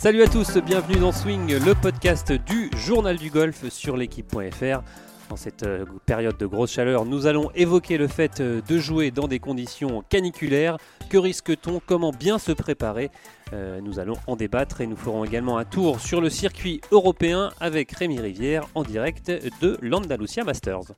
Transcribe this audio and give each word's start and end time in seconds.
Salut 0.00 0.22
à 0.22 0.28
tous, 0.28 0.56
bienvenue 0.56 0.98
dans 0.98 1.12
Swing, 1.12 1.62
le 1.62 1.74
podcast 1.74 2.32
du 2.32 2.70
journal 2.74 3.18
du 3.18 3.28
golf 3.28 3.68
sur 3.68 3.98
l'équipe.fr. 3.98 4.80
En 5.30 5.36
cette 5.36 5.64
euh, 5.64 5.84
période 6.06 6.38
de 6.38 6.46
grosse 6.46 6.72
chaleur, 6.72 7.04
nous 7.04 7.26
allons 7.26 7.50
évoquer 7.54 7.98
le 7.98 8.08
fait 8.08 8.40
euh, 8.40 8.62
de 8.66 8.78
jouer 8.78 9.10
dans 9.10 9.28
des 9.28 9.40
conditions 9.40 10.02
caniculaires. 10.08 10.78
Que 11.10 11.18
risque-t-on? 11.18 11.82
Comment 11.84 12.12
bien 12.12 12.38
se 12.38 12.50
préparer? 12.50 13.10
Euh, 13.52 13.82
Nous 13.82 13.98
allons 13.98 14.16
en 14.26 14.36
débattre 14.36 14.80
et 14.80 14.86
nous 14.86 14.96
ferons 14.96 15.22
également 15.22 15.58
un 15.58 15.66
tour 15.66 16.00
sur 16.00 16.22
le 16.22 16.30
circuit 16.30 16.80
européen 16.92 17.50
avec 17.60 17.92
Rémi 17.92 18.20
Rivière 18.20 18.66
en 18.74 18.84
direct 18.84 19.30
de 19.60 19.76
l'Andalusia 19.82 20.44
Masters. 20.44 20.94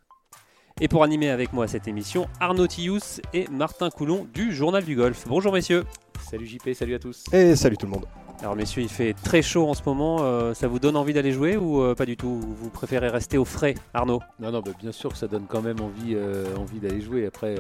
Et 0.81 0.87
pour 0.87 1.03
animer 1.03 1.31
avec 1.31 1.53
moi 1.53 1.67
cette 1.67 1.89
émission, 1.89 2.29
Arnaud 2.39 2.69
Tillous 2.69 3.21
et 3.35 3.49
Martin 3.51 3.91
Coulon 3.91 4.29
du 4.33 4.55
Journal 4.55 4.85
du 4.85 4.95
Golf. 4.95 5.25
Bonjour 5.27 5.53
messieurs. 5.53 5.87
Salut 6.31 6.47
JP, 6.47 6.73
salut 6.73 6.95
à 6.95 6.99
tous. 7.01 7.25
Et 7.33 7.57
salut 7.57 7.77
tout 7.77 7.87
le 7.87 7.93
monde. 7.93 8.07
Alors 8.41 8.57
messieurs, 8.57 8.83
il 8.83 8.89
fait 8.89 9.15
très 9.15 9.41
chaud 9.41 9.69
en 9.69 9.75
ce 9.75 9.83
moment. 9.87 10.19
euh, 10.23 10.53
ça 10.53 10.67
vous 10.67 10.81
donne 10.81 10.97
envie 10.97 11.13
d'aller 11.13 11.31
jouer 11.33 11.57
ou 11.57 11.81
euh, 11.81 11.95
pas 11.95 12.07
du 12.07 12.17
tout? 12.17 12.41
Vous 12.41 12.71
préférez 12.71 13.09
rester 13.09 13.39
au 13.39 13.45
frais, 13.45 13.75
Arnaud? 13.95 14.21
Non, 14.41 14.51
non, 14.51 14.61
bah, 14.61 14.73
bien 14.81 14.91
sûr 14.91 15.11
que 15.13 15.17
ça 15.19 15.29
donne 15.29 15.45
quand 15.49 15.63
même 15.63 15.81
envie, 15.81 16.15
euh, 16.17 16.45
envie 16.57 16.81
d'aller 16.81 17.01
jouer. 17.01 17.25
Après, 17.27 17.55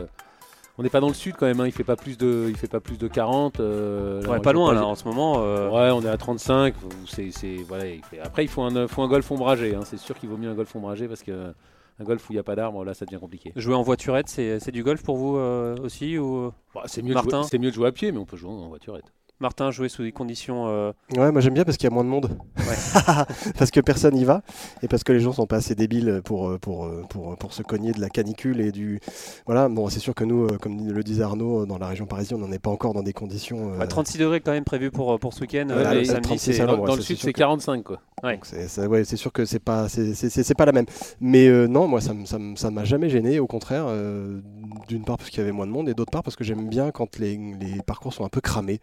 on 0.79 0.83
n'est 0.83 0.89
pas 0.89 0.99
dans 0.99 1.07
le 1.09 1.15
sud 1.15 1.37
quand 1.39 1.47
même. 1.47 1.61
hein, 1.61 1.67
Il 1.67 1.73
fait 1.73 1.85
pas 1.85 1.95
plus 1.95 2.19
de, 2.19 2.47
il 2.49 2.57
fait 2.57 2.67
pas 2.67 2.81
plus 2.81 2.99
de 2.99 3.07
40. 3.07 3.61
euh, 3.61 4.23
là, 4.23 4.31
Ouais, 4.31 4.41
pas 4.41 4.53
loin 4.53 4.75
là 4.75 4.85
en 4.85 4.97
ce 4.97 5.05
moment. 5.05 5.35
Ouais, 5.41 5.91
on 5.93 6.03
est 6.03 6.09
à 6.09 6.17
35. 6.17 6.75
C'est, 7.07 7.31
c'est- 7.31 7.63
voilà, 7.69 7.87
il 7.87 8.03
fait- 8.05 8.19
Après, 8.19 8.45
il 8.45 8.49
faut 8.49 8.63
un, 8.63 8.89
faut 8.89 9.03
un 9.03 9.09
golf 9.09 9.31
ombragé. 9.31 9.77
hein, 9.77 9.83
C'est 9.85 9.99
sûr 9.99 10.19
qu'il 10.19 10.31
vaut 10.31 10.37
mieux 10.37 10.51
un 10.51 10.55
golf 10.55 10.75
ombragé 10.75 11.07
parce 11.07 11.23
que 11.23 11.53
un 12.01 12.05
golf 12.05 12.29
où 12.29 12.33
il 12.33 12.37
n'y 12.37 12.41
a 12.41 12.43
pas 12.43 12.57
d'arbre, 12.57 12.85
là, 12.85 12.93
ça 12.95 13.05
devient 13.05 13.21
compliqué. 13.21 13.53
Jouer 13.55 13.77
en 13.77 13.83
voiturette, 13.83 14.29
c'est 14.29 14.59
c'est 14.59 14.73
du 14.73 14.83
golf 14.83 15.05
pour 15.05 15.17
vous 15.17 15.37
euh, 15.37 15.77
aussi 15.85 16.19
ou 16.19 16.51
Bah, 16.75 16.83
c'est 16.87 17.03
mieux, 17.03 17.15
de 17.15 17.21
jouer, 17.21 17.31
c'est 17.45 17.59
mieux 17.59 17.71
de 17.71 17.75
jouer 17.77 17.87
à 17.87 17.93
pied, 17.93 18.11
mais 18.11 18.19
on 18.19 18.25
peut 18.25 18.37
jouer 18.37 18.51
en 18.51 18.69
voiturette. 18.69 19.05
Martin 19.43 19.71
jouer 19.73 19.89
sous 19.89 20.03
des 20.05 20.13
conditions 20.13 20.69
euh, 20.69 20.93
Ouais, 21.17 21.31
moi 21.33 21.41
j'aime 21.41 21.53
bien 21.55 21.65
parce 21.65 21.77
qu'il 21.77 21.89
y 21.89 21.93
a 21.93 21.95
moins 21.95 22.05
de 22.05 22.09
monde. 22.09 22.31
parce 23.59 23.71
que 23.71 23.81
personne 23.81 24.15
n'y 24.15 24.25
va 24.25 24.43
et 24.83 24.89
parce 24.89 25.03
que 25.05 25.13
les 25.13 25.21
gens 25.21 25.33
sont 25.33 25.47
pas 25.47 25.57
assez 25.57 25.75
débiles 25.75 26.23
pour, 26.25 26.49
euh, 26.49 26.59
pour, 26.59 26.87
euh, 26.87 27.05
pour, 27.11 27.37
pour 27.37 27.53
se 27.53 27.63
cogner 27.63 27.93
de 27.93 28.01
la 28.01 28.09
canicule 28.09 28.61
et 28.61 28.73
du. 28.73 29.01
Voilà, 29.47 29.69
bon, 29.69 29.89
c'est 29.89 29.99
sûr 29.99 30.15
que 30.15 30.25
nous, 30.25 30.47
comme 30.59 30.87
le 30.89 31.03
disait 31.03 31.25
Arnaud, 31.25 31.67
dans 31.67 31.79
la 31.79 31.89
région 31.89 32.07
parisienne, 32.07 32.41
on 32.43 32.47
n'en 32.47 32.53
est 32.53 32.59
pas 32.61 32.71
encore 32.71 32.95
dans 32.95 33.03
des 33.03 33.13
conditions. 33.13 33.75
euh, 33.75 33.79
ouais, 33.79 33.87
36 33.89 34.19
degrés 34.19 34.41
quand 34.41 34.53
même 34.53 34.65
prévu 34.65 34.91
pour, 34.91 35.19
pour 35.19 35.35
ce 35.35 35.41
week-end. 35.41 35.67
Ouais, 35.69 35.75
euh, 35.77 35.89
mais 35.91 35.95
le 35.97 36.05
ça, 36.05 36.13
samedi, 36.15 36.29
36 36.29 36.53
c'est- 36.55 36.61
à 36.63 36.67
Dans, 36.67 36.95
le 36.95 37.03
sud, 37.03 37.19
c'est 37.19 37.33
que- 37.33 37.39
45 37.39 37.83
quoi. 37.83 37.99
Ouais. 38.23 38.39
c'est 38.43 38.87
ouais, 38.87 39.05
sûr 39.05 39.33
que 39.33 39.45
c'est 39.45 39.59
pas 39.59 39.89
c'est- 39.89 40.55
pas 40.55 40.67
la 40.67 40.73
même. 40.73 40.87
Mais 41.21 41.49
non, 41.67 41.89
moi 41.89 42.01
ça 42.01 42.71
m'a 42.71 42.85
jamais 42.85 43.09
gêné. 43.11 43.41
Au 43.41 43.49
contraire, 43.49 43.87
d'une 44.89 45.05
part 45.05 45.17
parce 45.19 45.31
qu'il 45.31 45.39
y 45.39 45.43
avait 45.43 45.53
moins 45.53 45.67
de 45.67 45.73
monde 45.73 45.89
et 45.89 45.95
d'autre 45.95 46.11
part 46.11 46.23
parce 46.23 46.37
que 46.37 46.45
j'aime 46.45 46.69
bien 46.69 46.91
quand 46.91 47.19
les, 47.19 47.37
les 47.37 47.83
parcours 47.87 48.13
sont 48.13 48.25
un 48.25 48.29
peu 48.29 48.41
cramés. 48.41 48.81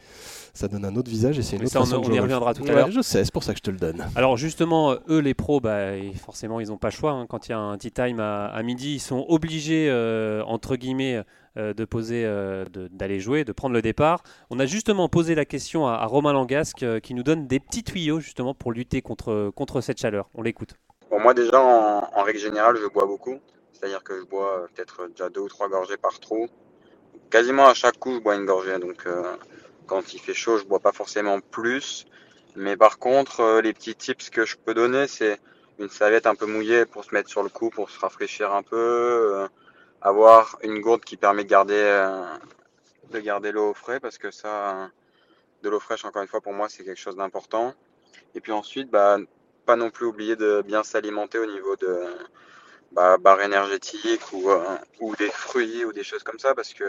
Ça 0.53 0.67
donne 0.67 0.85
un 0.85 0.95
autre 0.95 1.09
visage 1.09 1.37
et 1.39 1.41
c'est 1.43 1.55
une 1.55 1.61
Mais 1.63 1.67
autre 1.67 1.85
ça, 1.85 1.97
on- 1.97 2.01
de 2.01 2.13
y 2.13 2.19
reviendra 2.19 2.53
tout 2.53 2.63
à 2.63 2.65
Ouais, 2.67 2.71
l'heure. 2.75 2.91
Je 2.91 3.01
sais, 3.01 3.23
c'est 3.23 3.33
pour 3.33 3.43
ça 3.43 3.53
que 3.53 3.57
je 3.59 3.63
te 3.63 3.71
le 3.71 3.77
donne. 3.77 4.05
Alors 4.15 4.37
justement, 4.37 4.91
euh, 4.91 4.95
eux 5.09 5.19
les 5.19 5.33
pros, 5.33 5.59
bah, 5.59 5.95
et 5.95 6.13
forcément 6.13 6.59
ils 6.59 6.67
n'ont 6.69 6.77
pas 6.77 6.89
le 6.89 6.93
choix. 6.93 7.11
hein. 7.11 7.25
Quand 7.29 7.47
il 7.47 7.51
y 7.51 7.53
a 7.53 7.59
un 7.59 7.77
tea 7.77 7.91
time 7.91 8.19
à, 8.19 8.47
à 8.47 8.63
midi, 8.63 8.95
ils 8.95 8.99
sont 8.99 9.25
obligés, 9.29 9.87
euh, 9.89 10.43
entre 10.45 10.75
guillemets, 10.75 11.23
euh, 11.57 11.73
de 11.73 11.85
poser, 11.85 12.23
euh, 12.25 12.65
d'aller 12.91 13.19
jouer, 13.19 13.43
de 13.43 13.51
prendre 13.51 13.73
le 13.73 13.81
départ. 13.81 14.23
On 14.49 14.59
a 14.59 14.65
justement 14.65 15.09
posé 15.09 15.35
la 15.35 15.45
question 15.45 15.87
à, 15.87 15.93
à 15.93 16.05
Romain 16.05 16.33
Langasque 16.33 16.83
euh, 16.83 16.99
qui 16.99 17.13
nous 17.13 17.23
donne 17.23 17.47
des 17.47 17.59
petits 17.59 17.83
tuyaux 17.83 18.19
justement 18.19 18.53
pour 18.53 18.71
lutter 18.71 19.01
contre, 19.01 19.51
contre 19.55 19.81
cette 19.81 19.99
chaleur. 19.99 20.29
On 20.35 20.41
l'écoute. 20.41 20.75
Bon, 21.09 21.19
moi 21.19 21.33
déjà, 21.33 21.59
en, 21.59 22.07
en 22.15 22.23
règle 22.23 22.39
générale, 22.39 22.77
je 22.81 22.87
bois 22.87 23.05
beaucoup. 23.07 23.35
C'est-à-dire 23.73 24.03
que 24.03 24.19
je 24.19 24.25
bois 24.25 24.59
euh, 24.59 24.67
peut-être 24.73 25.07
déjà 25.07 25.29
deux 25.29 25.41
ou 25.41 25.49
trois 25.49 25.69
gorgées 25.69 25.97
par 25.97 26.19
trou. 26.19 26.47
Quasiment 27.29 27.67
à 27.67 27.73
chaque 27.73 27.97
coup, 27.97 28.13
je 28.13 28.19
bois 28.19 28.35
une 28.35 28.45
gorgée. 28.45 28.77
Donc, 28.79 29.05
euh, 29.05 29.35
quand 29.87 30.13
il 30.13 30.19
fait 30.19 30.33
chaud, 30.33 30.57
je 30.57 30.65
bois 30.65 30.79
pas 30.79 30.91
forcément 30.91 31.39
plus. 31.39 32.05
Mais 32.55 32.75
par 32.77 32.99
contre, 32.99 33.41
euh, 33.41 33.61
les 33.61 33.73
petits 33.73 33.95
tips 33.95 34.29
que 34.29 34.45
je 34.45 34.57
peux 34.57 34.73
donner, 34.73 35.07
c'est 35.07 35.39
une 35.79 35.89
serviette 35.89 36.27
un 36.27 36.35
peu 36.35 36.45
mouillée 36.45 36.85
pour 36.85 37.03
se 37.05 37.13
mettre 37.13 37.29
sur 37.29 37.43
le 37.43 37.49
cou, 37.49 37.69
pour 37.69 37.89
se 37.89 37.99
rafraîchir 37.99 38.53
un 38.53 38.63
peu. 38.63 38.75
euh, 38.77 39.47
avoir 40.01 40.57
une 40.63 40.79
gourde 40.79 41.03
qui 41.03 41.17
permet 41.17 41.43
de 41.43 41.49
garder, 41.49 41.73
euh, 41.75 42.23
de 43.11 43.19
garder 43.19 43.51
l'eau 43.51 43.71
au 43.71 43.73
frais, 43.73 43.99
parce 43.99 44.17
que 44.17 44.31
ça, 44.31 44.83
euh, 44.83 44.87
de 45.63 45.69
l'eau 45.69 45.79
fraîche, 45.79 46.05
encore 46.05 46.21
une 46.21 46.27
fois, 46.27 46.41
pour 46.41 46.53
moi, 46.53 46.69
c'est 46.69 46.83
quelque 46.83 46.99
chose 46.99 47.15
d'important. 47.15 47.73
Et 48.35 48.41
puis 48.41 48.51
ensuite, 48.51 48.89
bah, 48.89 49.17
pas 49.65 49.75
non 49.75 49.89
plus 49.89 50.05
oublier 50.05 50.35
de 50.35 50.61
bien 50.65 50.83
s'alimenter 50.83 51.37
au 51.37 51.45
niveau 51.45 51.75
de 51.75 52.05
bah, 52.91 53.17
barres 53.17 53.41
énergétiques 53.41 54.33
ou, 54.33 54.49
euh, 54.49 54.77
ou 54.99 55.15
des 55.15 55.29
fruits 55.29 55.85
ou 55.85 55.93
des 55.93 56.03
choses 56.03 56.23
comme 56.23 56.39
ça 56.39 56.55
parce 56.55 56.73
que 56.73 56.83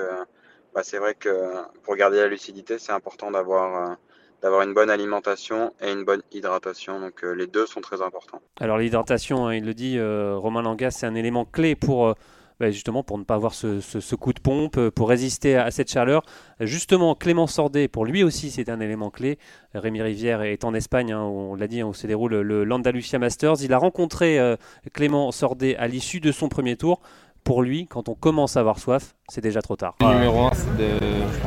bah, 0.75 0.83
c'est 0.83 0.99
vrai 0.99 1.15
que 1.15 1.53
pour 1.83 1.97
garder 1.97 2.19
la 2.19 2.29
lucidité 2.29 2.79
c'est 2.79 2.93
important 2.93 3.31
d'avoir 3.31 3.91
euh, 3.91 3.95
d'avoir 4.43 4.63
une 4.63 4.73
bonne 4.73 4.89
alimentation 4.89 5.75
et 5.83 5.93
une 5.93 6.05
bonne 6.05 6.23
hydratation 6.33 7.01
donc 7.01 7.23
euh, 7.23 7.33
les 7.33 7.47
deux 7.47 7.67
sont 7.67 7.83
très 7.83 8.01
importants. 8.01 8.41
Alors 8.59 8.79
l'hydratation, 8.79 9.47
hein, 9.47 9.55
il 9.55 9.65
le 9.65 9.75
dit, 9.75 10.01
Romain 10.01 10.63
Langas, 10.63 10.93
c'est 10.93 11.07
un 11.07 11.15
élément 11.15 11.45
clé 11.45 11.75
pour 11.75 12.15
bah, 12.61 12.71
justement 12.71 13.03
pour 13.03 13.17
ne 13.17 13.25
pas 13.25 13.37
avoir 13.37 13.55
ce, 13.55 14.15
coup 14.15 14.35
de 14.35 14.41
pompe, 14.41 14.77
euh, 14.77 14.91
pour 14.91 15.09
résister 15.09 15.57
à, 15.57 15.71
cette 15.71 15.91
chaleur. 15.91 16.23
Justement, 16.61 17.15
Clément 17.15 17.47
Sordet, 17.47 17.89
pour 17.89 18.05
lui 18.05 18.23
aussi, 18.23 18.51
c'est 18.51 18.69
un 18.69 18.81
élément 18.81 19.09
clé. 19.09 19.39
Rémi 19.73 20.03
Rivière 20.03 20.43
est 20.43 20.63
en 20.65 20.75
Espagne, 20.75 21.13
hein, 21.13 21.23
on 21.23 21.55
l'a 21.55 21.67
dit, 21.67 21.81
hein, 21.81 21.87
où 21.87 21.95
se 21.95 22.07
déroule 22.07 22.41
le 22.41 22.65
l'Andalusia 22.65 23.19
Masters. 23.19 23.63
Il 23.63 23.73
a 23.73 23.79
rencontré 23.79 24.39
euh, 24.39 24.57
Clément 24.93 25.33
Sordet 25.33 25.75
à 25.77 25.89
l'issue 25.89 26.21
de 26.21 26.33
son 26.33 26.51
premier 26.51 26.77
tour. 26.77 27.01
Pour 27.45 27.63
lui, 27.63 27.87
quand 27.87 28.11
on 28.11 28.15
commence 28.15 28.59
à 28.59 28.61
avoir 28.61 28.79
soif, 28.79 29.15
c'est 29.29 29.41
déjà 29.41 29.63
trop 29.63 29.77
tard. 29.77 29.95
Le 30.01 30.13
numéro 30.13 30.45
1, 30.45 30.51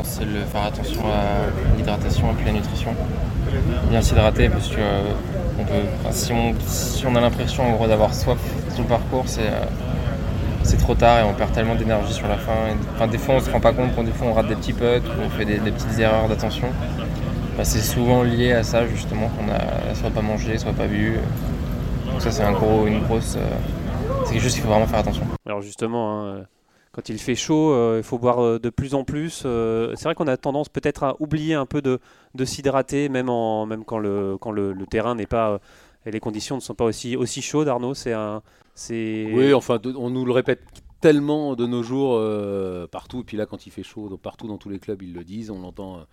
c'est 0.01 0.25
de, 0.25 0.39
faire 0.51 0.63
attention 0.63 1.01
à 1.05 1.77
l'hydratation 1.77 2.31
et 2.31 2.33
puis 2.33 2.45
la 2.45 2.53
nutrition. 2.53 2.95
Bien 3.91 4.01
s'hydrater 4.01 4.49
parce 4.49 4.69
que 4.69 4.79
euh, 4.79 6.11
si, 6.11 7.05
on, 7.05 7.15
a 7.15 7.21
l'impression 7.21 7.85
d'avoir 7.85 8.15
soif 8.15 8.39
sur 8.73 8.81
le 8.81 8.89
parcours, 8.89 9.25
c'est 9.27 9.51
c'est 10.63 10.77
trop 10.77 10.95
tard 10.95 11.19
et 11.19 11.23
on 11.23 11.33
perd 11.33 11.51
tellement 11.51 11.75
d'énergie 11.75 12.13
sur 12.13 12.27
la 12.27 12.37
fin. 12.37 12.53
Enfin, 12.95 13.07
des 13.07 13.17
fois, 13.17 13.35
on 13.35 13.39
se 13.39 13.49
rend 13.49 13.59
pas 13.59 13.73
compte 13.73 13.95
quand 13.95 14.03
des 14.03 14.11
fois 14.11 14.27
on 14.27 14.33
rate 14.33 14.47
des 14.47 14.55
petits 14.55 14.73
putts 14.73 15.03
on 15.23 15.29
fait 15.29 15.45
des, 15.45 15.57
petites 15.57 15.99
erreurs 15.99 16.27
d'attention. 16.27 16.67
C'est 17.61 17.81
souvent 17.81 18.23
lié 18.23 18.53
à 18.53 18.63
ça 18.63 18.87
justement 18.87 19.29
qu'on 19.29 19.51
a 19.51 19.93
soit 19.93 20.09
pas 20.09 20.21
mangé, 20.21 20.57
soit 20.57 20.73
pas 20.73 20.87
bu. 20.87 21.19
Ça, 22.19 22.31
c'est 22.31 22.43
un 22.43 22.51
gros, 22.51 22.87
une 22.87 23.03
grosse. 23.03 23.35
euh, 23.37 23.49
c'est 24.25 24.33
quelque 24.33 24.43
chose 24.43 24.53
qu'il 24.53 24.63
faut 24.63 24.69
vraiment 24.69 24.87
faire 24.87 24.99
attention. 24.99 25.23
Alors 25.45 25.61
justement, 25.61 26.25
hein, 26.25 26.45
quand 26.91 27.09
il 27.09 27.19
fait 27.19 27.35
chaud, 27.35 27.73
euh, 27.73 27.97
il 27.99 28.03
faut 28.03 28.17
boire 28.17 28.41
euh, 28.41 28.59
de 28.59 28.69
plus 28.69 28.95
en 28.95 29.03
plus. 29.03 29.45
C'est 29.95 30.03
vrai 30.03 30.15
qu'on 30.15 30.27
a 30.27 30.37
tendance 30.37 30.69
peut-être 30.69 31.03
à 31.03 31.15
oublier 31.19 31.53
un 31.53 31.65
peu 31.65 31.81
de, 31.81 31.99
s'hydrater, 32.45 33.09
même, 33.09 33.27
quand 33.85 33.99
le, 33.99 34.37
terrain 34.89 35.15
n'est 35.15 35.27
pas... 35.27 35.59
et 36.05 36.11
les 36.11 36.19
conditions 36.19 36.55
ne 36.55 36.61
sont 36.61 36.75
pas 36.75 36.85
aussi, 36.85 37.15
aussi 37.15 37.41
chaudes, 37.41 37.67
Arnaud. 37.67 37.93
C'est 37.93 38.13
un... 38.13 38.41
C'est... 38.75 39.29
Oui, 39.33 39.53
enfin, 39.53 39.79
on 39.97 40.09
nous 40.09 40.25
le 40.25 40.31
répète 40.31 40.61
tellement 40.99 41.55
de 41.55 41.65
nos 41.65 41.83
jours 41.83 42.15
euh, 42.15 42.87
partout. 42.87 43.21
Et 43.21 43.23
puis 43.23 43.37
là, 43.37 43.45
quand 43.45 43.65
il 43.67 43.71
fait 43.71 43.83
chaud, 43.83 44.09
donc 44.09 44.21
partout 44.21 44.47
dans 44.47 44.57
tous 44.57 44.69
les 44.69 44.79
clubs, 44.79 45.01
ils 45.01 45.13
le 45.13 45.23
disent. 45.23 45.51
On 45.51 45.61
l'entend 45.61 45.97
euh, 45.97 46.03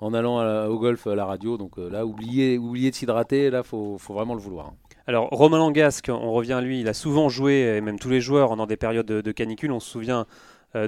en 0.00 0.14
allant 0.14 0.38
à 0.38 0.68
au 0.68 0.78
golf 0.78 1.06
à 1.06 1.14
la 1.14 1.24
radio. 1.26 1.58
Donc 1.58 1.78
euh, 1.78 1.90
là, 1.90 2.06
oubliez, 2.06 2.58
oubliez 2.58 2.90
de 2.90 2.94
s'hydrater. 2.94 3.50
Là, 3.50 3.62
faut, 3.62 3.98
faut 3.98 4.14
vraiment 4.14 4.34
le 4.34 4.40
vouloir. 4.40 4.66
hein. 4.68 4.74
Alors 5.08 5.28
Romain 5.30 5.58
Langasque, 5.58 6.10
on 6.12 6.32
revient 6.32 6.54
à 6.54 6.60
lui, 6.60 6.80
il 6.80 6.88
a 6.88 6.94
souvent 6.94 7.28
joué, 7.28 7.76
et 7.76 7.80
même 7.80 7.96
tous 7.96 8.08
les 8.10 8.20
joueurs, 8.20 8.56
dans 8.56 8.66
des 8.66 8.76
périodes 8.76 9.06
de, 9.06 9.20
de 9.20 9.32
canicule. 9.32 9.70
On 9.70 9.78
se 9.78 9.88
souvient 9.88 10.26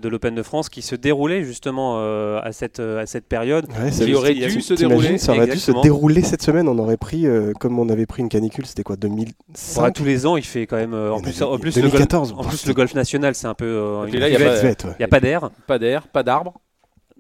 de 0.01 0.09
l'Open 0.09 0.35
de 0.35 0.43
France 0.43 0.69
qui 0.69 0.83
se 0.83 0.95
déroulait 0.95 1.43
justement 1.45 1.97
euh, 1.99 2.41
à, 2.43 2.53
cette, 2.53 2.81
à 2.81 3.07
cette 3.07 3.27
période. 3.27 3.67
Ouais, 3.71 3.91
Qui 3.91 4.15
aurait 4.15 4.35
dû 4.35 4.61
se 4.61 4.75
dérouler. 4.75 5.19
Ça 5.19 5.33
aurait 5.33 5.47
dû 5.47 5.59
se 5.59 5.73
dérouler 5.83 6.23
cette 6.23 6.43
semaine. 6.43 6.69
On 6.69 6.79
aurait 6.79 6.97
pris, 6.97 7.27
euh, 7.27 7.53
comme 7.59 7.79
on 7.79 7.89
avait 7.89 8.07
pris 8.07 8.23
une 8.23 8.29
canicule, 8.29 8.67
c'était 8.67 8.83
quoi, 8.83 8.97
2005 8.97 9.83
Ouais, 9.83 9.93
tous 9.93 10.05
les 10.05 10.27
ans, 10.27 10.37
il 10.37 10.45
fait 10.45 10.67
quand 10.67 10.77
même... 10.77 10.95
euh, 10.95 11.13
en 11.13 11.21
plus, 11.21 11.41
avait- 11.43 11.51
en 11.53 11.59
plus, 11.59 11.75
le, 11.77 11.83
2014, 11.83 12.29
golf, 12.31 12.39
en 12.41 12.43
bon, 12.43 12.49
plus, 12.49 12.59
c'était- 12.59 12.69
le 12.71 12.75
golf 12.75 12.95
national, 12.95 13.35
c'est 13.35 13.47
un 13.47 13.55
peu... 13.55 13.65
euh, 13.65 14.05
il 14.09 14.15
y 14.19 14.23
a 14.23 14.29
ouais. 14.39 14.77
N'y 14.99 15.05
a 15.05 15.09
pas 15.09 15.21
d'air. 15.21 15.51
Pas 15.67 15.79
d'air, 15.79 16.07
pas 16.09 16.23
d'arbre. 16.23 16.61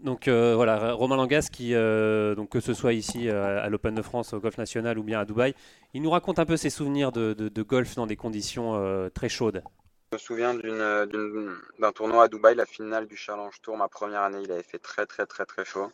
Donc 0.05 0.29
euh, 0.29 0.53
voilà, 0.55 0.93
Romain 0.93 1.17
Langas, 1.17 1.49
qui, 1.50 1.75
euh, 1.75 2.37
donc, 2.37 2.50
que 2.50 2.61
ce 2.61 2.73
soit 2.73 2.93
ici 2.93 3.29
euh, 3.29 3.61
à 3.64 3.69
l'Open 3.69 3.97
de 3.97 4.03
France, 4.03 4.32
au 4.32 4.38
Golf 4.38 4.56
National 4.56 4.97
ou 4.97 5.03
bien 5.03 5.19
à 5.19 5.25
Dubaï, 5.25 5.55
il 5.93 6.03
nous 6.03 6.11
raconte 6.11 6.38
un 6.38 6.44
peu 6.44 6.56
ses 6.56 6.71
souvenirs 6.71 7.11
de, 7.11 7.32
de- 7.35 7.49
de 7.49 7.62
golf 7.62 7.97
dans 7.97 8.06
des 8.06 8.14
conditions 8.14 8.75
euh, 8.76 9.09
très 9.12 9.29
chaudes. 9.29 9.62
Je 10.11 10.17
me 10.17 10.19
souviens 10.19 10.55
d'un 10.55 11.93
tournoi 11.93 12.25
à 12.25 12.29
Dubaï, 12.29 12.55
la 12.55 12.65
finale 12.65 13.07
du 13.07 13.15
Challenge 13.15 13.61
Tour, 13.61 13.77
ma 13.77 13.89
première 13.89 14.23
année, 14.23 14.41
il 14.43 14.51
avait 14.51 14.63
fait 14.63 14.79
très 14.79 15.05
très 15.05 15.27
très 15.27 15.45
très 15.45 15.67
chaud. 15.67 15.93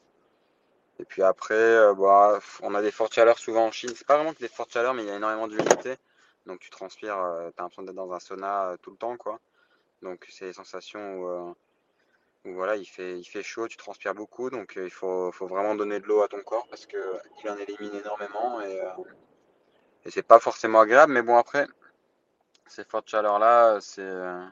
Et 1.01 1.05
puis 1.05 1.25
après, 1.25 1.55
euh, 1.55 1.95
bah, 1.95 2.39
on 2.63 2.77
a 2.77 2.83
des 2.83 2.93
fortes 2.93 3.13
chaleurs 3.13 3.39
souvent 3.39 3.67
en 3.67 3.73
Chine. 3.73 3.91
C'est 3.97 4.07
pas 4.07 4.15
vraiment 4.15 4.33
que 4.33 4.39
des 4.39 4.47
fortes 4.47 4.73
chaleurs, 4.73 4.95
mais 4.95 5.03
il 5.03 5.09
y 5.09 5.11
a 5.11 5.17
énormément 5.17 5.49
d'humidité. 5.49 5.97
Donc 6.47 6.61
tu 6.61 6.71
transpires, 6.71 7.19
euh, 7.19 7.51
t'as 7.57 7.65
l'impression 7.65 7.83
d'être 7.83 7.97
dans 7.97 8.13
un 8.13 8.21
sauna 8.21 8.69
euh, 8.69 8.77
tout 8.81 8.93
le 8.93 8.97
temps, 8.97 9.17
quoi. 9.17 9.41
Donc 10.01 10.25
c'est 10.31 10.45
des 10.47 10.53
sensations 10.53 11.17
où, 11.17 11.29
euh, 11.29 11.53
où 12.45 12.55
voilà, 12.55 12.77
il 12.77 12.87
fait, 12.87 13.19
il 13.19 13.25
fait 13.25 13.43
chaud, 13.43 13.67
tu 13.67 13.77
transpires 13.77 14.15
beaucoup, 14.15 14.49
donc 14.49 14.77
euh, 14.77 14.85
il 14.85 14.93
faut, 14.93 15.33
faut 15.33 15.49
vraiment 15.49 15.75
donner 15.75 15.99
de 15.99 16.07
l'eau 16.07 16.23
à 16.23 16.29
ton 16.29 16.41
corps 16.43 16.69
parce 16.71 16.87
que 16.87 16.99
il 17.43 17.51
en 17.51 17.57
élimine 17.57 17.97
énormément 17.97 18.61
et, 18.61 18.81
et 20.05 20.11
c'est 20.13 20.23
pas 20.23 20.39
forcément 20.39 20.79
agréable. 20.79 21.13
Mais 21.13 21.23
bon 21.23 21.37
après, 21.37 21.67
ces 22.67 22.85
fortes 22.85 23.09
chaleurs-là, 23.09 23.79
c'est 23.81 24.03
euh, 24.03 24.45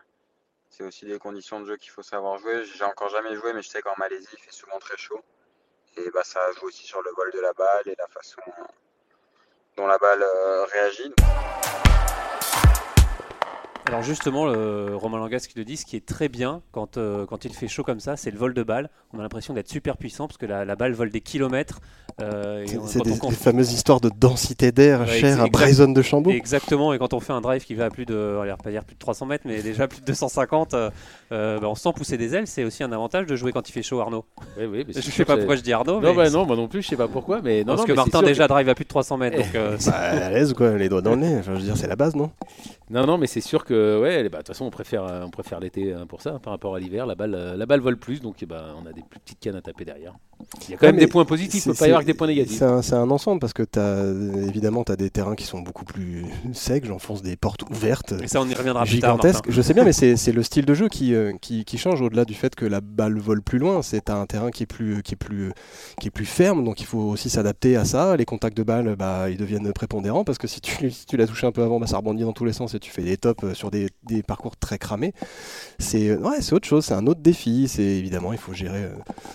c'est 0.68 0.84
aussi 0.84 1.04
des 1.04 1.18
conditions 1.18 1.60
de 1.60 1.66
jeu 1.66 1.76
qu'il 1.76 1.90
faut 1.90 2.02
savoir 2.02 2.38
jouer. 2.38 2.64
J'ai 2.64 2.84
encore 2.84 3.10
jamais 3.10 3.34
joué, 3.34 3.52
mais 3.52 3.62
je 3.62 3.68
sais 3.68 3.82
qu'en 3.82 3.94
Malaisie, 3.98 4.28
il 4.32 4.38
fait 4.38 4.52
souvent 4.52 4.78
très 4.78 4.96
chaud. 4.96 5.22
Et 5.96 6.10
bah, 6.10 6.24
ça 6.24 6.40
joue 6.52 6.66
aussi 6.66 6.84
sur 6.84 7.02
le 7.02 7.10
vol 7.14 7.30
de 7.32 7.40
la 7.40 7.52
balle 7.52 7.82
et 7.86 7.94
la 7.98 8.06
façon, 8.08 8.40
dont 9.76 9.86
la 9.86 9.98
balle 9.98 10.24
réagit. 10.72 11.12
Alors 13.86 14.02
justement, 14.02 14.46
le 14.46 14.94
Romain 14.94 15.18
Langas 15.18 15.46
qui 15.48 15.58
le 15.58 15.64
dit, 15.64 15.76
ce 15.76 15.84
qui 15.84 15.96
est 15.96 16.06
très 16.06 16.28
bien 16.28 16.62
quand, 16.70 16.96
euh, 16.96 17.26
quand 17.26 17.44
il 17.44 17.52
fait 17.52 17.66
chaud 17.66 17.82
comme 17.82 17.98
ça, 17.98 18.16
c'est 18.16 18.30
le 18.30 18.38
vol 18.38 18.54
de 18.54 18.62
balle. 18.62 18.90
On 19.12 19.18
a 19.18 19.22
l'impression 19.22 19.54
d'être 19.54 19.68
super 19.68 19.96
puissant 19.96 20.28
parce 20.28 20.38
que 20.38 20.46
la, 20.46 20.64
la, 20.64 20.76
balle 20.76 20.92
vole 20.92 21.10
des 21.10 21.20
kilomètres. 21.20 21.80
Euh, 22.20 22.64
c'est 22.86 23.02
des, 23.02 23.14
fameuses 23.32 23.72
histoires 23.72 24.00
de 24.00 24.08
densité 24.08 24.70
d'air 24.70 25.00
ouais, 25.00 25.06
chère 25.18 25.40
à 25.40 25.46
Bryson 25.48 25.88
de 25.88 26.02
Chambaud. 26.02 26.30
Exactement, 26.30 26.92
et 26.92 26.98
quand 26.98 27.12
on 27.12 27.20
fait 27.20 27.32
un 27.32 27.40
drive 27.40 27.64
qui 27.64 27.74
va 27.74 27.86
à 27.86 27.90
plus 27.90 28.06
de, 28.06 28.38
on 28.40 28.44
va 28.44 28.56
pas 28.56 28.70
dire 28.70 28.84
plus 28.84 28.94
de 28.94 29.00
300 29.00 29.26
mètres, 29.26 29.44
mais 29.46 29.62
déjà 29.62 29.88
plus 29.88 30.00
de 30.00 30.06
250, 30.06 30.74
euh, 30.74 30.90
bah, 31.30 31.68
on 31.68 31.74
sent 31.74 31.90
pousser 31.96 32.16
des 32.16 32.34
ailes. 32.34 32.46
C'est 32.46 32.64
aussi 32.64 32.84
un 32.84 32.92
avantage 32.92 33.26
de 33.26 33.34
jouer 33.34 33.52
quand 33.52 33.68
il 33.68 33.72
fait 33.72 33.82
chaud, 33.82 34.00
Arnaud. 34.00 34.24
Oui, 34.58 34.66
oui, 34.66 34.86
je 34.88 35.00
sais 35.00 35.24
pas 35.24 35.36
pourquoi 35.36 35.56
je 35.56 35.62
dis 35.62 35.72
Arnaud. 35.72 36.00
Non, 36.00 36.14
bah, 36.14 36.30
non, 36.30 36.46
moi 36.46 36.54
non 36.54 36.68
plus, 36.68 36.82
je 36.82 36.88
sais 36.88 36.96
pas 36.96 37.08
pourquoi, 37.08 37.40
mais 37.42 37.60
non, 37.60 37.74
parce 37.74 37.80
non, 37.80 37.86
que 37.86 37.92
mais 37.92 37.96
Martin 37.96 38.22
déjà 38.22 38.46
drive 38.46 38.68
à 38.68 38.74
plus 38.74 38.84
de 38.84 38.90
300 38.90 39.16
mètres. 39.16 39.38
donc, 39.38 39.52
bah, 39.86 39.92
à 39.92 40.30
l'aise 40.30 40.52
quoi, 40.52 40.76
les 40.76 40.88
doigts 40.88 41.02
dans 41.02 41.14
le 41.14 41.16
nez. 41.16 41.38
Enfin, 41.38 41.54
je 41.54 41.58
veux 41.58 41.64
dire, 41.64 41.76
c'est 41.76 41.88
la 41.88 41.96
base, 41.96 42.14
non? 42.14 42.30
Non, 42.90 43.06
non, 43.06 43.16
mais 43.16 43.26
c'est 43.26 43.40
sûr 43.40 43.64
que 43.64 43.71
ouais, 43.72 44.28
bah, 44.28 44.38
de 44.38 44.42
toute 44.42 44.48
façon, 44.48 44.64
on 44.66 44.70
préfère, 44.70 45.04
on 45.24 45.30
préfère 45.30 45.60
l'été 45.60 45.92
hein, 45.92 46.06
pour 46.06 46.22
ça, 46.22 46.38
par 46.38 46.52
rapport 46.52 46.74
à 46.74 46.80
l'hiver. 46.80 47.06
La 47.06 47.14
balle, 47.14 47.54
la 47.56 47.66
balle 47.66 47.80
vole 47.80 47.96
plus, 47.96 48.20
donc 48.20 48.44
bah, 48.44 48.74
on 48.82 48.86
a 48.86 48.92
des 48.92 49.02
plus 49.02 49.20
petites 49.20 49.40
cannes 49.40 49.56
à 49.56 49.62
taper 49.62 49.84
derrière. 49.84 50.14
Il 50.68 50.70
y 50.70 50.74
a 50.74 50.76
quand 50.76 50.86
Ouais, 50.86 50.92
même 50.92 51.00
des 51.00 51.06
points 51.06 51.24
positifs, 51.24 51.64
il 51.64 51.68
ne 51.68 51.74
peut 51.74 51.78
pas 51.78 51.86
y 51.86 51.88
avoir 51.90 52.02
que 52.02 52.06
des 52.06 52.14
points 52.14 52.26
négatifs. 52.26 52.62
C'est 52.82 52.94
un, 52.94 53.10
ensemble 53.10 53.40
parce 53.40 53.52
que 53.52 53.62
as, 53.78 54.48
évidemment, 54.48 54.84
tu 54.84 54.92
as 54.92 54.96
des 54.96 55.10
terrains 55.10 55.34
qui 55.34 55.44
sont 55.44 55.60
beaucoup 55.60 55.84
plus 55.84 56.24
secs, 56.52 56.84
j'enfonce 56.84 57.22
des 57.22 57.36
portes 57.36 57.62
ouvertes. 57.70 58.14
Et 58.22 58.28
ça, 58.28 58.40
on 58.40 58.48
y 58.48 58.54
reviendra 58.54 58.84
plus 58.84 58.98
tard. 58.98 59.16
gigantesques. 59.16 59.50
Je 59.50 59.62
sais 59.62 59.74
bien, 59.74 59.84
mais 59.84 59.92
c'est 59.92 60.32
le 60.32 60.42
style 60.42 60.64
de 60.64 60.74
jeu 60.74 60.88
qui, 60.88 61.14
euh, 61.14 61.32
qui, 61.40 61.64
qui 61.64 61.78
change 61.78 62.00
au-delà 62.00 62.24
du 62.24 62.34
fait 62.34 62.54
que 62.54 62.64
la 62.64 62.80
balle 62.80 63.18
vole 63.18 63.42
plus 63.42 63.58
loin. 63.58 63.82
C'est 63.82 64.10
un 64.10 64.26
terrain 64.26 64.50
qui 64.50 64.64
est 64.64 64.66
plus, 64.66 65.02
qui 65.02 65.14
est 65.14 65.16
plus, 65.16 65.52
qui 66.00 66.08
est 66.08 66.10
plus 66.10 66.26
ferme, 66.26 66.64
donc 66.64 66.80
il 66.80 66.86
faut 66.86 66.98
aussi 66.98 67.30
s'adapter 67.30 67.76
à 67.76 67.84
ça. 67.84 68.16
Les 68.16 68.24
contacts 68.24 68.56
de 68.56 68.62
balle, 68.62 68.96
bah, 68.96 69.30
ils 69.30 69.36
deviennent 69.36 69.72
prépondérants 69.72 70.24
parce 70.24 70.38
que 70.38 70.46
si 70.46 70.60
tu, 70.60 70.90
si 70.90 71.06
tu 71.06 71.16
l'as 71.16 71.26
touché 71.26 71.46
un 71.46 71.52
peu 71.52 71.62
avant, 71.62 71.80
bah, 71.80 71.86
ça 71.86 71.96
rebondit 71.98 72.22
dans 72.22 72.32
tous 72.32 72.44
les 72.44 72.52
sens 72.52 72.74
et 72.74 72.80
tu 72.80 72.90
fais 72.90 73.02
des 73.02 73.16
tops 73.16 73.44
euh, 73.44 73.54
sur 73.62 73.70
des, 73.70 73.90
des 74.02 74.24
parcours 74.24 74.56
très 74.56 74.76
cramés. 74.76 75.12
C'est 75.78 76.16
ouais, 76.16 76.40
c'est 76.40 76.52
autre 76.52 76.66
chose, 76.66 76.84
c'est 76.84 76.94
un 76.94 77.06
autre 77.06 77.20
défi. 77.20 77.68
C'est 77.68 77.82
évidemment, 77.84 78.32
il 78.32 78.38
faut 78.40 78.52
gérer 78.52 78.82
euh, 78.84 78.90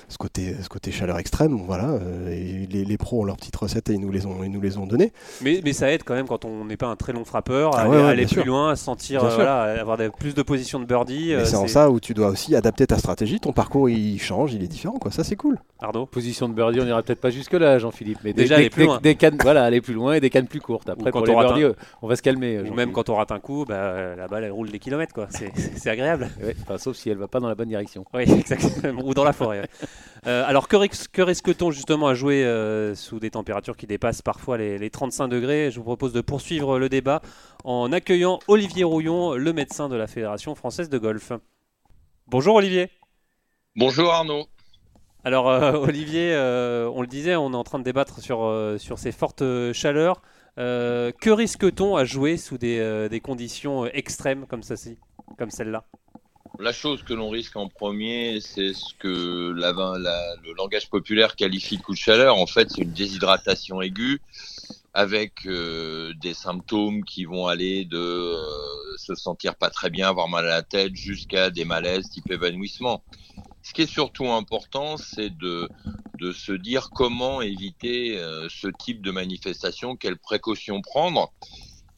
ce 0.10 0.18
côté, 0.18 0.54
ce 0.62 0.68
côté 0.68 0.92
chaleur 0.92 1.18
extrême. 1.18 1.58
Voilà, 1.66 1.92
euh, 1.92 2.30
et 2.30 2.68
les, 2.70 2.84
les 2.84 2.98
pros 2.98 3.22
ont 3.22 3.24
leurs 3.24 3.38
petites 3.38 3.56
recettes 3.56 3.90
et 3.90 3.94
ils 3.94 4.02
nous 4.02 4.12
les 4.12 4.26
ont, 4.26 4.44
ils 4.44 4.52
nous 4.52 4.60
les 4.60 4.78
ont 4.78 4.86
données. 4.86 5.14
Mais, 5.42 5.62
mais 5.64 5.72
ça 5.72 5.90
aide 5.92 6.04
quand 6.04 6.14
même 6.14 6.28
quand 6.28 6.44
on 6.44 6.66
n'est 6.66 6.76
pas 6.76 6.88
un 6.88 6.98
très 6.98 7.14
long 7.14 7.24
frappeur, 7.24 7.74
à 7.78 7.82
Ah 7.82 7.84
aller, 7.84 8.24
ouais, 8.24 8.26
plus 8.26 8.28
sûr. 8.28 8.46
loin, 8.46 8.72
à 8.72 8.76
se 8.76 8.84
sentir, 8.84 9.24
euh, 9.24 9.28
sûr. 9.30 9.36
voilà, 9.38 9.62
à 9.62 9.80
avoir 9.80 9.96
des- 9.96 10.10
plus 10.10 10.36
de 10.36 10.42
positions 10.42 10.82
de 10.82 10.86
birdie. 10.86 11.34
Euh, 11.34 11.46
c'est 11.46 11.56
en 11.56 11.68
ça 11.68 11.90
où 11.90 12.02
tu 12.02 12.14
dois 12.14 12.28
aussi 12.28 12.54
adapter 12.54 12.86
ta 12.86 12.98
stratégie. 12.98 13.40
Ton 13.40 13.54
parcours 13.54 13.90
il 13.90 14.20
change, 14.20 14.54
il 14.54 14.62
est 14.62 14.68
différent, 14.68 14.98
quoi. 15.00 15.12
Ça 15.12 15.24
c'est 15.24 15.38
cool. 15.38 15.58
Arnaud 15.80 16.06
Position 16.06 16.50
de 16.50 16.54
birdie, 16.54 16.82
on 16.82 16.86
n'ira 16.86 17.02
peut-être 17.02 17.22
pas 17.22 17.30
jusque-là, 17.30 17.80
Jean-Philippe. 17.80 18.20
Mais 18.26 18.34
Déjà, 18.34 18.56
des, 18.56 18.62
aller 18.64 18.70
plus 18.70 18.86
loin. 18.86 19.00
des 19.02 19.16
cannes, 19.16 19.38
voilà, 19.42 19.64
aller 19.64 19.80
plus 19.80 19.94
loin 19.94 20.16
et 20.16 20.20
des 20.20 20.30
cannes 20.30 20.48
plus 20.48 20.60
courtes. 20.60 20.90
Après, 20.90 21.12
quand 21.12 21.20
pour 21.20 21.28
les 21.28 21.34
on 21.34 21.38
rate 21.38 21.48
birdies, 21.48 21.64
euh, 21.64 21.74
on 22.02 22.08
va 22.10 22.16
se 22.18 22.22
calmer. 22.22 22.60
Ou 22.60 22.74
même 22.74 22.92
quand 22.92 23.10
on 23.10 23.16
rate 23.16 23.32
un 23.32 23.40
coup, 23.40 23.64
bah, 23.68 23.76
la 24.18 24.28
balle 24.28 24.44
elle 24.44 24.52
roule 24.52 24.70
des 24.70 24.80
kilomètres, 24.80 25.14
quoi. 25.14 25.28
C'est 25.32 25.90
agréable. 25.90 26.30
Ouais, 26.42 26.56
enfin, 26.62 26.78
sauf 26.78 26.96
si 26.98 27.10
elle 27.10 27.18
va 27.18 27.28
pas 27.28 27.40
dans 27.40 27.48
la 27.48 27.56
bonne 27.56 27.70
direction. 27.70 28.04
Oui, 28.14 28.24
exactement. 28.24 29.02
Ou 29.06 29.14
dans 29.14 29.24
la 29.24 29.34
forêt. 29.34 29.62
ouais. 29.62 29.70
Euh, 30.28 30.44
alors, 30.46 30.68
que, 30.68 30.76
ris- 30.76 31.08
que 31.12 31.22
risque-t-on 31.22 31.72
justement 31.72 32.08
à 32.08 32.14
jouer 32.14 32.44
euh, 32.44 32.96
sous 32.96 33.20
des 33.20 33.30
températures 33.32 33.78
qui 33.78 33.88
dépassent 33.88 34.22
parfois 34.22 34.58
les, 34.58 34.78
les 34.78 34.90
35 34.90 35.28
degrés? 35.28 35.72
Je 35.72 35.78
vous 35.78 35.84
propose 35.86 36.12
de 36.14 36.22
poursuivre 36.22 36.80
le 36.80 36.90
débat 36.90 37.22
en 37.64 37.92
accueillant 37.92 38.40
Olivier 38.48 38.84
Rouillon, 38.84 39.34
le 39.36 39.54
médecin 39.54 39.88
de 39.90 39.96
la 39.96 40.08
Fédération 40.08 40.56
française 40.56 40.90
de 40.90 40.98
golf. 40.98 41.32
Bonjour 42.28 42.56
Olivier. 42.56 42.90
Bonjour 43.76 44.12
Arnaud. 44.12 44.48
Alors 45.24 45.50
euh, 45.50 45.74
Olivier, 45.74 46.34
euh, 46.34 46.90
on 46.94 47.02
le 47.02 47.08
disait, 47.08 47.36
on 47.36 47.52
est 47.54 47.56
en 47.56 47.64
train 47.64 47.80
de 47.80 47.84
débattre 47.84 48.20
sur, 48.22 48.44
euh, 48.44 48.78
sur 48.78 48.98
ces 49.00 49.12
fortes 49.12 49.42
euh, 49.42 49.74
chaleurs. 49.74 50.22
Euh, 50.58 51.12
que 51.12 51.30
risque-t-on 51.30 51.96
à 51.96 52.04
jouer 52.04 52.38
sous 52.38 52.58
des, 52.58 52.80
euh, 52.80 53.20
conditions 53.20 53.86
euh, 53.86 53.90
extrêmes 53.94 54.48
comme 54.48 54.64
ceci, 54.64 54.98
comme 55.38 55.52
celle-là? 55.52 55.86
La 56.60 56.74
chose 56.74 57.04
que 57.04 57.14
l'on 57.14 57.30
risque 57.30 57.56
en 57.56 57.68
premier, 57.68 58.40
c'est 58.42 58.74
ce 58.74 58.96
que 58.96 59.52
la, 59.56 59.72
le 59.72 60.54
langage 60.54 60.90
populaire 60.90 61.36
qualifie 61.36 61.78
de 61.78 61.84
coup 61.84 61.94
de 61.94 62.00
chaleur. 62.00 62.38
En 62.38 62.48
fait, 62.48 62.72
c'est 62.72 62.82
une 62.82 62.94
déshydratation 62.94 63.82
aiguë 63.82 64.22
avec 64.96 65.48
des 65.48 66.34
symptômes 66.34 67.04
qui 67.04 67.26
vont 67.26 67.46
aller 67.46 67.86
de 67.86 68.36
se 68.98 69.14
sentir 69.14 69.54
pas 69.54 69.70
très 69.70 69.92
bien, 69.92 70.10
avoir 70.10 70.28
mal 70.28 70.46
à 70.46 70.50
la 70.50 70.62
tête, 70.64 70.96
jusqu'à 70.96 71.52
des 71.52 71.66
malaises 71.66 72.10
type 72.10 72.32
évanouissement. 72.32 73.04
Ce 73.68 73.74
qui 73.74 73.82
est 73.82 73.92
surtout 73.92 74.32
important, 74.32 74.96
c'est 74.96 75.30
de, 75.30 75.68
de 76.22 76.32
se 76.32 76.54
dire 76.54 76.90
comment 76.96 77.42
éviter 77.42 78.18
euh, 78.18 78.48
ce 78.48 78.70
type 78.70 79.02
de 79.02 79.12
manifestation, 79.12 79.98
quelles 79.98 80.18
précautions 80.18 80.80
prendre. 80.82 81.34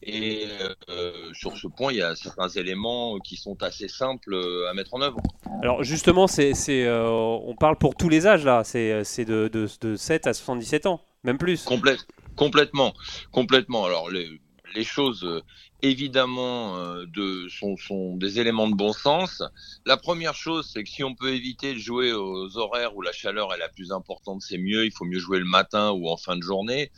Et 0.01 0.47
euh, 0.89 1.11
sur 1.33 1.55
ce 1.57 1.67
point, 1.67 1.93
il 1.93 1.99
y 1.99 2.01
a 2.01 2.15
certains 2.15 2.49
éléments 2.49 3.19
qui 3.19 3.35
sont 3.35 3.61
assez 3.61 3.87
simples 3.87 4.33
euh, 4.33 4.67
à 4.67 4.73
mettre 4.73 4.95
en 4.95 5.01
œuvre. 5.03 5.19
Alors 5.61 5.83
justement, 5.83 6.25
c'est, 6.25 6.55
c'est, 6.55 6.85
euh, 6.85 7.07
on 7.07 7.55
parle 7.55 7.77
pour 7.77 7.93
tous 7.93 8.09
les 8.09 8.25
âges 8.25 8.45
là, 8.45 8.63
c'est, 8.63 9.03
c'est 9.03 9.25
de, 9.25 9.47
de, 9.47 9.69
de 9.81 9.95
7 9.95 10.25
à 10.25 10.33
77 10.33 10.87
ans, 10.87 11.01
même 11.23 11.37
plus. 11.37 11.65
Complète, 11.65 11.99
complètement, 12.35 12.95
complètement. 13.31 13.85
Alors 13.85 14.09
les, 14.09 14.27
les 14.73 14.83
choses 14.83 15.43
évidemment 15.81 16.77
euh, 16.77 17.05
de, 17.07 17.47
sont, 17.49 17.77
sont 17.77 18.15
des 18.15 18.39
éléments 18.39 18.69
de 18.69 18.75
bon 18.75 18.93
sens. 18.93 19.43
La 19.85 19.97
première 19.97 20.35
chose, 20.35 20.69
c'est 20.71 20.83
que 20.83 20.89
si 20.89 21.03
on 21.03 21.15
peut 21.15 21.33
éviter 21.33 21.73
de 21.73 21.79
jouer 21.79 22.13
aux 22.13 22.57
horaires 22.57 22.95
où 22.95 23.01
la 23.01 23.11
chaleur 23.11 23.53
est 23.53 23.57
la 23.57 23.69
plus 23.69 23.91
importante, 23.91 24.41
c'est 24.41 24.57
mieux. 24.57 24.85
Il 24.85 24.91
faut 24.91 25.05
mieux 25.05 25.19
jouer 25.19 25.39
le 25.39 25.45
matin 25.45 25.91
ou 25.91 26.09
en 26.09 26.17
fin 26.17 26.35
de 26.35 26.43
journée. 26.43 26.91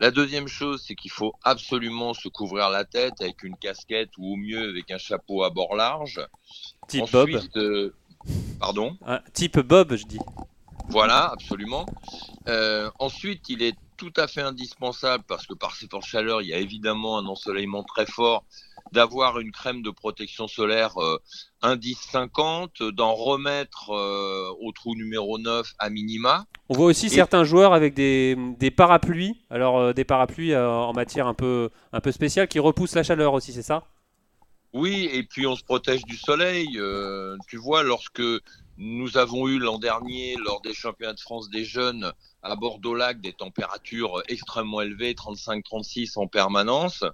La 0.00 0.12
deuxième 0.12 0.46
chose, 0.46 0.84
c'est 0.86 0.94
qu'il 0.94 1.10
faut 1.10 1.32
absolument 1.42 2.14
se 2.14 2.28
couvrir 2.28 2.70
la 2.70 2.84
tête 2.84 3.20
avec 3.20 3.42
une 3.42 3.56
casquette 3.56 4.10
ou 4.16 4.34
au 4.34 4.36
mieux 4.36 4.68
avec 4.68 4.90
un 4.92 4.98
chapeau 4.98 5.42
à 5.42 5.50
bord 5.50 5.74
large. 5.74 6.20
Type 6.86 7.10
Bob. 7.10 7.30
Euh, 7.56 7.92
pardon? 8.60 8.96
Hein, 9.04 9.20
type 9.32 9.58
Bob, 9.58 9.96
je 9.96 10.04
dis. 10.04 10.20
Voilà, 10.88 11.30
absolument. 11.32 11.84
Euh, 12.46 12.90
ensuite, 13.00 13.48
il 13.48 13.62
est 13.62 13.76
tout 13.98 14.12
à 14.16 14.26
fait 14.28 14.40
indispensable, 14.40 15.24
parce 15.28 15.46
que 15.46 15.52
par 15.54 15.74
ces 15.74 15.86
fortes 15.88 16.06
chaleurs, 16.06 16.40
il 16.40 16.48
y 16.48 16.54
a 16.54 16.58
évidemment 16.58 17.18
un 17.18 17.26
ensoleillement 17.26 17.82
très 17.82 18.06
fort, 18.06 18.44
d'avoir 18.92 19.38
une 19.40 19.52
crème 19.52 19.82
de 19.82 19.90
protection 19.90 20.48
solaire 20.48 20.96
euh, 20.98 21.18
indice 21.60 22.00
50, 22.10 22.82
d'en 22.82 23.12
remettre 23.14 23.90
euh, 23.90 24.48
au 24.60 24.72
trou 24.72 24.94
numéro 24.94 25.38
9 25.38 25.70
à 25.78 25.90
minima. 25.90 26.46
On 26.70 26.74
voit 26.74 26.86
aussi 26.86 27.06
Et- 27.06 27.10
certains 27.10 27.44
joueurs 27.44 27.74
avec 27.74 27.92
des, 27.94 28.36
des 28.58 28.70
parapluies, 28.70 29.36
alors 29.50 29.78
euh, 29.78 29.92
des 29.92 30.04
parapluies 30.04 30.52
euh, 30.54 30.70
en 30.70 30.92
matière 30.94 31.26
un 31.26 31.34
peu, 31.34 31.68
un 31.92 32.00
peu 32.00 32.12
spéciale 32.12 32.48
qui 32.48 32.58
repoussent 32.60 32.94
la 32.94 33.02
chaleur 33.02 33.34
aussi, 33.34 33.52
c'est 33.52 33.62
ça? 33.62 33.84
Oui, 34.74 35.08
et 35.12 35.22
puis 35.22 35.46
on 35.46 35.56
se 35.56 35.64
protège 35.64 36.04
du 36.04 36.16
soleil. 36.16 36.78
euh, 36.78 37.36
tu 37.48 37.56
vois, 37.56 37.82
lorsque 37.82 38.22
nous 38.76 39.16
avons 39.16 39.48
eu 39.48 39.58
l'an 39.58 39.78
dernier, 39.78 40.36
lors 40.36 40.60
des 40.60 40.74
championnats 40.74 41.14
de 41.14 41.20
France 41.20 41.48
des 41.50 41.64
jeunes, 41.64 42.12
à 42.42 42.56
Bordeaux-Lac, 42.56 43.20
des 43.20 43.32
températures 43.32 44.22
extrêmement 44.28 44.80
élevées, 44.80 45.14
35-36 45.14 46.18
en 46.18 46.26
permanence, 46.26 47.04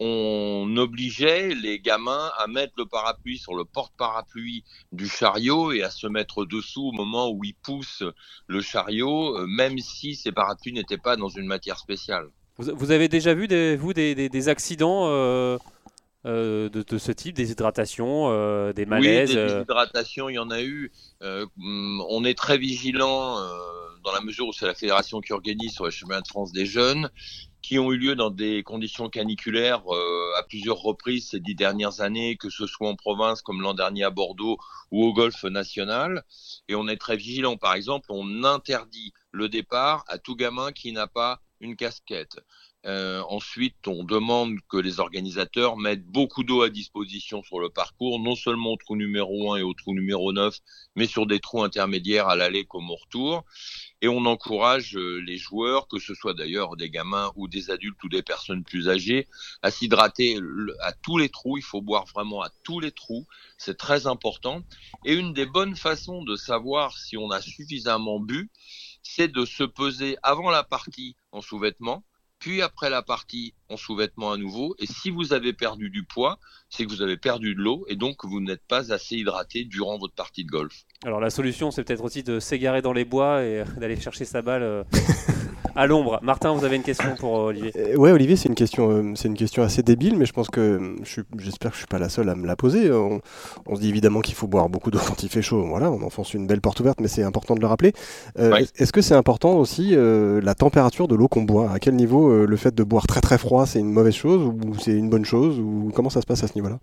on 0.00 0.76
obligeait 0.76 1.54
les 1.54 1.80
gamins 1.80 2.30
à 2.38 2.46
mettre 2.46 2.74
le 2.76 2.86
parapluie 2.86 3.38
sur 3.38 3.54
le 3.54 3.64
porte-parapluie 3.64 4.64
du 4.92 5.08
chariot 5.08 5.72
et 5.72 5.82
à 5.82 5.90
se 5.90 6.06
mettre 6.06 6.44
dessous 6.44 6.88
au 6.88 6.92
moment 6.92 7.30
où 7.30 7.42
ils 7.44 7.54
poussent 7.54 8.04
le 8.46 8.60
chariot, 8.60 9.36
euh, 9.36 9.46
même 9.46 9.78
si 9.78 10.14
ces 10.14 10.30
parapluies 10.30 10.72
n'étaient 10.72 10.98
pas 10.98 11.16
dans 11.16 11.28
une 11.28 11.46
matière 11.46 11.78
spéciale. 11.78 12.28
vous, 12.58 12.90
avez 12.92 13.08
déjà 13.08 13.34
vu, 13.34 13.48
des, 13.48 13.76
vous, 13.76 13.92
des 13.92 14.48
accidents 14.48 15.08
euh, 15.08 15.58
euh, 16.26 16.68
de, 16.68 16.82
de 16.82 16.98
ce 16.98 17.12
type, 17.12 17.36
des 17.36 17.52
hydratations, 17.52 18.30
euh, 18.30 18.72
des 18.72 18.86
malaises 18.86 19.30
Oui, 19.30 19.34
des 19.34 19.40
euh, 19.40 19.48
déshydratations, 19.54 20.28
il 20.28 20.34
y 20.34 20.38
en 20.38 20.50
a 20.50 20.62
eu. 20.62 20.92
Euh, 21.22 21.46
hum, 21.58 22.04
on 22.08 22.24
est 22.24 22.36
très 22.36 22.58
vigilant 22.58 23.36
dans 24.04 24.12
la 24.12 24.20
mesure 24.20 24.48
où 24.48 24.52
c'est 24.52 24.66
la 24.66 24.74
fédération 24.74 25.20
qui 25.20 25.32
organise 25.32 25.72
sur 25.72 25.84
les 25.84 25.90
chemins 25.90 26.20
de 26.20 26.26
France 26.26 26.52
des 26.52 26.66
jeunes, 26.66 27.10
qui 27.62 27.78
ont 27.78 27.92
eu 27.92 27.98
lieu 27.98 28.14
dans 28.14 28.30
des 28.30 28.62
conditions 28.62 29.08
caniculaires 29.08 29.82
à 30.36 30.42
plusieurs 30.44 30.78
reprises 30.78 31.28
ces 31.30 31.40
dix 31.40 31.54
dernières 31.54 32.00
années, 32.00 32.36
que 32.36 32.48
ce 32.48 32.66
soit 32.66 32.88
en 32.88 32.94
province 32.94 33.42
comme 33.42 33.60
l'an 33.60 33.74
dernier 33.74 34.04
à 34.04 34.10
Bordeaux 34.10 34.56
ou 34.90 35.04
au 35.04 35.12
Golfe 35.12 35.44
national. 35.44 36.24
Et 36.68 36.74
on 36.74 36.88
est 36.88 36.96
très 36.96 37.16
vigilant. 37.16 37.56
Par 37.56 37.74
exemple, 37.74 38.06
on 38.10 38.44
interdit 38.44 39.12
le 39.32 39.48
départ 39.48 40.04
à 40.08 40.18
tout 40.18 40.36
gamin 40.36 40.72
qui 40.72 40.92
n'a 40.92 41.06
pas 41.06 41.42
une 41.60 41.76
casquette. 41.76 42.38
Euh, 42.86 43.22
ensuite, 43.28 43.88
on 43.88 44.04
demande 44.04 44.56
que 44.68 44.76
les 44.76 45.00
organisateurs 45.00 45.76
mettent 45.76 46.06
beaucoup 46.06 46.44
d'eau 46.44 46.62
à 46.62 46.70
disposition 46.70 47.42
sur 47.42 47.58
le 47.58 47.70
parcours, 47.70 48.20
non 48.20 48.36
seulement 48.36 48.72
au 48.72 48.76
trou 48.76 48.94
numéro 48.96 49.52
1 49.52 49.58
et 49.58 49.62
au 49.62 49.74
trou 49.74 49.94
numéro 49.94 50.32
9, 50.32 50.56
mais 50.94 51.06
sur 51.06 51.26
des 51.26 51.40
trous 51.40 51.64
intermédiaires 51.64 52.28
à 52.28 52.36
l'aller 52.36 52.64
comme 52.66 52.88
au 52.90 52.94
retour. 52.94 53.44
Et 54.00 54.06
on 54.06 54.24
encourage 54.26 54.96
euh, 54.96 55.20
les 55.26 55.38
joueurs, 55.38 55.88
que 55.88 55.98
ce 55.98 56.14
soit 56.14 56.34
d'ailleurs 56.34 56.76
des 56.76 56.88
gamins 56.88 57.32
ou 57.34 57.48
des 57.48 57.70
adultes 57.70 58.02
ou 58.04 58.08
des 58.08 58.22
personnes 58.22 58.62
plus 58.62 58.88
âgées, 58.88 59.26
à 59.62 59.72
s'hydrater 59.72 60.38
à 60.80 60.92
tous 60.92 61.18
les 61.18 61.28
trous. 61.28 61.58
Il 61.58 61.64
faut 61.64 61.82
boire 61.82 62.06
vraiment 62.06 62.42
à 62.42 62.50
tous 62.62 62.78
les 62.78 62.92
trous. 62.92 63.26
C'est 63.58 63.76
très 63.76 64.06
important. 64.06 64.62
Et 65.04 65.14
une 65.14 65.32
des 65.32 65.46
bonnes 65.46 65.74
façons 65.74 66.22
de 66.22 66.36
savoir 66.36 66.96
si 66.96 67.16
on 67.16 67.30
a 67.32 67.42
suffisamment 67.42 68.20
bu, 68.20 68.50
c'est 69.02 69.28
de 69.28 69.44
se 69.44 69.64
peser 69.64 70.16
avant 70.22 70.50
la 70.50 70.62
partie 70.62 71.16
en 71.32 71.40
sous-vêtements 71.42 72.04
puis 72.38 72.62
après 72.62 72.90
la 72.90 73.02
partie 73.02 73.54
en 73.68 73.76
sous-vêtements 73.76 74.32
à 74.32 74.36
nouveau. 74.36 74.74
Et 74.78 74.86
si 74.86 75.10
vous 75.10 75.32
avez 75.32 75.52
perdu 75.52 75.90
du 75.90 76.04
poids, 76.04 76.38
c'est 76.70 76.84
que 76.84 76.90
vous 76.90 77.02
avez 77.02 77.16
perdu 77.16 77.54
de 77.54 77.60
l'eau 77.60 77.84
et 77.88 77.96
donc 77.96 78.24
vous 78.24 78.40
n'êtes 78.40 78.66
pas 78.66 78.92
assez 78.92 79.16
hydraté 79.16 79.64
durant 79.64 79.98
votre 79.98 80.14
partie 80.14 80.44
de 80.44 80.50
golf. 80.50 80.84
Alors 81.04 81.20
la 81.20 81.30
solution, 81.30 81.70
c'est 81.70 81.84
peut-être 81.84 82.04
aussi 82.04 82.22
de 82.22 82.40
s'égarer 82.40 82.82
dans 82.82 82.92
les 82.92 83.04
bois 83.04 83.42
et 83.42 83.64
d'aller 83.78 84.00
chercher 84.00 84.24
sa 84.24 84.42
balle 84.42 84.62
euh, 84.62 84.84
à 85.78 85.86
l'ombre. 85.86 86.18
Martin, 86.22 86.52
vous 86.52 86.64
avez 86.64 86.76
une 86.76 86.82
question 86.82 87.14
pour 87.18 87.36
euh, 87.38 87.48
Olivier 87.50 87.72
Euh, 87.76 87.96
Ouais, 87.96 88.10
Olivier, 88.10 88.34
c'est 88.36 88.48
une 88.48 88.54
question, 88.54 88.90
euh, 88.90 89.12
c'est 89.14 89.28
une 89.28 89.36
question 89.36 89.62
assez 89.62 89.82
débile, 89.82 90.16
mais 90.18 90.26
je 90.26 90.32
pense 90.32 90.48
que 90.48 90.96
je 91.04 91.08
suis- 91.08 91.22
j'espère 91.38 91.70
que 91.70 91.76
je 91.76 91.80
suis 91.80 91.86
pas 91.86 91.98
la 92.00 92.08
seule 92.08 92.28
à 92.28 92.34
me 92.34 92.46
la 92.46 92.56
poser. 92.56 92.90
On, 92.90 93.20
on 93.66 93.76
se 93.76 93.80
dit 93.80 93.88
évidemment 93.88 94.20
qu'il 94.20 94.34
faut 94.34 94.48
boire 94.48 94.68
beaucoup 94.68 94.90
d'eau 94.90 94.98
quand 95.06 95.22
il 95.22 95.28
fait 95.28 95.40
chaud. 95.42 95.64
Voilà, 95.66 95.90
on 95.90 96.02
enfonce 96.02 96.34
une 96.34 96.46
belle 96.46 96.60
porte 96.60 96.80
ouverte, 96.80 97.00
mais 97.00 97.08
c'est 97.08 97.22
important 97.22 97.54
de 97.54 97.60
le 97.60 97.66
rappeler. 97.66 97.92
Euh, 98.38 98.50
Ouais. 98.52 98.66
Est-ce 98.76 98.92
que 98.92 99.00
c'est 99.02 99.14
important 99.14 99.56
aussi 99.58 99.90
euh, 99.94 100.40
la 100.42 100.54
température 100.54 101.06
de 101.06 101.14
l'eau 101.14 101.28
qu'on 101.28 101.42
boit? 101.42 101.70
À 101.70 101.78
quel 101.78 101.94
niveau 101.94 102.28
euh, 102.30 102.44
le 102.46 102.56
fait 102.56 102.74
de 102.74 102.82
boire 102.82 103.06
très 103.06 103.20
très 103.20 103.38
froid, 103.38 103.64
c'est 103.66 103.78
une 103.78 103.92
mauvaise 103.92 104.14
chose 104.14 104.42
ou 104.44 104.74
c'est 104.80 104.92
une 104.92 105.08
bonne 105.08 105.24
chose 105.24 105.60
ou 105.60 105.90
comment 105.94 106.10
ça 106.10 106.20
se 106.20 106.26
passe 106.26 106.42
à 106.42 106.48
ce 106.48 106.54
niveau-là? 106.56 106.78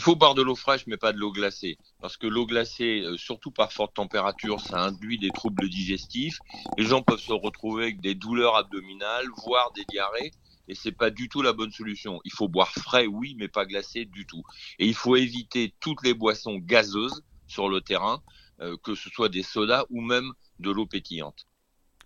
Il 0.00 0.02
faut 0.02 0.16
boire 0.16 0.34
de 0.34 0.40
l'eau 0.40 0.54
fraîche, 0.54 0.86
mais 0.86 0.96
pas 0.96 1.12
de 1.12 1.18
l'eau 1.18 1.30
glacée. 1.30 1.76
Parce 2.00 2.16
que 2.16 2.26
l'eau 2.26 2.46
glacée, 2.46 3.02
euh, 3.02 3.18
surtout 3.18 3.50
par 3.50 3.70
forte 3.70 3.92
température, 3.92 4.58
ça 4.58 4.82
induit 4.82 5.18
des 5.18 5.28
troubles 5.28 5.68
digestifs. 5.68 6.38
Les 6.78 6.86
gens 6.86 7.02
peuvent 7.02 7.20
se 7.20 7.34
retrouver 7.34 7.82
avec 7.82 8.00
des 8.00 8.14
douleurs 8.14 8.56
abdominales, 8.56 9.26
voire 9.44 9.72
des 9.72 9.84
diarrhées. 9.90 10.30
Et 10.68 10.74
c'est 10.74 10.92
pas 10.92 11.10
du 11.10 11.28
tout 11.28 11.42
la 11.42 11.52
bonne 11.52 11.70
solution. 11.70 12.18
Il 12.24 12.32
faut 12.32 12.48
boire 12.48 12.72
frais, 12.72 13.06
oui, 13.06 13.36
mais 13.38 13.48
pas 13.48 13.66
glacé 13.66 14.06
du 14.06 14.24
tout. 14.24 14.42
Et 14.78 14.86
il 14.86 14.94
faut 14.94 15.16
éviter 15.16 15.74
toutes 15.80 16.02
les 16.02 16.14
boissons 16.14 16.56
gazeuses 16.56 17.22
sur 17.46 17.68
le 17.68 17.82
terrain, 17.82 18.22
euh, 18.62 18.78
que 18.82 18.94
ce 18.94 19.10
soit 19.10 19.28
des 19.28 19.42
sodas 19.42 19.84
ou 19.90 20.00
même 20.00 20.32
de 20.60 20.70
l'eau 20.70 20.86
pétillante. 20.86 21.44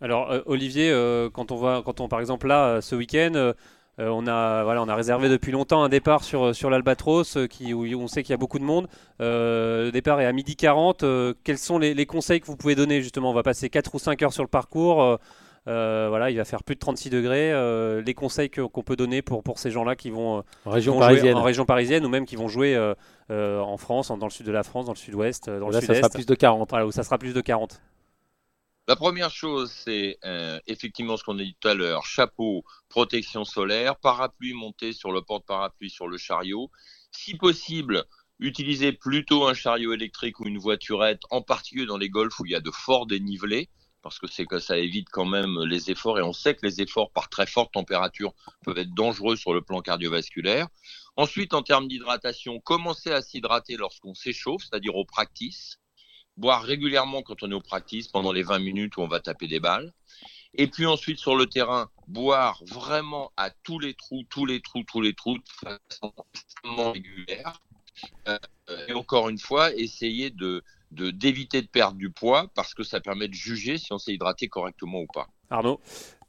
Alors 0.00 0.32
euh, 0.32 0.40
Olivier, 0.46 0.90
quand 1.32 1.52
on 1.52 1.56
voit, 1.56 1.84
quand 1.84 2.00
on 2.00 2.08
par 2.08 2.18
exemple 2.18 2.48
là 2.48 2.80
ce 2.80 2.96
week-end, 2.96 3.54
euh, 3.98 4.04
euh, 4.06 4.08
on 4.10 4.26
a 4.26 4.64
voilà, 4.64 4.82
on 4.82 4.88
a 4.88 4.94
réservé 4.94 5.28
depuis 5.28 5.52
longtemps 5.52 5.82
un 5.82 5.88
départ 5.88 6.24
sur 6.24 6.54
sur 6.54 6.70
l'Albatros, 6.70 7.36
euh, 7.36 7.46
qui 7.46 7.72
où 7.74 7.84
on 8.00 8.06
sait 8.08 8.22
qu'il 8.22 8.32
y 8.32 8.34
a 8.34 8.38
beaucoup 8.38 8.58
de 8.58 8.64
monde. 8.64 8.88
Euh, 9.20 9.84
le 9.86 9.92
départ 9.92 10.20
est 10.20 10.26
à 10.26 10.32
midi 10.32 10.56
40. 10.56 11.02
euh, 11.04 11.34
quels 11.44 11.58
sont 11.58 11.78
les, 11.78 11.94
les 11.94 12.06
conseils 12.06 12.40
que 12.40 12.46
vous 12.46 12.56
pouvez 12.56 12.74
donner 12.74 13.02
justement? 13.02 13.30
On 13.30 13.34
va 13.34 13.42
passer 13.42 13.70
4 13.70 13.94
ou 13.94 13.98
5 13.98 14.22
heures 14.22 14.32
sur 14.32 14.42
le 14.42 14.48
parcours. 14.48 15.02
euh, 15.02 15.16
euh, 15.66 16.08
voilà, 16.10 16.30
il 16.30 16.36
va 16.36 16.44
faire 16.44 16.62
plus 16.62 16.74
de 16.74 16.80
36 16.80 17.08
degrés. 17.08 17.50
euh, 17.52 18.02
les 18.02 18.12
conseils 18.12 18.50
qu'on 18.50 18.82
peut 18.82 18.96
donner 18.96 19.22
pour, 19.22 19.42
pour 19.42 19.58
ces 19.58 19.70
gens-là 19.70 19.96
qui 19.96 20.10
vont, 20.10 20.38
euh, 20.38 20.40
En 20.66 20.70
qui 20.70 20.74
région 20.74 20.92
vont 20.94 20.98
jouer 21.00 21.06
parisienne. 21.08 21.36
en 21.36 21.42
région 21.42 21.64
parisienne 21.64 22.04
ou 22.04 22.10
même 22.10 22.26
qui 22.26 22.36
vont 22.36 22.48
jouer 22.48 22.74
euh, 22.76 22.94
euh, 23.30 23.60
en 23.60 23.78
France, 23.78 24.08
dans 24.08 24.26
le 24.26 24.30
sud 24.30 24.44
de 24.44 24.52
la 24.52 24.62
France, 24.62 24.84
dans 24.84 24.92
le 24.92 24.98
sud-ouest, 24.98 25.48
euh, 25.48 25.60
dans 25.60 25.68
Là, 25.70 25.80
le 25.80 25.80
ça 25.80 25.94
sud-est. 25.94 25.98
sera 26.00 26.10
plus 26.10 26.26
de 26.26 26.34
40. 26.34 26.68
Voilà, 26.68 26.86
où 26.86 26.92
ça 26.92 27.02
sera 27.02 27.16
plus 27.16 27.32
de 27.32 27.40
40. 27.40 27.80
La 28.86 28.96
première 28.96 29.30
chose, 29.30 29.72
c'est 29.72 30.18
euh, 30.26 30.60
effectivement 30.66 31.16
ce 31.16 31.24
qu'on 31.24 31.38
a 31.38 31.42
dit 31.42 31.56
tout 31.58 31.68
à 31.68 31.74
l'heure, 31.74 32.04
chapeau, 32.04 32.64
protection 32.90 33.46
solaire, 33.46 33.96
parapluie 33.96 34.52
monté 34.52 34.92
sur 34.92 35.10
le 35.10 35.22
porte-parapluie 35.22 35.88
sur 35.88 36.06
le 36.06 36.18
chariot. 36.18 36.70
Si 37.10 37.34
possible, 37.34 38.04
utilisez 38.40 38.92
plutôt 38.92 39.46
un 39.46 39.54
chariot 39.54 39.94
électrique 39.94 40.38
ou 40.38 40.46
une 40.46 40.58
voiturette, 40.58 41.22
en 41.30 41.40
particulier 41.40 41.86
dans 41.86 41.96
les 41.96 42.10
golfs 42.10 42.38
où 42.40 42.44
il 42.44 42.52
y 42.52 42.54
a 42.54 42.60
de 42.60 42.70
forts 42.70 43.06
dénivelés, 43.06 43.70
parce 44.02 44.18
que 44.18 44.26
c'est 44.26 44.44
que 44.44 44.58
ça 44.58 44.76
évite 44.76 45.08
quand 45.08 45.24
même 45.24 45.64
les 45.64 45.90
efforts, 45.90 46.18
et 46.18 46.22
on 46.22 46.34
sait 46.34 46.54
que 46.54 46.66
les 46.66 46.82
efforts 46.82 47.10
par 47.10 47.30
très 47.30 47.46
forte 47.46 47.72
température 47.72 48.34
peuvent 48.64 48.76
être 48.76 48.92
dangereux 48.92 49.36
sur 49.36 49.54
le 49.54 49.62
plan 49.62 49.80
cardiovasculaire. 49.80 50.68
Ensuite, 51.16 51.54
en 51.54 51.62
termes 51.62 51.88
d'hydratation, 51.88 52.60
commencez 52.60 53.12
à 53.12 53.22
s'hydrater 53.22 53.78
lorsqu'on 53.78 54.12
s'échauffe, 54.12 54.64
c'est-à-dire 54.64 54.94
au 54.94 55.06
practice 55.06 55.78
boire 56.36 56.62
régulièrement 56.62 57.22
quand 57.22 57.42
on 57.42 57.50
est 57.50 57.54
au 57.54 57.60
practice 57.60 58.08
pendant 58.08 58.32
les 58.32 58.42
20 58.42 58.58
minutes 58.58 58.96
où 58.96 59.00
on 59.02 59.08
va 59.08 59.20
taper 59.20 59.46
des 59.46 59.60
balles. 59.60 59.92
Et 60.54 60.68
puis 60.68 60.86
ensuite 60.86 61.18
sur 61.18 61.36
le 61.36 61.46
terrain, 61.46 61.88
boire 62.06 62.62
vraiment 62.66 63.32
à 63.36 63.50
tous 63.50 63.78
les 63.78 63.94
trous, 63.94 64.22
tous 64.30 64.46
les 64.46 64.60
trous, 64.60 64.84
tous 64.84 65.00
les 65.00 65.14
trous 65.14 65.38
de 65.38 65.44
façon 65.62 66.12
extrêmement 66.34 66.92
régulière. 66.92 67.60
Euh, 68.28 68.38
et 68.88 68.92
encore 68.92 69.28
une 69.28 69.38
fois, 69.38 69.72
essayer 69.74 70.30
de 70.30 70.62
de- 70.90 71.10
d'éviter 71.10 71.60
de 71.60 71.66
perdre 71.66 71.96
du 71.98 72.10
poids 72.10 72.46
parce 72.54 72.72
que 72.72 72.84
ça 72.84 73.00
permet 73.00 73.26
de 73.26 73.34
juger 73.34 73.78
si 73.78 73.92
on 73.92 73.98
s'est 73.98 74.14
hydraté 74.14 74.46
correctement 74.46 75.00
ou 75.00 75.06
pas. 75.12 75.26
Arnaud? 75.50 75.80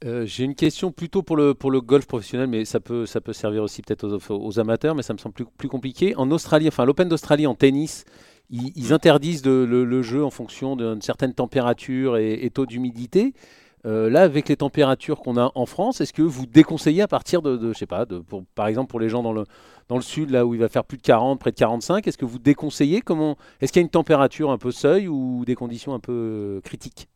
Euh, 0.04 0.26
J'ai 0.26 0.42
une 0.42 0.56
question 0.56 0.90
plutôt 0.90 1.22
pour 1.22 1.36
le, 1.36 1.54
pour 1.54 1.70
le 1.70 1.80
golf 1.80 2.06
professionnel, 2.06 2.48
mais 2.48 2.64
ça 2.64 2.80
peut, 2.80 3.06
ça 3.06 3.20
peut 3.20 3.32
servir 3.32 3.62
aussi 3.62 3.80
peut-être 3.82 4.04
aux, 4.08 4.34
aux 4.44 4.58
amateurs, 4.58 4.96
mais 4.96 5.02
ça 5.02 5.12
me 5.12 5.18
semble 5.18 5.34
plus, 5.34 5.46
plus 5.56 5.68
compliqué. 5.68 6.16
En 6.16 6.30
Australie, 6.32 6.66
enfin 6.66 6.84
l'Open 6.84 7.08
d'Australie 7.08 7.46
en 7.46 7.54
tennis, 7.54 8.04
ils, 8.50 8.92
interdisent 8.92 9.44
le, 9.44 10.02
jeu 10.02 10.24
en 10.24 10.30
fonction 10.30 10.76
d'une 10.76 11.02
certaine 11.02 11.34
température 11.34 12.16
et, 12.16 12.50
taux 12.52 12.66
d'humidité. 12.66 13.34
Euh, 13.84 14.10
là, 14.10 14.22
avec 14.22 14.48
les 14.48 14.56
températures 14.56 15.20
qu'on 15.20 15.36
a 15.36 15.52
en 15.54 15.66
France, 15.66 16.00
est-ce 16.00 16.12
que 16.12 16.22
vous 16.22 16.46
déconseillez 16.46 17.02
à 17.02 17.08
partir 17.08 17.40
de, 17.40 17.56
de 17.56 17.72
je 17.72 17.78
sais 17.78 17.86
pas, 17.86 18.04
pour, 18.04 18.44
par 18.56 18.66
exemple 18.66 18.90
pour 18.90 18.98
les 18.98 19.08
gens 19.08 19.22
dans 19.22 19.32
le, 19.32 19.44
dans 19.88 19.96
le 19.96 20.02
sud, 20.02 20.30
là 20.30 20.44
où 20.44 20.54
il 20.54 20.60
va 20.60 20.68
faire 20.68 20.84
plus 20.84 20.96
de 20.98 21.02
40, 21.02 21.38
près 21.38 21.52
de 21.52 21.56
45, 21.56 22.06
est-ce 22.06 22.18
que 22.18 22.24
vous 22.24 22.40
déconseillez 22.40 23.00
comment 23.00 23.36
Est-ce 23.60 23.72
qu'il 23.72 23.80
y 23.80 23.84
a 23.84 23.86
une 23.86 23.90
température 23.90 24.50
un 24.50 24.58
peu 24.58 24.72
seuil 24.72 25.06
ou 25.06 25.44
des 25.44 25.54
conditions 25.54 25.94
un 25.94 26.00
peu 26.00 26.12
euh, 26.12 26.60
critiques? 26.62 27.08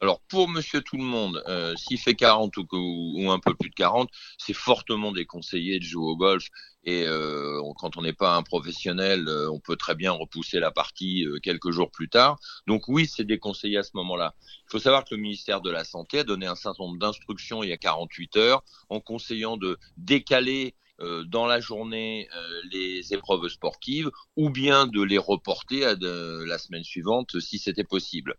Alors 0.00 0.20
pour 0.28 0.48
monsieur 0.48 0.80
tout 0.80 0.96
le 0.96 1.02
monde, 1.02 1.42
euh, 1.48 1.74
s'il 1.74 1.98
fait 1.98 2.14
40 2.14 2.56
ou, 2.56 3.30
un 3.30 3.40
peu 3.40 3.54
plus 3.54 3.68
de 3.68 3.74
40, 3.74 4.08
c'est 4.38 4.52
fortement 4.52 5.10
déconseillé 5.10 5.80
de 5.80 5.84
jouer 5.84 6.06
au 6.06 6.16
golf. 6.16 6.46
Et 6.84 7.04
euh, 7.04 7.60
quand 7.78 7.96
on 7.96 8.02
n'est 8.02 8.12
pas 8.12 8.36
un 8.36 8.42
professionnel, 8.44 9.26
euh, 9.26 9.50
on 9.50 9.58
peut 9.58 9.74
très 9.76 9.96
bien 9.96 10.12
repousser 10.12 10.60
la 10.60 10.70
partie 10.70 11.26
quelques 11.42 11.72
jours 11.72 11.90
plus 11.90 12.08
tard. 12.08 12.38
Donc 12.68 12.86
oui, 12.86 13.08
c'est 13.08 13.24
déconseillé 13.24 13.78
à 13.78 13.82
ce 13.82 13.90
moment-là. 13.94 14.34
Il 14.66 14.70
faut 14.70 14.78
savoir 14.78 15.04
que 15.04 15.16
le 15.16 15.20
ministère 15.20 15.60
de 15.60 15.70
la 15.70 15.82
Santé 15.82 16.20
a 16.20 16.24
donné 16.24 16.46
un 16.46 16.54
certain 16.54 16.84
nombre 16.84 16.98
d'instructions 16.98 17.64
il 17.64 17.70
y 17.70 17.72
a 17.72 17.76
48 17.76 18.36
heures 18.36 18.62
en 18.90 19.00
conseillant 19.00 19.56
de 19.56 19.78
décaler 19.96 20.76
dans 21.24 21.46
la 21.46 21.60
journée 21.60 22.28
euh, 22.36 22.60
les 22.72 23.12
épreuves 23.14 23.48
sportives 23.48 24.10
ou 24.36 24.50
bien 24.50 24.86
de 24.86 25.02
les 25.02 25.18
reporter 25.18 25.84
à 25.84 25.94
de- 25.94 26.44
la 26.46 26.58
semaine 26.58 26.84
suivante 26.84 27.38
si 27.40 27.58
c'était 27.58 27.84
possible. 27.84 28.34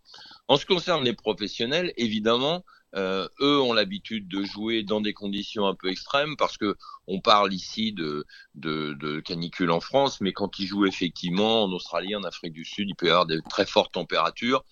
En 0.48 0.58
ce 0.58 0.66
qui 0.66 0.74
concerne 0.74 1.04
les 1.04 1.14
professionnels, 1.14 1.94
évidemment, 1.98 2.64
euh, 2.96 3.28
eux 3.40 3.60
ont 3.62 3.74
l'habitude 3.74 4.28
de 4.28 4.44
jouer 4.44 4.84
dans 4.84 5.00
des 5.00 5.14
conditions 5.14 5.68
un 5.68 5.76
peu 5.76 5.90
extrêmes 5.90 6.36
parce 6.38 6.58
que 6.58 6.76
on 7.08 7.22
parle 7.22 7.54
ici 7.54 7.94
de, 7.94 8.26
de, 8.56 8.94
de 9.00 9.20
canicule 9.20 9.72
en 9.72 9.80
France, 9.80 10.22
mais 10.22 10.34
quand 10.34 10.58
ils 10.60 10.66
jouent 10.68 10.86
effectivement 10.88 11.64
en 11.64 11.72
Australie, 11.72 12.16
en 12.16 12.24
Afrique 12.24 12.54
du 12.54 12.66
Sud, 12.66 12.90
il 12.90 12.96
peut 12.96 13.08
y 13.08 13.10
avoir 13.10 13.26
des 13.28 13.42
très 13.50 13.66
fortes 13.66 13.94
températures. 13.94 14.66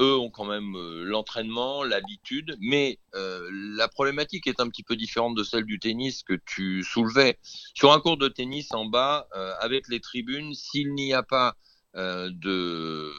Eux 0.00 0.16
ont 0.16 0.30
quand 0.30 0.44
même 0.44 0.74
euh, 0.76 1.04
l'entraînement, 1.04 1.84
l'habitude, 1.84 2.56
mais 2.60 2.98
euh, 3.14 3.48
la 3.52 3.88
problématique 3.88 4.46
est 4.46 4.60
un 4.60 4.68
petit 4.68 4.82
peu 4.82 4.96
différente 4.96 5.36
de 5.36 5.44
celle 5.44 5.64
du 5.64 5.78
tennis 5.78 6.22
que 6.22 6.34
tu 6.46 6.82
soulevais. 6.82 7.38
Sur 7.74 7.92
un 7.92 8.00
cours 8.00 8.16
de 8.16 8.28
tennis 8.28 8.72
en 8.72 8.86
bas, 8.86 9.28
euh, 9.36 9.54
avec 9.60 9.88
les 9.88 10.00
tribunes, 10.00 10.52
s'il 10.54 10.94
n'y 10.94 11.12
a 11.12 11.22
pas 11.22 11.56
euh, 11.96 12.28
de, 12.32 13.12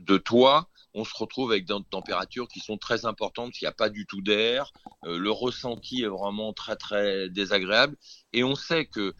de 0.00 0.18
toit, 0.18 0.68
on 0.98 1.04
se 1.04 1.16
retrouve 1.16 1.52
avec 1.52 1.64
des 1.64 1.74
températures 1.90 2.48
qui 2.48 2.58
sont 2.58 2.76
très 2.76 3.06
importantes, 3.06 3.60
il 3.60 3.64
n'y 3.64 3.68
a 3.68 3.72
pas 3.72 3.88
du 3.88 4.04
tout 4.04 4.20
d'air, 4.20 4.72
euh, 5.06 5.16
le 5.16 5.30
ressenti 5.30 6.02
est 6.02 6.08
vraiment 6.08 6.52
très 6.52 6.74
très 6.74 7.28
désagréable, 7.28 7.96
et 8.32 8.42
on 8.42 8.56
sait 8.56 8.86
que 8.86 9.14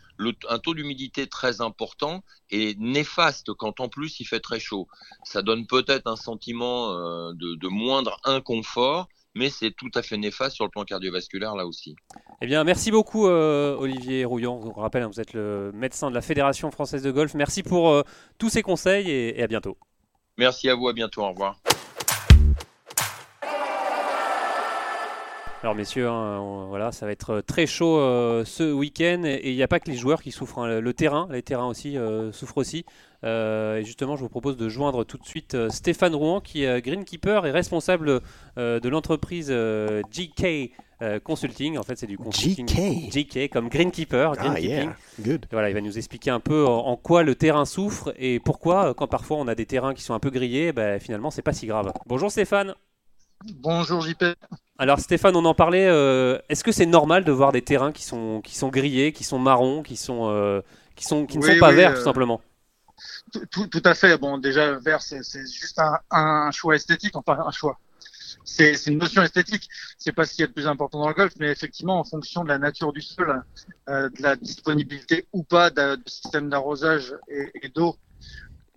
un 0.49 0.59
taux 0.59 0.75
d'humidité 0.75 1.29
très 1.29 1.61
important 1.61 2.25
est 2.51 2.77
néfaste 2.81 3.53
quand 3.55 3.79
en 3.81 3.89
plus 3.89 4.19
il 4.19 4.25
fait 4.25 4.41
très 4.41 4.59
chaud. 4.59 4.89
Ça 5.23 5.43
donne 5.43 5.67
peut-être 5.67 6.09
un 6.09 6.17
sentiment 6.17 6.93
euh, 6.93 7.33
de, 7.35 7.69
moindre 7.69 8.19
inconfort, 8.25 9.09
mais 9.37 9.49
c'est 9.49 9.71
tout 9.71 9.91
à 9.95 10.03
fait 10.03 10.17
néfaste 10.17 10.57
sur 10.57 10.65
le 10.65 10.71
plan 10.71 10.85
cardiovasculaire 10.85 11.55
là 11.55 11.67
aussi. 11.67 11.95
Eh 12.43 12.47
bien, 12.47 12.65
merci 12.65 12.91
beaucoup, 12.91 13.29
euh, 13.29 13.77
Olivier 13.77 14.25
Rouillon. 14.25 14.59
Vous 14.59 14.73
rappelle, 14.73 15.05
hein, 15.05 15.11
vous 15.13 15.21
êtes 15.21 15.33
le 15.33 15.71
médecin 15.73 16.11
de 16.11 16.15
la 16.15 16.23
Fédération 16.23 16.73
française 16.73 17.03
de 17.03 17.11
golf. 17.13 17.35
Merci 17.35 17.63
pour 17.63 18.03
tous 18.39 18.49
ces 18.49 18.63
conseils 18.63 19.09
et 19.11 19.41
à 19.41 19.47
bientôt. 19.47 19.79
Merci 20.39 20.71
à 20.71 20.75
vous, 20.77 20.89
à 20.89 20.93
bientôt, 20.93 21.23
au 21.23 21.31
revoir. 21.31 21.57
Alors, 25.63 25.75
messieurs, 25.75 26.09
hein, 26.09 26.39
on- 26.41 26.67
voilà, 26.69 26.93
ça 26.93 27.05
va 27.05 27.11
être 27.11 27.41
très 27.41 27.67
chaud 27.67 27.99
euh, 27.99 28.45
ce 28.45 28.73
week-end 28.73 29.23
et 29.25 29.51
il 29.51 29.57
n'y 29.57 29.63
a 29.65 29.69
pas 29.69 29.81
que 29.81 29.91
les 29.91 29.97
joueurs 29.97 30.23
qui 30.23 30.31
souffrent. 30.31 30.61
hein. 30.61 30.81
Le 30.81 30.95
terrain, 30.95 31.27
les 31.33 31.43
terrains 31.43 31.67
aussi 31.67 31.99
euh, 31.99 32.31
souffrent 32.31 32.59
aussi. 32.59 32.85
Euh, 33.25 33.79
et 33.79 33.85
justement, 33.85 34.15
je 34.17 34.23
vous 34.23 34.29
propose 34.29 34.57
de 34.57 34.69
joindre 34.69 35.03
tout 35.05 35.19
de 35.19 35.25
suite 35.27 35.57
euh, 35.57 35.69
Stéphane 35.69 36.15
Rouen, 36.15 36.41
qui 36.41 36.63
est 36.63 36.81
greenkeeper 36.81 37.45
et 37.45 37.51
responsable 37.51 38.21
euh, 38.57 38.79
de 38.79 38.89
l'entreprise 38.89 39.49
euh, 39.51 40.03
GK 40.13 40.71
euh, 41.03 41.19
Consulting. 41.19 41.77
En 41.77 41.83
fait, 41.83 41.97
c'est 41.99 42.07
du 42.07 42.17
consulting. 42.19 42.69
GK. 42.69 43.11
GK 43.11 43.51
comme 43.51 43.69
greenkeeper. 43.69 44.35
Ah, 44.39 44.61
yeah. 44.61 44.95
Good. 45.21 45.47
Voilà, 45.51 45.71
il 45.71 45.75
va 45.75 45.81
nous 45.81 45.99
expliquer 45.99 46.31
un 46.31 46.41
peu 46.41 46.67
en, 46.69 46.87
en 46.87 46.97
quoi 46.97 47.25
le 47.25 47.35
terrain 47.35 47.65
souffre 47.65 48.15
et 48.17 48.39
pourquoi, 48.39 48.95
quand 48.95 49.09
parfois 49.09 49.39
on 49.39 49.49
a 49.49 49.57
des 49.57 49.67
terrains 49.67 49.93
qui 49.95 50.03
sont 50.05 50.15
un 50.15 50.21
peu 50.21 50.31
grillés, 50.31 50.73
ben, 50.73 51.01
finalement 51.01 51.33
c'est 51.33 51.43
pas 51.43 51.53
si 51.53 51.67
grave. 51.67 51.93
Bonjour 52.07 52.31
Stéphane. 52.31 52.75
Bonjour 53.57 54.01
JP. 54.03 54.25
Alors 54.79 55.01
Stéphane, 55.01 55.35
on 55.37 55.45
en 55.45 55.55
parlait. 55.55 55.87
euh, 55.89 56.39
Est-ce 56.49 56.63
que 56.65 56.73
c'est 56.73 56.87
normal 56.87 57.25
de 57.25 57.33
voir 57.33 57.53
des 57.53 57.63
terrains 57.63 57.93
qui 57.93 58.03
sont 58.05 58.41
qui 58.43 58.57
sont 58.57 58.69
grillés, 58.69 59.13
qui 59.13 59.25
sont 59.25 59.39
marrons, 59.39 59.83
qui 59.83 59.97
sont 59.97 60.29
euh, 60.31 60.61
qui 60.95 61.05
sont 61.05 61.27
qui 61.27 61.39
ne 61.39 61.43
Oui, 61.43 61.43
sont 61.43 61.57
pas 61.57 61.73
oui, 61.73 61.73
verts 61.73 61.95
euh, 61.95 61.95
tout 61.95 62.03
simplement? 62.03 62.41
Tout, 63.33 63.47
tout- 63.47 63.67
tout 63.67 63.83
à 63.85 63.95
fait. 63.95 64.17
Bon, 64.19 64.39
déjà, 64.39 64.79
vert, 64.79 65.03
c'est 65.03 65.23
juste 65.47 65.79
un, 65.79 65.99
un 66.11 66.51
choix 66.51 66.77
esthétique, 66.77 67.17
enfin 67.17 67.39
un 67.47 67.51
choix. 67.51 67.79
c'est 68.45 68.75
une 68.87 68.99
notion 68.99 69.23
esthétique. 69.23 69.69
C'est 69.99 70.13
pas 70.13 70.27
ce 70.27 70.35
qui 70.35 70.43
est 70.43 70.47
le 70.49 70.53
plus 70.53 70.67
important 70.67 71.01
dans 71.01 71.09
le 71.09 71.15
golf, 71.15 71.35
mais 71.41 71.51
effectivement, 71.51 72.01
en 72.01 72.05
fonction 72.05 72.45
de 72.45 72.49
la 72.51 72.59
nature 72.59 72.93
du 72.93 73.03
sol, 73.03 73.43
euh, 73.89 74.09
de 74.11 74.23
la 74.23 74.37
disponibilité 74.37 75.29
ou 75.33 75.45
pas 75.45 75.71
de, 75.71 75.99
système 76.07 76.51
d'arrosage 76.51 77.15
et, 77.29 77.51
et 77.63 77.69
d'eau, 77.71 77.97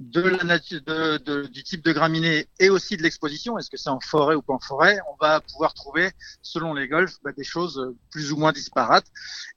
de 0.01 0.22
la 0.22 0.43
nature, 0.43 0.81
de, 0.81 1.17
de, 1.17 1.46
du 1.48 1.63
type 1.63 1.84
de 1.84 1.91
graminées 1.91 2.48
et 2.60 2.70
aussi 2.70 2.98
de 2.98 3.03
l'exposition, 3.03 3.58
est-ce 3.58 3.70
que 3.70 3.77
c'est 3.77 3.89
en 3.89 4.00
forêt 4.00 4.36
ou 4.36 4.41
pas 4.41 4.53
en 4.53 4.60
forêt, 4.60 5.00
on 5.12 5.15
va 5.24 5.41
pouvoir 5.41 5.74
trouver, 5.75 6.12
selon 6.41 6.74
les 6.74 6.88
golfs, 6.88 7.17
bah, 7.24 7.31
des 7.31 7.43
choses 7.43 7.93
plus 8.10 8.31
ou 8.31 8.38
moins 8.38 8.51
disparates. 8.51 9.05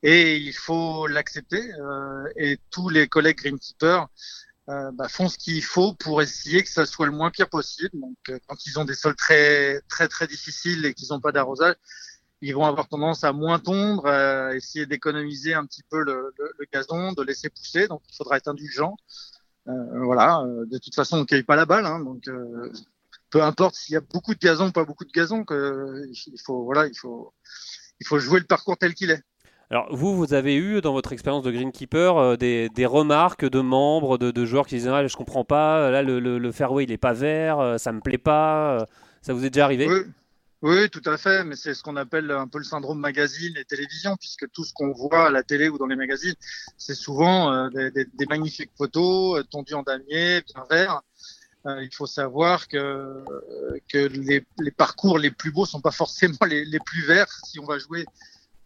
Et 0.02 0.36
il 0.36 0.52
faut 0.52 1.06
l'accepter. 1.06 1.62
Euh, 1.72 2.28
et 2.36 2.58
tous 2.70 2.90
les 2.90 3.08
collègues 3.08 3.38
greenkeepers 3.38 4.06
euh, 4.68 4.90
bah, 4.92 5.08
font 5.08 5.28
ce 5.28 5.38
qu'il 5.38 5.62
faut 5.62 5.94
pour 5.94 6.20
essayer 6.20 6.62
que 6.62 6.70
ça 6.70 6.84
soit 6.84 7.06
le 7.06 7.12
moins 7.12 7.30
pire 7.30 7.48
possible. 7.48 7.98
Donc, 7.98 8.16
euh, 8.28 8.38
quand 8.46 8.66
ils 8.66 8.78
ont 8.78 8.84
des 8.84 8.94
sols 8.94 9.16
très 9.16 9.80
très 9.88 10.08
très 10.08 10.26
difficiles 10.26 10.84
et 10.84 10.92
qu'ils 10.92 11.08
n'ont 11.10 11.20
pas 11.20 11.32
d'arrosage, 11.32 11.76
ils 12.42 12.54
vont 12.54 12.66
avoir 12.66 12.88
tendance 12.88 13.24
à 13.24 13.32
moins 13.32 13.58
tondre, 13.58 14.06
à 14.06 14.54
essayer 14.54 14.84
d'économiser 14.84 15.54
un 15.54 15.64
petit 15.64 15.82
peu 15.88 16.02
le, 16.02 16.34
le, 16.38 16.52
le, 16.58 16.66
gazon, 16.70 17.12
de 17.12 17.22
laisser 17.22 17.48
pousser. 17.48 17.88
Donc, 17.88 18.02
il 18.10 18.16
faudra 18.16 18.36
être 18.36 18.48
indulgent. 18.48 18.96
Euh, 19.68 20.04
voilà, 20.04 20.42
euh, 20.42 20.66
de 20.66 20.78
toute 20.78 20.94
façon, 20.94 21.16
on 21.16 21.20
ne 21.20 21.24
cueille 21.24 21.42
pas 21.42 21.56
la 21.56 21.64
balle, 21.64 21.86
hein, 21.86 22.00
donc 22.00 22.28
euh, 22.28 22.70
peu 23.30 23.42
importe 23.42 23.74
s'il 23.74 23.94
y 23.94 23.96
a 23.96 24.00
beaucoup 24.00 24.34
de 24.34 24.38
gazon 24.38 24.68
ou 24.68 24.72
pas 24.72 24.84
beaucoup 24.84 25.04
de 25.04 25.12
gazon, 25.12 25.44
que, 25.44 26.04
il 26.08 26.40
faut 26.44 26.64
voilà, 26.64 26.86
il 26.86 26.96
faut 26.96 27.32
il 28.00 28.06
faut 28.06 28.18
jouer 28.18 28.40
le 28.40 28.46
parcours 28.46 28.76
tel 28.76 28.94
qu'il 28.94 29.10
est. 29.10 29.22
Alors 29.70 29.86
vous, 29.90 30.14
vous 30.14 30.34
avez 30.34 30.54
eu 30.54 30.82
dans 30.82 30.92
votre 30.92 31.12
expérience 31.12 31.42
de 31.42 31.50
greenkeeper 31.50 32.16
euh, 32.18 32.36
des, 32.36 32.68
des, 32.68 32.84
remarques 32.84 33.48
de 33.48 33.60
membres, 33.60 34.18
de, 34.18 34.30
de 34.30 34.44
joueurs 34.44 34.66
qui 34.66 34.74
disaient 34.76 34.90
ah, 34.90 35.06
je 35.06 35.16
comprends 35.16 35.44
pas, 35.44 35.90
là 35.90 36.02
le, 36.02 36.20
le, 36.20 36.38
le 36.38 36.52
fairway 36.52 36.84
il 36.84 36.92
est 36.92 36.98
pas 36.98 37.14
vert, 37.14 37.76
ça 37.78 37.92
me 37.92 38.00
plaît 38.00 38.18
pas. 38.18 38.86
Ça 39.22 39.32
vous 39.32 39.46
est 39.46 39.50
déjà 39.50 39.64
arrivé? 39.64 39.88
Oui. 39.88 40.02
Oui, 40.64 40.88
tout 40.88 41.02
à 41.04 41.18
fait, 41.18 41.44
mais 41.44 41.56
c'est 41.56 41.74
ce 41.74 41.82
qu'on 41.82 41.96
appelle 41.96 42.30
un 42.30 42.48
peu 42.48 42.56
le 42.56 42.64
syndrome 42.64 42.98
magazine 42.98 43.54
et 43.58 43.66
télévision, 43.66 44.16
puisque 44.16 44.50
tout 44.50 44.64
ce 44.64 44.72
qu'on 44.72 44.92
voit 44.92 45.26
à 45.26 45.30
la 45.30 45.42
télé 45.42 45.68
ou 45.68 45.76
dans 45.76 45.84
les 45.84 45.94
magazines, 45.94 46.34
c'est 46.78 46.94
souvent 46.94 47.52
euh, 47.52 47.68
des, 47.90 48.26
magnifiques 48.30 48.70
photos, 48.78 49.40
euh, 49.40 49.42
tondues 49.42 49.74
en 49.74 49.82
damier, 49.82 50.40
bien 50.40 50.64
vert. 50.70 51.02
Euh, 51.66 51.84
il 51.84 51.94
faut 51.94 52.06
savoir 52.06 52.66
que, 52.66 53.22
que 53.90 54.08
les, 54.08 54.46
les, 54.58 54.70
parcours 54.70 55.18
les 55.18 55.30
plus 55.30 55.52
beaux 55.52 55.66
sont 55.66 55.82
pas 55.82 55.90
forcément 55.90 56.38
les, 56.48 56.64
les 56.64 56.80
plus 56.80 57.04
verts. 57.04 57.30
Si 57.44 57.60
on 57.60 57.66
va 57.66 57.76
jouer 57.78 58.06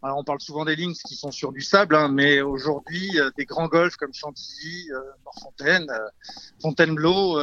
on 0.01 0.23
parle 0.23 0.39
souvent 0.39 0.65
des 0.65 0.75
links 0.75 0.97
qui 1.05 1.15
sont 1.15 1.31
sur 1.31 1.51
du 1.51 1.61
sable, 1.61 1.95
hein, 1.95 2.07
mais 2.07 2.41
aujourd'hui, 2.41 3.19
euh, 3.19 3.29
des 3.37 3.45
grands 3.45 3.67
golfs 3.67 3.97
comme 3.97 4.13
Chantilly, 4.13 4.89
euh, 4.91 4.99
Morfontaine, 5.25 5.89
euh, 5.89 6.09
Fontainebleau 6.61 7.39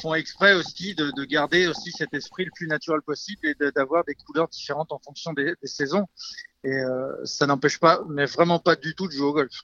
font 0.00 0.14
exprès 0.14 0.54
aussi 0.54 0.94
de, 0.94 1.10
de, 1.10 1.24
garder 1.24 1.66
aussi 1.66 1.92
cet 1.92 2.14
esprit 2.14 2.44
le 2.44 2.50
plus 2.54 2.66
naturel 2.66 3.02
possible 3.02 3.46
et 3.46 3.54
d'avoir 3.72 4.04
des 4.04 4.14
couleurs 4.14 4.48
différentes 4.48 4.92
en 4.92 4.98
fonction 4.98 5.32
des, 5.32 5.54
des 5.60 5.68
saisons. 5.68 6.06
Et 6.64 6.80
ça 7.24 7.46
n'empêche 7.46 7.78
pas, 7.78 8.02
mais 8.08 8.26
vraiment 8.26 8.58
pas 8.58 8.76
du 8.76 8.94
tout 8.94 9.08
de 9.08 9.12
jouer 9.12 9.26
au 9.26 9.32
golf. 9.32 9.62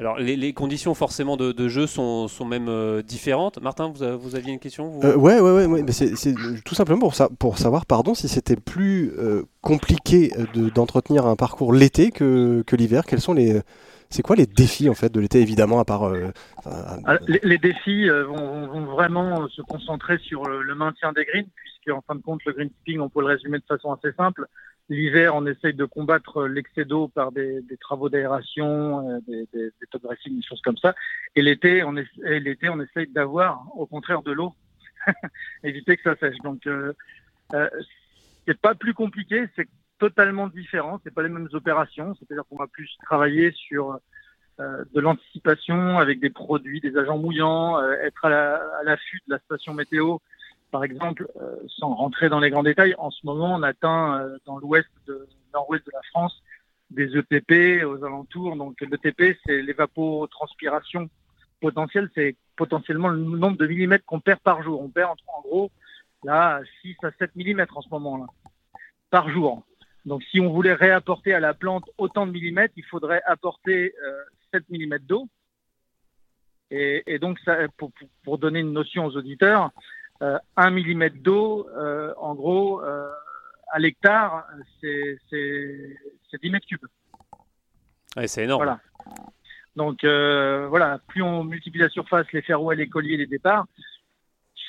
Alors, 0.00 0.18
les, 0.18 0.34
les, 0.34 0.54
conditions 0.54 0.94
forcément 0.94 1.36
de, 1.36 1.52
de 1.52 1.68
jeu 1.68 1.86
sont, 1.86 2.26
sont 2.26 2.46
même 2.46 2.68
euh, 2.70 3.02
différentes. 3.02 3.60
Martin, 3.60 3.92
vous, 3.92 4.18
vous, 4.18 4.34
aviez 4.34 4.50
une 4.50 4.58
question 4.58 4.88
vous... 4.88 5.06
euh, 5.06 5.14
Ouais, 5.14 5.38
ouais, 5.40 5.50
ouais. 5.50 5.66
ouais. 5.66 5.84
C'est 5.92 6.34
tout 6.64 6.74
simplement 6.74 7.00
pour, 7.00 7.14
ça, 7.14 7.28
pour 7.38 7.58
savoir 7.58 7.84
pardon, 7.84 8.14
si 8.14 8.26
c'était 8.26 8.56
plus 8.56 9.12
euh, 9.18 9.42
compliqué 9.60 10.32
d'entretenir 10.74 11.26
un 11.26 11.36
parcours 11.36 11.74
l'été 11.74 12.12
que, 12.12 12.62
que 12.66 12.76
l'hiver. 12.76 13.04
Quels 13.04 13.20
sont 13.20 13.34
les. 13.34 13.60
C'est 14.08 14.22
quoi 14.22 14.36
les 14.36 14.46
défis 14.46 14.88
en 14.88 14.94
fait 14.94 15.12
de 15.12 15.20
l'été 15.20 15.40
évidemment 15.40 15.78
à 15.78 15.84
part 15.84 16.04
euh, 16.04 16.32
ah, 16.64 17.18
les, 17.28 17.38
les, 17.44 17.58
défis 17.58 18.08
vont, 18.08 18.66
vont, 18.66 18.86
vraiment 18.86 19.46
se 19.48 19.62
concentrer 19.62 20.18
sur 20.18 20.48
le, 20.48 20.62
le 20.62 20.74
maintien 20.74 21.12
des 21.12 21.24
greens 21.24 21.46
puisque 21.54 21.96
en 21.96 22.00
fin 22.00 22.16
de 22.16 22.20
compte 22.20 22.40
le 22.44 22.52
green 22.52 22.70
keeping 22.70 22.98
on 22.98 23.08
peut 23.08 23.20
le 23.20 23.26
résumer 23.26 23.58
de 23.58 23.64
façon 23.68 23.92
assez 23.92 24.12
simple 24.16 24.46
L'hiver, 24.90 25.36
on 25.36 25.46
essaye 25.46 25.72
de 25.72 25.84
combattre 25.84 26.48
l'excès 26.48 26.84
d'eau 26.84 27.06
par 27.06 27.30
des, 27.30 27.62
travaux 27.80 28.08
d'aération, 28.08 29.08
euh, 29.08 29.18
des, 29.28 29.46
des, 29.52 29.66
des 29.66 29.86
top 29.88 30.02
dressing, 30.02 30.36
des 30.36 30.42
choses 30.42 30.60
comme 30.62 30.76
ça. 30.78 30.96
Et 31.36 31.42
l'été, 31.42 31.84
on, 31.84 31.96
essaye 31.96 33.06
d'avoir, 33.06 33.64
au 33.76 33.86
contraire, 33.86 34.22
de 34.22 34.32
l'eau, 34.32 34.52
éviter 35.62 35.96
que 35.96 36.02
ça 36.02 36.16
sèche. 36.16 36.38
Donc, 36.42 36.66
euh, 36.66 36.92
euh, 37.54 37.70
c'est 38.48 38.60
pas 38.60 38.74
plus 38.74 38.92
compliqué, 38.92 39.46
c'est 39.54 39.68
totalement 40.00 40.48
différent. 40.48 41.00
C'est 41.04 41.14
pas 41.14 41.22
les 41.22 41.28
mêmes 41.28 41.48
opérations. 41.52 42.16
C'est-à-dire 42.16 42.42
qu'on 42.50 42.56
va 42.56 42.66
plus 42.66 42.90
travailler 43.04 43.52
sur 43.52 43.96
euh, 44.58 44.84
de 44.92 45.00
l'anticipation 45.00 46.00
avec 46.00 46.18
des 46.18 46.30
produits, 46.30 46.80
des 46.80 46.96
agents 46.96 47.18
mouillants, 47.18 47.80
être 48.02 48.24
à 48.24 48.82
l'affût 48.82 49.20
la, 49.28 49.36
de 49.36 49.40
la 49.40 49.44
station 49.44 49.72
météo 49.72 50.18
par 50.70 50.84
exemple, 50.84 51.28
euh, 51.40 51.56
sans 51.68 51.94
rentrer 51.94 52.28
dans 52.28 52.40
les 52.40 52.50
grands 52.50 52.62
détails, 52.62 52.94
en 52.98 53.10
ce 53.10 53.24
moment, 53.24 53.54
on 53.54 53.62
atteint 53.62 54.20
euh, 54.20 54.38
dans 54.46 54.58
l'ouest, 54.58 54.88
de, 55.06 55.26
nord-ouest 55.52 55.84
de 55.86 55.92
la 55.92 56.02
France, 56.10 56.42
des 56.90 57.16
ETP 57.16 57.84
aux 57.84 58.04
alentours. 58.04 58.56
Donc, 58.56 58.80
l'ETP, 58.80 59.38
c'est 59.44 59.62
l'évapotranspiration 59.62 61.08
potentielle, 61.60 62.10
c'est 62.14 62.36
potentiellement 62.56 63.08
le 63.08 63.18
nombre 63.18 63.56
de 63.56 63.66
millimètres 63.66 64.04
qu'on 64.04 64.20
perd 64.20 64.40
par 64.40 64.62
jour. 64.62 64.80
On 64.80 64.88
perd 64.88 65.16
en 65.26 65.40
gros, 65.42 65.70
là, 66.24 66.60
6 66.82 66.96
à 67.02 67.10
7 67.18 67.36
millimètres 67.36 67.76
en 67.76 67.82
ce 67.82 67.88
moment-là, 67.90 68.26
par 69.10 69.28
jour. 69.30 69.64
Donc, 70.06 70.22
si 70.30 70.40
on 70.40 70.50
voulait 70.50 70.74
réapporter 70.74 71.34
à 71.34 71.40
la 71.40 71.54
plante 71.54 71.84
autant 71.98 72.26
de 72.26 72.32
millimètres, 72.32 72.74
il 72.76 72.84
faudrait 72.84 73.22
apporter 73.26 73.94
euh, 74.04 74.22
7 74.52 74.68
millimètres 74.70 75.06
d'eau. 75.06 75.28
Et, 76.72 77.18
donc, 77.18 77.38
ça, 77.40 77.56
pour, 78.22 78.38
donner 78.38 78.60
une 78.60 78.72
notion 78.72 79.04
aux 79.04 79.16
auditeurs, 79.16 79.64
euh, 79.66 79.70
1 80.20 80.70
mm 80.70 81.08
d'eau, 81.20 81.68
euh, 81.76 82.12
en 82.18 82.34
gros, 82.34 82.82
euh, 82.82 83.10
à 83.72 83.78
l'hectare, 83.78 84.46
c'est 84.80 85.18
10 86.42 86.50
mètres 86.50 86.66
cubes. 86.66 86.86
Ouais, 88.16 88.26
c'est 88.28 88.44
énorme. 88.44 88.64
Voilà. 88.64 88.80
Donc 89.76 90.04
euh, 90.04 90.66
voilà, 90.68 90.98
plus 91.08 91.22
on 91.22 91.44
multiplie 91.44 91.80
la 91.80 91.88
surface, 91.88 92.26
les 92.32 92.42
fairways, 92.42 92.76
les 92.76 92.88
colliers, 92.88 93.16
les 93.16 93.26
départs, 93.26 93.66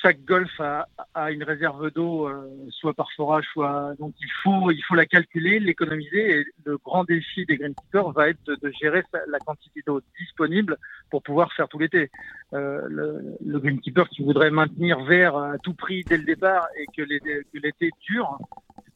chaque 0.02 0.24
golf 0.24 0.50
a, 0.60 0.88
a 1.14 1.30
une 1.30 1.44
réserve 1.44 1.90
d'eau, 1.92 2.28
euh, 2.28 2.48
soit 2.70 2.92
par 2.92 3.10
forage, 3.12 3.46
soit 3.52 3.94
donc 4.00 4.14
il 4.20 4.30
faut 4.42 4.70
il 4.70 4.82
faut 4.82 4.96
la 4.96 5.06
calculer, 5.06 5.60
l'économiser. 5.60 6.40
Et 6.40 6.44
le 6.64 6.76
grand 6.78 7.04
défi 7.04 7.46
des 7.46 7.56
greenkeepers 7.56 8.10
va 8.12 8.28
être 8.30 8.42
de, 8.44 8.56
de 8.56 8.72
gérer 8.80 9.02
la 9.28 9.38
quantité 9.38 9.82
d'eau 9.86 10.00
disponible 10.18 10.76
pour 11.10 11.22
pouvoir 11.22 11.52
faire 11.52 11.68
tout 11.68 11.78
l'été. 11.78 12.10
Euh, 12.52 12.82
le, 12.88 13.36
le 13.44 13.58
greenkeeper 13.60 14.08
qui 14.08 14.22
voudrait 14.22 14.50
maintenir 14.50 15.00
vert 15.04 15.36
à 15.36 15.58
tout 15.58 15.74
prix 15.74 16.02
dès 16.04 16.18
le 16.18 16.24
départ 16.24 16.66
et 16.78 16.86
que 16.96 17.02
l'été 17.02 17.90
dure, 18.08 18.38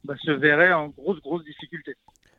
bah, 0.05 0.15
se 0.21 0.33
verrait 0.33 0.73
en 0.73 0.89
grosse 0.89 1.21
grosse 1.21 1.45
difficulté. 1.45 1.95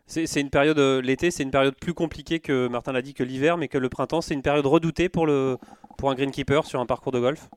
C'est 0.10 0.40
une 0.40 0.50
période, 0.50 0.80
euh, 0.80 1.02
l'été, 1.02 1.32
c'est 1.32 1.44
une 1.44 1.52
période 1.52 1.76
plus 1.76 1.94
compliquée 1.94 2.40
que 2.40 2.70
Martin 2.70 2.94
l'a 2.94 3.02
dit 3.02 3.14
que 3.14 3.24
l'hiver, 3.24 3.58
mais 3.58 3.68
que 3.68 3.78
le 3.78 3.90
printemps, 3.90 4.22
c'est 4.22 4.34
une 4.34 4.42
période 4.42 4.66
redoutée 4.66 5.10
pour, 5.10 5.26
le, 5.28 5.58
pour 5.98 6.10
un 6.10 6.16
greenkeeper 6.16 6.64
sur 6.64 6.80
un 6.80 6.86
parcours 6.86 7.12
de 7.12 7.20
golf? 7.20 7.50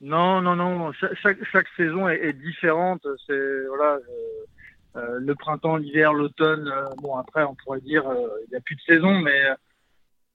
Non, 0.00 0.40
non, 0.40 0.56
non. 0.56 0.92
Chaque, 0.92 1.68
saison 1.76 2.08
est, 2.08 2.32
différente. 2.32 3.06
C'est 3.26 3.66
voilà, 3.68 3.94
euh, 3.94 4.46
euh, 4.96 5.18
le 5.20 5.34
printemps, 5.34 5.76
l'hiver, 5.76 6.12
l'automne. 6.12 6.68
Euh, 6.68 6.86
bon, 7.02 7.16
après, 7.16 7.44
on 7.44 7.54
pourrait 7.54 7.80
dire 7.80 8.08
euh, 8.08 8.28
il 8.46 8.50
n'y 8.50 8.56
a 8.56 8.60
plus 8.60 8.76
de 8.76 8.80
saison, 8.80 9.20
mais 9.20 9.40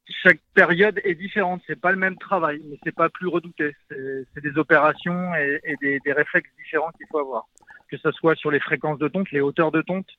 chaque 0.08 0.40
période 0.54 1.02
est 1.04 1.16
différente. 1.16 1.62
C'est 1.68 1.80
pas 1.80 1.92
le 1.92 1.98
même 1.98 2.18
travail, 2.18 2.62
mais 2.70 2.78
c'est 2.84 2.96
pas 2.96 3.10
plus 3.10 3.28
redouté. 3.28 3.76
C'est 3.90 4.42
des 4.42 4.58
opérations 4.58 5.34
et, 5.36 5.76
des, 5.82 6.14
réflexes 6.14 6.52
différents 6.58 6.92
qu'il 6.92 7.08
faut 7.12 7.20
avoir, 7.20 7.48
que 7.90 7.98
ce 7.98 8.12
soit 8.12 8.36
sur 8.36 8.52
les 8.52 8.60
fréquences 8.60 9.00
de 9.00 9.08
tonte, 9.08 9.32
les 9.32 9.42
hauteurs 9.42 9.72
de 9.72 9.82
tonte. 9.82 10.10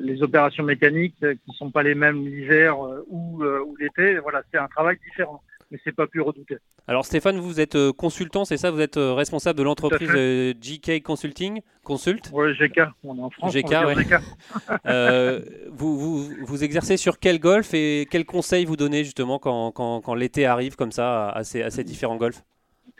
les 0.00 0.22
opérations 0.22 0.64
mécaniques 0.64 1.20
qui 1.20 1.56
sont 1.56 1.70
pas 1.70 1.82
les 1.82 1.94
mêmes 1.94 2.24
l'hiver 2.24 2.78
ou, 2.78 3.44
ou 3.44 3.76
l'été, 3.76 4.18
voilà, 4.18 4.42
c'est 4.50 4.58
un 4.58 4.68
travail 4.68 4.98
différent 5.04 5.42
mais 5.70 5.78
c'est 5.84 5.94
pas 5.94 6.06
plus 6.06 6.20
redouté. 6.20 6.56
Alors 6.86 7.04
Stéphane, 7.04 7.38
vous 7.38 7.60
êtes 7.60 7.74
euh, 7.74 7.92
consultant, 7.92 8.44
c'est 8.44 8.56
ça? 8.56 8.70
Vous 8.70 8.80
êtes 8.80 8.96
euh, 8.96 9.14
responsable 9.14 9.58
de 9.58 9.64
l'entreprise 9.64 10.10
euh, 10.14 10.52
GK 10.54 11.02
Consulting? 11.02 11.60
Consult? 11.82 12.30
Oui, 12.32 12.52
GK, 12.54 12.82
on 13.04 13.18
est 13.18 13.22
en 13.22 13.30
France. 13.30 13.52
GK, 13.52 13.70
ouais. 13.86 13.94
GK. 13.94 14.14
euh, 14.86 15.40
vous, 15.70 15.98
vous, 15.98 16.34
vous, 16.44 16.64
exercez 16.64 16.96
sur 16.96 17.18
quel 17.18 17.38
golf 17.38 17.74
et 17.74 18.06
quels 18.10 18.24
conseils 18.24 18.64
vous 18.64 18.76
donnez 18.76 19.04
justement 19.04 19.38
quand, 19.38 19.72
quand, 19.72 20.00
quand 20.00 20.14
l'été 20.14 20.46
arrive 20.46 20.76
comme 20.76 20.92
ça 20.92 21.28
à 21.30 21.44
ces, 21.44 21.62
à 21.62 21.70
ces 21.70 21.84
différents 21.84 22.16
golfs? 22.16 22.42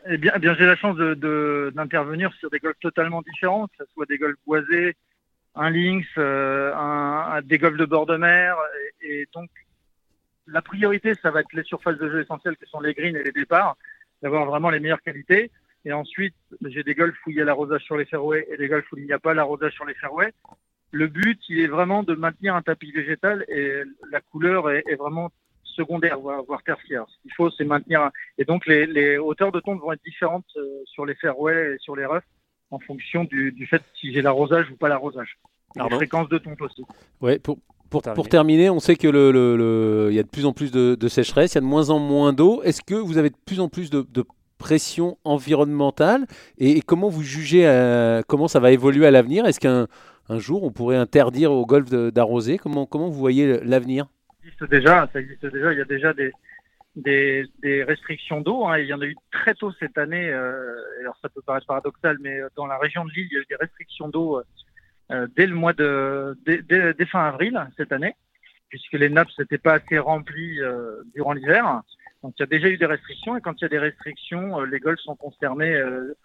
Eh 0.08 0.18
bien, 0.18 0.32
eh 0.36 0.38
bien 0.38 0.54
j'ai 0.54 0.66
la 0.66 0.76
chance 0.76 0.96
d'intervenir 0.96 2.28
de, 2.28 2.34
de, 2.34 2.38
sur 2.38 2.50
des 2.50 2.58
golfs 2.58 2.78
totalement 2.80 3.22
différents, 3.22 3.66
que 3.66 3.84
ce 3.84 3.84
soit 3.92 4.06
des 4.06 4.18
golfs 4.18 4.38
boisés, 4.46 4.94
un 5.56 5.70
links, 5.70 6.06
euh, 6.18 6.72
un, 6.74 7.36
un, 7.36 7.42
des 7.42 7.58
golfs 7.58 7.76
de 7.76 7.86
bord 7.86 8.06
de 8.06 8.16
mer, 8.16 8.56
et, 9.02 9.22
et 9.22 9.28
donc 9.34 9.48
la 10.46 10.62
priorité, 10.62 11.14
ça 11.14 11.30
va 11.30 11.40
être 11.40 11.52
les 11.52 11.64
surfaces 11.64 11.98
de 11.98 12.08
jeu 12.08 12.20
essentielles 12.22 12.56
que 12.56 12.66
sont 12.66 12.80
les 12.80 12.94
greens 12.94 13.16
et 13.16 13.22
les 13.22 13.32
départs, 13.32 13.76
d'avoir 14.22 14.46
vraiment 14.46 14.70
les 14.70 14.80
meilleures 14.80 15.02
qualités. 15.02 15.50
Et 15.84 15.92
ensuite, 15.92 16.34
j'ai 16.62 16.82
des 16.82 16.94
golfs 16.94 17.18
où 17.26 17.30
il 17.30 17.36
y 17.36 17.40
a 17.40 17.44
l'arrosage 17.44 17.82
sur 17.82 17.96
les 17.96 18.04
fairways 18.04 18.46
et 18.50 18.56
des 18.56 18.68
golfs 18.68 18.90
où 18.92 18.98
il 18.98 19.04
n'y 19.04 19.12
a 19.12 19.18
pas 19.18 19.34
l'arrosage 19.34 19.72
sur 19.72 19.84
les 19.84 19.94
fairways. 19.94 20.32
Le 20.92 21.06
but, 21.08 21.40
il 21.48 21.60
est 21.60 21.66
vraiment 21.66 22.02
de 22.02 22.14
maintenir 22.14 22.54
un 22.54 22.62
tapis 22.62 22.90
végétal 22.90 23.44
et 23.48 23.82
la 24.10 24.20
couleur 24.20 24.70
est, 24.70 24.84
est 24.88 24.96
vraiment 24.96 25.30
secondaire, 25.62 26.18
voire, 26.18 26.42
voire 26.42 26.62
tertiaire. 26.62 27.04
Ce 27.08 27.22
qu'il 27.22 27.32
faut, 27.34 27.50
c'est 27.50 27.64
maintenir. 27.64 28.02
Un... 28.02 28.12
Et 28.38 28.44
donc, 28.44 28.66
les, 28.66 28.86
les, 28.86 29.18
hauteurs 29.18 29.52
de 29.52 29.60
tonte 29.60 29.80
vont 29.80 29.92
être 29.92 30.02
différentes 30.02 30.46
euh, 30.56 30.82
sur 30.86 31.04
les 31.06 31.14
fairways 31.14 31.74
et 31.74 31.78
sur 31.78 31.94
les 31.94 32.06
roughs 32.06 32.20
en 32.70 32.78
fonction 32.80 33.24
du, 33.24 33.52
du 33.52 33.66
fait 33.66 33.82
si 34.00 34.12
j'ai 34.12 34.22
l'arrosage 34.22 34.70
ou 34.70 34.76
pas 34.76 34.88
l'arrosage. 34.88 35.38
Les 35.76 35.90
fréquences 35.90 36.28
de 36.28 36.38
tonte 36.38 36.60
aussi. 36.62 36.84
Ouais, 37.20 37.38
pour, 37.38 37.58
pour, 37.90 38.28
terminer, 38.28 38.70
on 38.70 38.80
sait 38.80 38.96
que 38.96 39.08
le, 39.08 39.30
le- 39.30 39.56
le- 39.56 40.08
il 40.10 40.14
y 40.14 40.18
a 40.18 40.22
de 40.22 40.28
plus 40.28 40.44
en 40.46 40.52
plus 40.52 40.70
de, 40.72 40.94
de 40.94 41.08
sécheresse, 41.08 41.52
il 41.52 41.56
y 41.56 41.58
a 41.58 41.60
de 41.62 41.66
moins 41.66 41.90
en 41.90 41.98
moins 41.98 42.32
d'eau. 42.32 42.62
Est-ce 42.62 42.82
que 42.82 42.94
vous 42.94 43.18
avez 43.18 43.30
de 43.30 43.36
plus 43.46 43.60
en 43.60 43.68
plus 43.68 43.90
de, 43.90 44.04
de 44.08 44.24
pression 44.58 45.18
environnementale 45.24 46.26
et, 46.58 46.78
et 46.78 46.80
comment 46.80 47.08
vous 47.08 47.22
jugez 47.22 47.66
euh, 47.66 48.22
comment 48.26 48.48
ça 48.48 48.58
va 48.60 48.70
évoluer 48.72 49.06
à 49.06 49.10
l'avenir? 49.10 49.44
Est-ce 49.46 49.60
qu'un 49.60 49.86
un 50.28 50.38
jour 50.38 50.64
on 50.64 50.72
pourrait 50.72 50.96
interdire 50.96 51.52
au 51.52 51.64
golf 51.66 51.88
d'arroser? 51.90 52.58
Comment, 52.58 52.86
comment 52.86 53.08
vous 53.08 53.18
voyez 53.18 53.60
l'avenir? 53.62 54.06
Ça 54.40 54.46
existe 54.64 54.70
déjà, 54.70 55.08
ça 55.12 55.20
existe 55.20 55.46
déjà. 55.46 55.72
Il 55.72 55.78
y 55.78 55.82
a 55.82 55.84
déjà 55.84 56.12
des, 56.14 56.32
des, 56.96 57.44
des 57.62 57.84
restrictions 57.84 58.40
d'eau. 58.40 58.66
hein. 58.66 58.78
Il 58.78 58.86
y 58.86 58.94
en 58.94 59.00
a 59.00 59.04
eu 59.06 59.16
très 59.30 59.54
tôt 59.54 59.70
cette 59.78 59.98
année. 59.98 60.28
euh, 60.30 60.74
alors 61.00 61.16
ça 61.22 61.28
peut 61.28 61.42
paraître 61.42 61.66
paradoxal, 61.66 62.16
mais 62.20 62.40
euh, 62.40 62.48
dans 62.56 62.66
la 62.66 62.78
région 62.78 63.04
de 63.04 63.10
Lille, 63.10 63.28
il 63.30 63.34
y 63.34 63.38
a 63.38 63.40
eu 63.42 63.46
des 63.48 63.56
restrictions 63.56 64.08
d'eau 64.08 64.38
euh, 64.38 64.42
dès 65.10 65.46
le 65.46 65.54
mois 65.54 65.72
de 65.72 66.36
dès, 66.44 66.62
dès- 66.62 67.06
fin 67.06 67.26
avril 67.26 67.60
cette 67.76 67.92
année, 67.92 68.14
puisque 68.68 68.94
les 68.94 69.08
nappes 69.08 69.28
n'étaient 69.38 69.58
pas 69.58 69.74
assez 69.74 69.98
remplies 69.98 70.60
euh, 70.60 71.02
durant 71.14 71.32
l'hiver. 71.32 71.82
Donc 72.22 72.34
il 72.38 72.42
y 72.42 72.44
a 72.44 72.46
déjà 72.46 72.68
eu 72.68 72.76
des 72.76 72.86
restrictions 72.86 73.36
et 73.36 73.40
quand 73.40 73.54
il 73.60 73.62
y 73.62 73.66
a 73.66 73.68
des 73.68 73.78
restrictions, 73.78 74.60
euh, 74.60 74.66
les 74.66 74.80
golfs 74.80 75.00
sont 75.00 75.16
concernés 75.16 75.74
euh, 75.74 76.16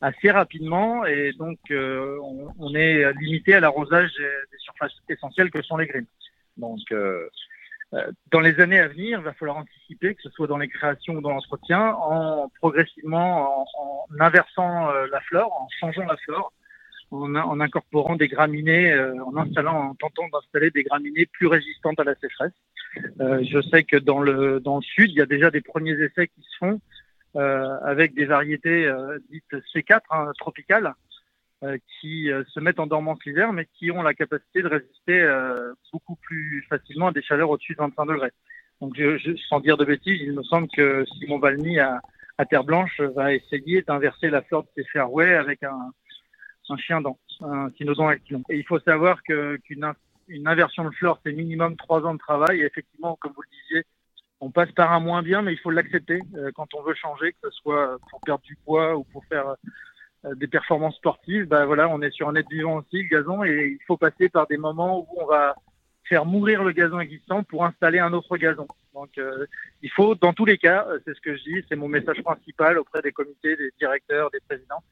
assez 0.00 0.30
rapidement 0.30 1.04
et 1.04 1.32
donc 1.38 1.58
euh, 1.70 2.18
on, 2.58 2.74
est 2.74 3.12
limité 3.20 3.54
à 3.54 3.60
l'arrosage 3.60 4.10
des, 4.16 4.58
surfaces 4.58 4.92
essentielles 5.08 5.50
que 5.50 5.60
sont 5.62 5.76
les 5.76 5.86
greens. 5.86 6.06
Donc 6.56 6.80
euh, 6.92 7.28
euh, 7.92 8.12
dans 8.30 8.40
les 8.40 8.60
années 8.60 8.78
à 8.78 8.88
venir, 8.88 9.18
il 9.18 9.24
va 9.24 9.32
falloir 9.32 9.56
anticiper, 9.56 10.14
que 10.14 10.22
ce 10.22 10.30
soit 10.30 10.46
dans 10.46 10.58
les 10.58 10.68
créations 10.68 11.14
ou 11.14 11.20
dans 11.20 11.30
l'entretien, 11.30 11.92
en 11.94 12.48
progressivement 12.60 13.66
en, 13.78 14.06
inversant 14.20 14.90
euh, 14.90 15.06
la 15.10 15.20
flore, 15.22 15.52
en 15.52 15.68
changeant 15.80 16.06
la 16.06 16.16
flore, 16.18 16.52
en, 17.10 17.34
en 17.34 17.60
incorporant 17.60 18.16
des 18.16 18.28
graminées, 18.28 18.92
euh, 18.92 19.14
en 19.24 19.36
installant, 19.36 19.90
en 19.90 19.94
tentant 19.94 20.28
d'installer 20.32 20.70
des 20.70 20.82
graminées 20.84 21.26
plus 21.26 21.46
résistantes 21.46 21.98
à 22.00 22.04
la 22.04 22.14
sécheresse. 22.16 22.52
Euh, 23.20 23.42
je 23.44 23.60
sais 23.62 23.84
que 23.84 23.96
dans 23.96 24.20
le 24.20 24.60
dans 24.60 24.76
le 24.76 24.82
sud, 24.82 25.10
il 25.10 25.16
y 25.16 25.22
a 25.22 25.26
déjà 25.26 25.50
des 25.50 25.60
premiers 25.60 25.92
essais 26.00 26.28
qui 26.28 26.42
se 26.42 26.56
font 26.58 26.80
euh, 27.36 27.78
avec 27.84 28.14
des 28.14 28.24
variétés 28.24 28.86
euh, 28.86 29.18
dites 29.30 29.52
C4 29.74 30.00
hein, 30.10 30.32
tropicales 30.38 30.94
euh, 31.62 31.78
qui 32.00 32.30
euh, 32.32 32.42
se 32.48 32.58
mettent 32.58 32.80
en 32.80 32.86
dormance 32.86 33.18
l'hiver, 33.24 33.52
mais 33.52 33.66
qui 33.74 33.90
ont 33.92 34.02
la 34.02 34.14
capacité 34.14 34.62
de 34.62 34.68
résister 34.68 35.28
beaucoup 35.92 36.16
plus 36.16 36.66
facilement 36.68 37.08
à 37.08 37.12
des 37.12 37.22
chaleurs 37.22 37.50
au-dessus 37.50 37.74
de 37.74 37.78
25 37.78 38.06
degrés. 38.06 38.32
Donc, 38.80 38.94
je, 38.96 39.18
je- 39.18 39.36
sans 39.48 39.60
dire 39.60 39.76
de 39.76 39.84
bêtises, 39.84 40.20
il 40.22 40.32
me 40.32 40.42
semble 40.42 40.66
que 40.68 41.04
Simon 41.18 41.38
Valmy 41.38 41.78
à, 41.78 42.00
à 42.38 42.46
Terre 42.46 42.64
Blanche 42.64 42.98
va 43.00 43.34
essayer 43.34 43.82
d'inverser 43.82 44.30
la 44.30 44.42
flore 44.42 44.62
de 44.64 44.68
ses 44.82 44.88
fairways 44.88 45.34
avec 45.34 45.62
un, 45.62 45.92
un 46.72 46.76
chien 46.76 47.00
dent, 47.00 47.18
un 47.42 47.70
cynodon 47.76 48.08
actilon. 48.08 48.42
Et 48.48 48.56
il 48.58 48.64
faut 48.64 48.78
savoir 48.80 49.22
qu'une 49.22 49.84
in- 49.84 49.94
une 50.28 50.46
inversion 50.46 50.84
de 50.84 50.90
flore, 50.90 51.18
c'est 51.24 51.32
minimum 51.32 51.76
trois 51.76 52.02
ans 52.06 52.14
de 52.14 52.18
travail. 52.18 52.60
Et 52.60 52.64
effectivement, 52.64 53.16
comme 53.20 53.32
vous 53.32 53.42
le 53.42 53.48
disiez, 53.62 53.84
on 54.40 54.50
passe 54.50 54.72
par 54.72 54.92
un 54.92 55.00
moins 55.00 55.22
bien, 55.22 55.42
mais 55.42 55.52
il 55.52 55.58
faut 55.58 55.70
l'accepter 55.70 56.20
euh, 56.36 56.50
quand 56.54 56.72
on 56.74 56.82
veut 56.82 56.94
changer, 56.94 57.32
que 57.32 57.38
ce 57.44 57.50
soit 57.50 57.98
pour 58.08 58.20
perdre 58.20 58.42
du 58.44 58.56
poids 58.64 58.96
ou 58.96 59.04
pour 59.04 59.24
faire 59.26 59.54
euh, 60.24 60.34
des 60.34 60.46
performances 60.46 60.96
sportives. 60.96 61.46
Bah 61.46 61.66
voilà, 61.66 61.88
on 61.88 62.00
est 62.00 62.10
sur 62.10 62.28
un 62.28 62.34
être 62.36 62.48
vivant 62.50 62.76
aussi, 62.76 63.02
le 63.02 63.08
gazon, 63.08 63.44
et 63.44 63.76
il 63.78 63.84
faut 63.86 63.96
passer 63.96 64.28
par 64.28 64.46
des 64.46 64.56
moments 64.56 65.00
où 65.00 65.08
on 65.20 65.26
va 65.26 65.54
faire 66.04 66.24
mourir 66.24 66.64
le 66.64 66.72
gazon 66.72 66.98
existant 67.00 67.42
pour 67.44 67.64
installer 67.64 67.98
un 67.98 68.12
autre 68.12 68.36
gazon. 68.36 68.66
Donc, 68.94 69.10
euh, 69.18 69.46
il 69.82 69.90
faut, 69.90 70.14
dans 70.14 70.32
tous 70.32 70.44
les 70.44 70.58
cas, 70.58 70.86
c'est 71.04 71.14
ce 71.14 71.20
que 71.20 71.36
je 71.36 71.42
dis, 71.44 71.64
c'est 71.68 71.76
mon 71.76 71.86
message 71.88 72.20
principal 72.22 72.78
auprès 72.78 73.02
des 73.02 73.12
comités, 73.12 73.56
des 73.56 73.70
directeurs, 73.78 74.30
des 74.30 74.40
présidents. 74.48 74.82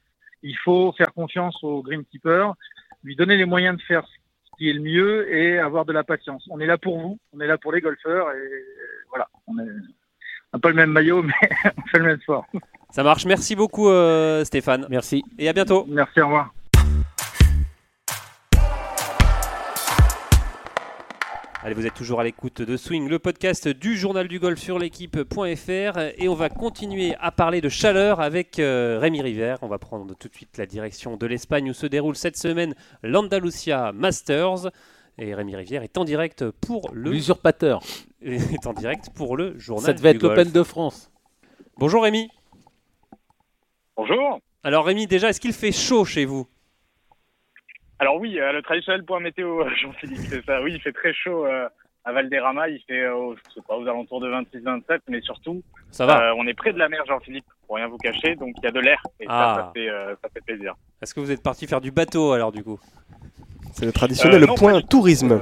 Il 0.42 0.56
faut 0.56 0.92
faire 0.92 1.12
confiance 1.12 1.62
au 1.62 1.82
greenkeeper, 1.82 2.54
lui 3.02 3.16
donner 3.16 3.36
les 3.36 3.44
moyens 3.44 3.76
de 3.76 3.82
faire 3.82 4.06
ce 4.06 4.50
qui 4.56 4.70
est 4.70 4.72
le 4.72 4.80
mieux 4.80 5.32
et 5.32 5.58
avoir 5.58 5.84
de 5.84 5.92
la 5.92 6.04
patience. 6.04 6.46
On 6.50 6.60
est 6.60 6.66
là 6.66 6.78
pour 6.78 6.98
vous, 6.98 7.18
on 7.32 7.40
est 7.40 7.46
là 7.46 7.58
pour 7.58 7.72
les 7.72 7.80
golfeurs 7.80 8.30
et 8.32 8.64
voilà, 9.08 9.28
on 9.46 9.54
n'a 9.54 10.58
pas 10.60 10.68
le 10.68 10.74
même 10.74 10.90
maillot, 10.90 11.22
mais 11.24 11.34
on 11.76 11.86
fait 11.88 11.98
le 11.98 12.04
même 12.04 12.20
sport. 12.20 12.46
Ça 12.90 13.02
marche. 13.02 13.26
Merci 13.26 13.54
beaucoup, 13.54 13.88
euh, 13.88 14.44
Stéphane. 14.44 14.86
Merci. 14.88 15.22
Et 15.38 15.48
à 15.48 15.52
bientôt. 15.52 15.84
Merci, 15.88 16.20
au 16.20 16.26
revoir. 16.26 16.52
Allez, 21.60 21.74
vous 21.74 21.86
êtes 21.86 21.94
toujours 21.94 22.20
à 22.20 22.24
l'écoute 22.24 22.62
de 22.62 22.76
Swing, 22.76 23.08
le 23.08 23.18
podcast 23.18 23.66
du 23.66 23.96
journal 23.96 24.28
du 24.28 24.38
golf 24.38 24.60
sur 24.60 24.78
l'équipe.fr 24.78 25.98
et 26.16 26.28
on 26.28 26.34
va 26.34 26.50
continuer 26.50 27.16
à 27.18 27.32
parler 27.32 27.60
de 27.60 27.68
chaleur 27.68 28.20
avec 28.20 28.60
euh, 28.60 29.00
Rémi 29.00 29.20
River. 29.22 29.56
On 29.62 29.66
va 29.66 29.78
prendre 29.78 30.14
tout 30.14 30.28
de 30.28 30.34
suite 30.34 30.56
la 30.56 30.66
direction 30.66 31.16
de 31.16 31.26
l'Espagne 31.26 31.68
où 31.68 31.74
se 31.74 31.86
déroule 31.86 32.14
cette 32.14 32.36
semaine 32.36 32.76
l'Andalusia 33.02 33.90
Masters 33.92 34.70
et 35.18 35.34
Rémi 35.34 35.56
Rivière 35.56 35.82
est 35.82 35.98
en 35.98 36.04
direct 36.04 36.48
pour 36.48 36.90
le 36.92 37.10
L'usurpateur. 37.10 37.82
est 38.22 38.66
en 38.68 38.72
direct 38.72 39.10
pour 39.12 39.36
le 39.36 39.58
journal 39.58 39.84
Ça 39.84 39.92
devait 39.94 40.12
du 40.12 40.18
être 40.18 40.22
l'Open 40.22 40.52
de 40.52 40.62
France. 40.62 41.10
Bonjour 41.76 42.04
Rémi. 42.04 42.30
Bonjour. 43.96 44.38
Alors 44.62 44.84
Rémi, 44.84 45.08
déjà, 45.08 45.30
est-ce 45.30 45.40
qu'il 45.40 45.52
fait 45.52 45.72
chaud 45.72 46.04
chez 46.04 46.24
vous? 46.24 46.46
Alors 48.00 48.16
oui, 48.20 48.38
euh, 48.38 48.52
le 48.52 48.62
traditionnel 48.62 49.04
point 49.04 49.20
météo, 49.20 49.62
euh, 49.62 49.70
Jean-Philippe, 49.82 50.18
c'est 50.28 50.44
ça. 50.44 50.62
Oui, 50.62 50.72
il 50.74 50.80
fait 50.80 50.92
très 50.92 51.12
chaud 51.12 51.46
euh, 51.46 51.68
à 52.04 52.12
Valderrama. 52.12 52.68
Il 52.68 52.80
fait, 52.86 53.00
euh, 53.02 53.34
je 53.48 53.54
sais 53.54 53.60
pas, 53.66 53.76
aux 53.76 53.82
alentours 53.86 54.20
de 54.20 54.30
26-27, 54.30 55.00
mais 55.08 55.20
surtout, 55.20 55.62
Ça 55.90 56.06
va 56.06 56.28
euh, 56.30 56.34
on 56.36 56.46
est 56.46 56.54
près 56.54 56.72
de 56.72 56.78
la 56.78 56.88
mer, 56.88 57.02
Jean-Philippe, 57.06 57.46
pour 57.66 57.76
rien 57.76 57.88
vous 57.88 57.98
cacher. 57.98 58.36
Donc 58.36 58.54
il 58.58 58.64
y 58.64 58.68
a 58.68 58.70
de 58.70 58.80
l'air 58.80 59.02
et 59.20 59.26
Ah. 59.28 59.54
ça, 59.56 59.62
ça 59.62 59.70
fait, 59.74 59.88
euh, 59.88 60.14
ça 60.22 60.28
fait 60.32 60.40
plaisir. 60.44 60.74
Est-ce 61.02 61.12
que 61.14 61.20
vous 61.20 61.30
êtes 61.32 61.42
parti 61.42 61.66
faire 61.66 61.80
du 61.80 61.90
bateau 61.90 62.32
alors 62.32 62.52
du 62.52 62.62
coup? 62.62 62.78
C'est 63.72 63.86
le 63.86 63.92
traditionnel 63.92 64.42
Euh, 64.42 64.46
non, 64.46 64.54
point 64.54 64.80
tourisme. 64.80 65.38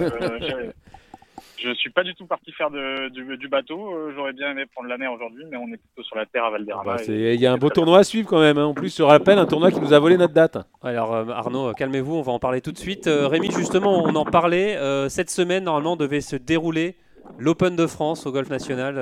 Je, 1.59 1.73
suis 1.75 1.91
pas 1.91 2.03
du 2.05 2.15
tout 2.15 2.27
parti 2.27 2.53
faire 2.53 2.71
de, 2.71 3.09
du, 3.09 3.37
du 3.37 3.49
bateau. 3.49 3.93
Euh, 3.95 4.13
J'aurais 4.15 4.33
bien 4.33 4.51
aimé 4.51 4.65
prendre 4.73 4.89
la 4.89 4.99
mer 4.99 5.13
aujourd'hui, 5.13 5.45
mais 5.51 5.57
on 5.57 5.67
est 5.69 5.77
plutôt 5.79 6.03
sur 6.03 6.17
la 6.17 6.27
terre 6.27 6.45
à 6.45 6.51
Valderrama. 6.51 6.85
Bah, 6.97 7.03
et- 7.03 7.05
c'est- 7.05 7.35
Il 7.35 7.41
y 7.41 7.47
a 7.47 7.53
un 7.53 7.57
beau 7.57 7.71
tournoi 7.71 7.99
à 7.99 8.05
suivre 8.05 8.29
quand 8.29 8.41
même. 8.41 8.59
hein. 8.59 8.67
En 8.67 8.75
plus, 8.75 8.97
je 8.97 9.03
rappelle, 9.03 9.39
un 9.39 9.47
tournoi 9.47 9.71
qui 9.71 9.81
nous 9.81 9.93
a 9.93 9.99
volé 9.99 10.17
notre 10.17 10.35
date. 10.35 10.59
Alors 10.83 11.15
euh, 11.15 11.25
Arnaud, 11.29 11.69
euh, 11.69 11.73
calmez-vous, 11.73 12.15
on 12.17 12.23
va 12.23 12.33
en 12.33 12.39
parler 12.39 12.61
tout 12.61 12.73
de 12.73 12.79
suite. 12.79 13.07
Euh, 13.07 13.27
Rémi, 13.29 13.51
justement, 13.51 14.03
on 14.05 14.15
en 14.15 14.25
parlait. 14.25 14.77
euh, 14.77 15.09
cette 15.09 15.31
semaine, 15.31 15.65
normalement, 15.65 15.97
devait 15.97 16.21
se 16.21 16.37
dérouler 16.37 16.97
l'Open 17.39 17.75
de 17.75 17.87
France 17.87 18.25
au 18.27 18.33
Golf 18.33 18.49
National, 18.51 18.95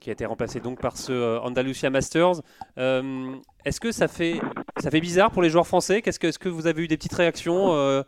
qui 0.00 0.10
a 0.10 0.12
été 0.12 0.26
remplacé 0.26 0.58
donc 0.60 0.80
par 0.80 0.96
ce 0.96 1.12
euh, 1.12 1.40
Andalusia 1.40 1.88
Masters. 1.90 2.40
Euh, 2.78 3.32
est-ce 3.64 3.78
que 3.80 3.92
ça 3.92 4.08
fait, 4.08 4.40
ça 4.78 4.90
fait 4.90 5.00
bizarre 5.00 5.30
pour 5.30 5.42
les 5.42 5.48
joueurs 5.50 5.66
français? 5.66 6.02
Qu'est-ce 6.02 6.18
que, 6.18 6.26
Est-ce 6.28 6.38
que 6.38 6.48
vous 6.48 6.66
avez 6.66 6.82
eu 6.82 6.88
des 6.88 6.96
petites 6.96 7.14
réactions 7.14 7.74
euh, 7.74 8.02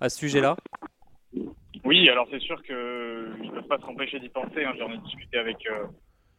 à 0.00 0.08
ce 0.08 0.18
sujet-là? 0.18 0.56
Oui, 1.84 2.08
alors 2.08 2.26
c'est 2.30 2.40
sûr 2.40 2.62
que 2.62 3.28
ils 3.42 3.50
peuvent 3.50 3.68
pas 3.68 3.78
s'empêcher 3.78 4.18
d'y 4.18 4.30
penser. 4.30 4.64
Hein. 4.64 4.72
J'en 4.78 4.90
ai 4.90 4.98
discuté 4.98 5.38
avec 5.38 5.58
euh, 5.66 5.84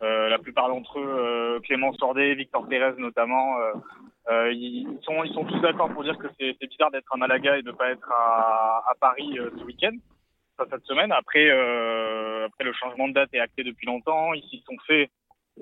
euh, 0.01 0.27
la 0.29 0.39
plupart 0.39 0.69
d'entre 0.69 0.99
eux, 0.99 1.05
euh, 1.07 1.59
Clément 1.59 1.93
Sordet, 1.93 2.33
Victor 2.33 2.67
Pérez 2.67 2.93
notamment. 2.97 3.57
Euh, 4.29 4.51
ils 4.51 4.87
sont 5.03 5.23
ils 5.23 5.33
sont 5.33 5.45
tous 5.45 5.59
d'accord 5.59 5.89
pour 5.89 6.03
dire 6.03 6.17
que 6.17 6.27
c'est 6.39 6.67
bizarre 6.67 6.89
d'être 6.89 7.13
à 7.13 7.17
Malaga 7.17 7.57
et 7.57 7.61
de 7.61 7.71
pas 7.71 7.91
être 7.91 8.11
à, 8.11 8.83
à 8.89 8.93
Paris 8.99 9.37
ce 9.57 9.63
week-end, 9.63 9.95
cette 10.69 10.85
semaine. 10.85 11.11
Après 11.11 11.47
euh, 11.47 12.47
après 12.47 12.63
le 12.63 12.73
changement 12.73 13.07
de 13.07 13.13
date 13.13 13.29
est 13.33 13.39
acté 13.39 13.63
depuis 13.63 13.85
longtemps, 13.85 14.33
ils 14.33 14.43
s'y 14.49 14.63
sont 14.65 14.77
faits 14.87 15.11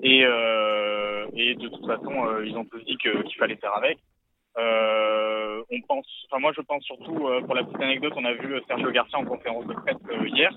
et 0.02 0.24
euh, 0.24 1.26
et 1.34 1.54
de 1.56 1.68
toute 1.68 1.86
façon 1.86 2.26
euh, 2.26 2.46
ils 2.46 2.56
ont 2.56 2.64
tous 2.64 2.82
dit 2.84 2.96
qu'il 2.96 3.36
fallait 3.38 3.56
faire 3.56 3.76
avec. 3.76 3.98
On 5.70 5.80
pense, 5.82 6.06
enfin 6.30 6.40
moi 6.40 6.52
je 6.56 6.60
pense 6.62 6.82
surtout 6.84 7.26
euh, 7.26 7.40
pour 7.42 7.54
la 7.54 7.64
petite 7.64 7.80
anecdote, 7.80 8.12
on 8.16 8.24
a 8.24 8.32
vu 8.34 8.54
euh, 8.54 8.60
Sergio 8.68 8.90
Garcia 8.90 9.18
en 9.18 9.24
conférence 9.24 9.66
de 9.66 9.74
presse 9.74 9.96
euh, 10.10 10.28
hier 10.28 10.50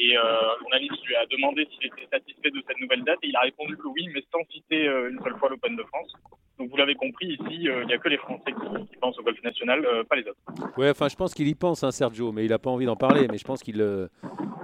et 0.00 0.16
un 0.16 0.58
journaliste 0.60 1.04
lui 1.06 1.16
a 1.16 1.26
demandé 1.26 1.66
s'il 1.72 1.86
était 1.86 2.06
satisfait 2.12 2.50
de 2.50 2.62
cette 2.68 2.78
nouvelle 2.80 3.02
date 3.02 3.18
et 3.22 3.28
il 3.28 3.36
a 3.36 3.40
répondu 3.40 3.76
que 3.76 3.88
oui, 3.88 4.06
mais 4.14 4.22
sans 4.32 4.44
citer 4.50 4.84
une 4.86 5.18
seule 5.24 5.36
fois 5.38 5.48
l'Open 5.48 5.74
de 5.74 5.82
France. 5.84 6.12
Donc 6.56 6.70
vous 6.70 6.76
l'avez 6.76 6.94
compris, 6.94 7.26
ici 7.30 7.42
il 7.64 7.84
n'y 7.86 7.92
a 7.92 7.98
que 7.98 8.08
les 8.08 8.16
Français 8.18 8.52
qui, 8.52 8.86
qui 8.86 8.96
pensent 9.00 9.18
au 9.18 9.22
golf 9.24 9.42
national, 9.42 9.84
pas 10.08 10.14
les 10.14 10.22
autres. 10.22 10.38
Ouais, 10.76 10.90
enfin, 10.90 11.08
je 11.08 11.16
pense 11.16 11.34
qu'il 11.34 11.48
y 11.48 11.54
pense, 11.56 11.82
hein, 11.82 11.90
Sergio, 11.90 12.30
mais 12.30 12.44
il 12.44 12.50
n'a 12.50 12.58
pas 12.60 12.70
envie 12.70 12.86
d'en 12.86 12.94
parler. 12.94 13.26
Mais 13.28 13.38
je 13.38 13.44
pense 13.44 13.60
qu'il 13.62 13.84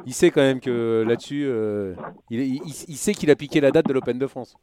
il 0.06 0.12
sait 0.12 0.30
quand 0.30 0.40
même 0.42 0.60
que 0.60 1.04
là-dessus, 1.06 1.48
il, 2.30 2.40
il- 2.40 2.62
il 2.64 2.96
sait 2.96 3.12
qu'il 3.14 3.30
a 3.32 3.36
piqué 3.36 3.60
la 3.60 3.72
date 3.72 3.86
de 3.86 3.92
l'Open 3.92 4.18
de 4.18 4.26
France. 4.28 4.54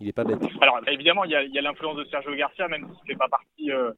Il 0.00 0.08
est 0.08 0.12
pas 0.12 0.24
bête. 0.24 0.38
Alors 0.60 0.80
évidemment 0.86 1.24
il 1.24 1.30
y 1.30 1.34
a, 1.34 1.38
a 1.40 1.62
l'influence 1.62 1.96
de 1.96 2.04
Sergio 2.04 2.34
Garcia, 2.34 2.68
même 2.68 2.82
s'il 2.84 2.92
ne 2.92 3.06
fait 3.14 3.18
pas 3.18 3.28
partie 3.28 3.72
euh, 3.72 3.90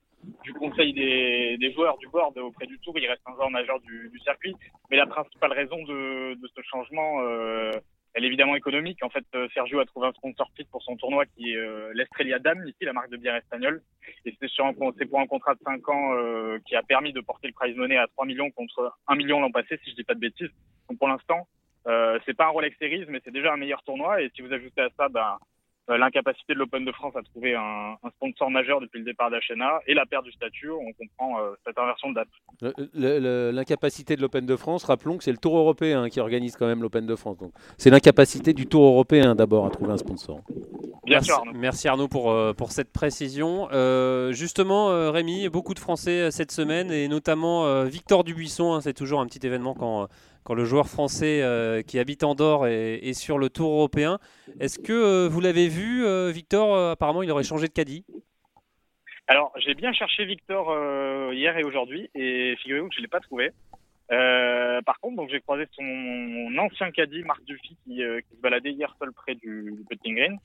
du 0.44 0.52
conseil 0.54 0.92
des, 0.92 1.72
joueurs 1.72 1.98
du 1.98 2.08
board 2.08 2.36
auprès 2.38 2.66
du 2.66 2.78
tour, 2.80 2.98
il 2.98 3.06
reste 3.06 3.22
un 3.26 3.34
joueur 3.34 3.50
majeur 3.50 3.80
du, 3.80 4.10
circuit. 4.22 4.54
Mais 4.90 4.96
la 4.96 5.06
principale 5.06 5.52
raison 5.52 5.82
de, 5.84 6.38
ce 6.54 6.62
changement, 6.62 7.20
euh, 7.20 7.72
elle 8.14 8.24
est 8.24 8.26
évidemment 8.26 8.56
économique. 8.56 9.02
En 9.02 9.08
fait, 9.08 9.24
euh, 9.34 9.48
Sergio 9.54 9.80
a 9.80 9.86
trouvé 9.86 10.08
un 10.08 10.12
sponsor 10.12 10.50
titre 10.56 10.70
pour 10.70 10.82
son 10.82 10.96
tournoi 10.96 11.24
qui 11.26 11.52
est 11.52 11.56
euh, 11.56 11.92
l'Estrella 11.94 12.38
Dame, 12.38 12.66
ici 12.66 12.84
la 12.84 12.92
marque 12.92 13.10
de 13.10 13.16
bière 13.16 13.36
espagnole. 13.36 13.82
Et 14.24 14.36
c'est 14.40 15.06
pour 15.06 15.20
un 15.20 15.26
contrat 15.26 15.54
de 15.54 15.60
5 15.64 15.88
ans 15.88 16.14
euh, 16.14 16.58
qui 16.66 16.76
a 16.76 16.82
permis 16.82 17.12
de 17.12 17.20
porter 17.20 17.48
le 17.48 17.54
prize 17.54 17.76
money 17.76 17.96
à 17.96 18.06
3 18.08 18.26
millions 18.26 18.50
contre 18.50 18.92
1 19.08 19.16
million 19.16 19.40
l'an 19.40 19.50
passé, 19.50 19.78
si 19.82 19.90
je 19.90 19.96
dis 19.96 20.04
pas 20.04 20.14
de 20.14 20.20
bêtises. 20.20 20.50
Donc 20.88 20.98
pour 20.98 21.08
l'instant, 21.08 21.46
euh, 21.86 22.18
c'est 22.24 22.36
pas 22.36 22.46
un 22.46 22.50
Rolex 22.50 22.76
Series, 22.78 23.06
mais 23.08 23.20
c'est 23.24 23.32
déjà 23.32 23.52
un 23.52 23.56
meilleur 23.56 23.82
tournoi. 23.82 24.22
Et 24.22 24.30
si 24.34 24.42
vous 24.42 24.52
ajoutez 24.52 24.82
à 24.82 24.88
ça 24.96 25.08
ben, 25.08 25.38
l'incapacité 25.88 26.54
de 26.54 26.58
l'Open 26.58 26.84
de 26.84 26.92
France 26.92 27.14
à 27.16 27.22
trouver 27.22 27.54
un, 27.54 27.96
un, 28.02 28.10
sponsor 28.10 28.50
majeur 28.50 28.80
depuis 28.80 28.98
le 28.98 29.04
départ 29.04 29.30
d'Achena 29.30 29.80
et 29.86 29.94
la 29.94 30.06
perte 30.06 30.24
du 30.24 30.32
statut, 30.32 30.70
on 30.70 30.92
comprend 30.92 31.40
euh, 31.40 31.52
cette 31.66 31.78
inversion 31.78 32.10
de 32.10 32.14
date. 32.14 33.52
L'incapacité 33.54 34.16
de 34.16 34.22
l'Open 34.22 34.46
de 34.46 34.56
France, 34.56 34.84
rappelons 34.84 35.18
que 35.18 35.24
c'est 35.24 35.32
le 35.32 35.38
Tour 35.38 35.56
européen 35.56 36.08
qui 36.08 36.20
organise 36.20 36.56
quand 36.56 36.66
même 36.66 36.82
l'Open 36.82 37.06
de 37.06 37.16
France. 37.16 37.38
Donc 37.38 37.52
c'est 37.78 37.90
l'incapacité 37.90 38.52
du 38.52 38.66
Tour 38.66 38.84
européen 38.84 39.34
d'abord 39.34 39.66
à 39.66 39.70
trouver 39.70 39.92
un 39.92 39.98
sponsor. 39.98 40.40
Bien 41.04 41.16
merci, 41.16 41.26
sûr. 41.26 41.36
Arnaud. 41.38 41.52
Merci 41.54 41.88
Arnaud 41.88 42.08
pour, 42.08 42.30
euh, 42.30 42.52
pour 42.52 42.70
cette 42.70 42.92
précision. 42.92 43.68
Euh, 43.72 44.32
justement, 44.32 44.90
euh, 44.90 45.10
Rémi, 45.10 45.48
beaucoup 45.48 45.74
de 45.74 45.80
Français 45.80 46.30
cette 46.30 46.52
semaine 46.52 46.92
et 46.92 47.08
notamment 47.08 47.84
Victor 47.84 48.22
Dubuisson. 48.22 48.74
Hein, 48.74 48.80
c'est 48.80 48.94
toujours 48.94 49.20
un 49.20 49.26
petit 49.26 49.44
événement 49.44 49.74
quand 49.74 50.08
quand 50.44 50.54
le 50.54 50.64
joueur 50.64 50.88
français 50.88 51.42
euh, 51.42 51.82
qui 51.82 51.98
habite 51.98 52.24
Andorre 52.24 52.66
est, 52.66 52.96
est, 52.96 53.14
sur 53.14 53.38
le 53.38 53.48
Tour 53.48 53.72
européen. 53.72 54.18
Est-ce 54.60 54.78
que 54.78 54.92
euh, 54.92 55.28
vous 55.28 55.40
l'avez 55.40 55.68
vu, 55.68 56.04
euh, 56.04 56.30
Victor 56.30 56.76
Apparemment, 56.90 57.22
il 57.22 57.30
aurait 57.30 57.44
changé 57.44 57.68
de 57.68 57.72
caddie? 57.72 58.04
Alors, 59.28 59.52
j'ai 59.56 59.74
bien 59.74 59.92
cherché 59.92 60.24
Victor 60.24 60.74
hier 61.32 61.56
et 61.56 61.64
aujourd'hui, 61.64 62.10
et 62.14 62.56
figurez-vous 62.60 62.88
que 62.88 62.94
je 62.94 63.00
ne 63.00 63.04
l'ai 63.04 63.08
pas 63.08 63.20
trouvé. 63.20 63.50
par 64.08 64.98
contre, 65.00 65.26
j'ai 65.30 65.40
croisé 65.40 65.64
son 65.72 66.58
ancien 66.58 66.90
caddie, 66.90 67.22
Marc 67.22 67.42
Dufy, 67.44 67.76
qui, 67.84 67.98
se 67.98 68.40
baladait 68.42 68.72
hier 68.72 68.94
seul 68.98 69.12
près 69.12 69.34
du, 69.36 69.72
du 69.76 69.84
putting 69.88 70.16
green. 70.16 70.38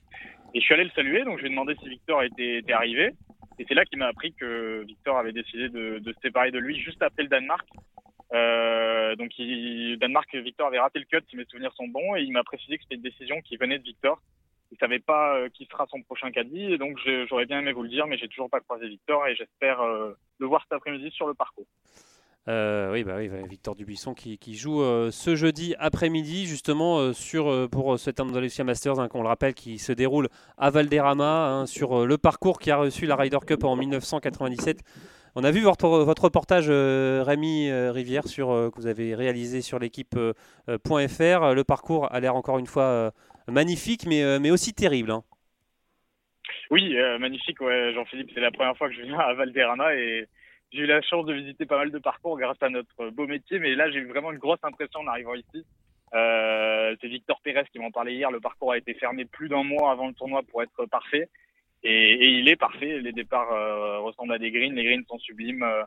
Et 0.54 0.60
je 0.60 0.64
suis 0.64 0.74
allé 0.74 0.84
le 0.84 0.90
saluer, 0.90 1.24
donc 1.24 1.38
je 1.38 1.42
lui 1.42 1.48
ai 1.48 1.50
demandé 1.50 1.74
si 1.82 1.88
Victor 1.88 2.22
était, 2.22 2.58
était 2.58 2.72
arrivé. 2.72 3.12
Et 3.58 3.66
c'est 3.68 3.74
là 3.74 3.84
qu'il 3.84 3.98
m'a 3.98 4.06
appris 4.06 4.32
que 4.32 4.84
Victor 4.86 5.18
avait 5.18 5.32
décidé 5.32 5.68
de, 5.68 5.98
de, 5.98 6.12
se 6.12 6.20
séparer 6.20 6.52
de 6.52 6.58
lui 6.58 6.78
juste 6.78 7.02
après 7.02 7.24
le 7.24 7.28
Danemark. 7.28 7.66
Euh, 8.34 9.16
donc, 9.16 9.38
il, 9.38 9.96
Danemark, 9.98 10.34
Victor 10.34 10.66
avait 10.66 10.78
raté 10.78 10.98
le 10.98 11.06
cut, 11.06 11.24
si 11.28 11.36
mes 11.36 11.44
souvenirs 11.46 11.72
sont 11.74 11.88
bons, 11.88 12.16
et 12.16 12.22
il 12.22 12.32
m'a 12.32 12.44
précisé 12.44 12.76
que 12.76 12.82
c'était 12.82 12.96
une 12.96 13.02
décision 13.02 13.40
qui 13.42 13.56
venait 13.56 13.78
de 13.78 13.84
Victor. 13.84 14.20
Il 14.70 14.78
savait 14.78 14.98
pas 14.98 15.36
euh, 15.36 15.48
qui 15.48 15.64
sera 15.66 15.86
son 15.90 16.02
prochain 16.02 16.30
caddie, 16.30 16.72
et 16.72 16.78
donc 16.78 16.98
j'aurais 17.28 17.46
bien 17.46 17.60
aimé 17.60 17.72
vous 17.72 17.82
le 17.82 17.88
dire, 17.88 18.06
mais 18.06 18.18
j'ai 18.18 18.28
toujours 18.28 18.50
pas 18.50 18.60
croisé 18.60 18.86
Victor, 18.88 19.26
et 19.26 19.34
j'espère 19.34 19.80
euh, 19.80 20.12
le 20.38 20.46
voir 20.46 20.62
cet 20.62 20.72
après-midi 20.72 21.10
sur 21.10 21.26
le 21.26 21.34
parcours. 21.34 21.66
Oui, 22.50 23.04
bah 23.04 23.16
oui, 23.18 23.28
Victor 23.46 23.74
Dubuisson 23.74 24.14
qui, 24.14 24.54
joue 24.54 24.82
ce 25.10 25.36
jeudi 25.36 25.74
après-midi 25.78 26.46
justement 26.46 26.98
euh, 26.98 27.12
sur 27.12 27.68
pour 27.68 27.98
cet 27.98 28.20
Andalusia 28.20 28.64
Masters, 28.64 28.98
hein, 28.98 29.08
qu'on 29.08 29.20
le 29.20 29.28
rappelle, 29.28 29.52
qui 29.52 29.78
se 29.78 29.92
déroule 29.92 30.30
à 30.56 30.70
Valderrama 30.70 31.50
hein, 31.50 31.66
sur 31.66 32.06
le 32.06 32.16
parcours 32.16 32.58
qui 32.58 32.70
a 32.70 32.78
reçu 32.78 33.04
la 33.04 33.16
Ryder 33.16 33.40
Cup 33.46 33.64
en 33.64 33.76
1997. 33.76 34.78
On 35.40 35.44
a 35.44 35.52
vu 35.52 35.60
votre, 35.60 35.86
reportage, 35.86 36.68
Rémi 36.68 37.70
Rivière, 37.70 38.26
sur, 38.26 38.48
que 38.48 38.80
vous 38.80 38.88
avez 38.88 39.14
réalisé 39.14 39.62
sur 39.62 39.78
l'équipe.fr. 39.78 40.74
le 40.74 41.62
parcours 41.62 42.12
a 42.12 42.18
l'air 42.18 42.34
encore 42.34 42.58
une 42.58 42.66
fois 42.66 43.12
magnifique, 43.46 44.04
mais, 44.04 44.50
aussi 44.50 44.74
terrible. 44.74 45.12
Hein. 45.12 45.22
Oui, 46.72 46.92
magnifique, 47.20 47.58
Jean-Philippe. 47.60 48.32
C'est 48.34 48.40
la 48.40 48.50
première 48.50 48.76
fois 48.76 48.88
que 48.88 48.96
je 48.96 49.02
viens 49.02 49.20
à 49.20 49.32
Valderrama 49.34 49.94
et 49.94 50.26
j'ai 50.72 50.80
eu 50.80 50.86
la 50.86 51.00
chance 51.02 51.24
de 51.24 51.34
visiter 51.34 51.66
pas 51.66 51.78
mal 51.78 51.92
de 51.92 51.98
parcours 52.00 52.36
grâce 52.36 52.60
à 52.60 52.68
notre 52.68 53.10
beau 53.10 53.28
métier, 53.28 53.60
mais 53.60 53.76
là 53.76 53.88
j'ai 53.92 54.00
eu 54.00 54.08
vraiment 54.08 54.32
une 54.32 54.38
grosse 54.38 54.64
impression 54.64 54.98
en 55.02 55.06
arrivant 55.06 55.34
ici. 55.34 55.64
Euh, 56.14 56.96
c'est 57.00 57.06
Victor 57.06 57.40
Pérez 57.44 57.66
qui 57.70 57.78
m'en 57.78 57.92
parlait 57.92 58.14
hier. 58.14 58.32
Le 58.32 58.40
parcours 58.40 58.72
a 58.72 58.78
été 58.78 58.92
fermé 58.94 59.24
plus 59.24 59.48
d'un 59.48 59.62
mois 59.62 59.92
avant 59.92 60.08
le 60.08 60.14
tournoi 60.14 60.42
pour 60.42 60.64
être 60.64 60.84
parfait. 60.86 61.28
Et, 61.82 62.12
et 62.12 62.28
il 62.38 62.48
est 62.48 62.56
parfait. 62.56 63.00
Les 63.00 63.12
départs 63.12 63.52
euh, 63.52 64.00
ressemblent 64.00 64.32
à 64.32 64.38
des 64.38 64.50
greens. 64.50 64.74
Les 64.74 64.84
greens 64.84 65.04
sont 65.08 65.18
sublimes. 65.18 65.62
Euh, 65.62 65.82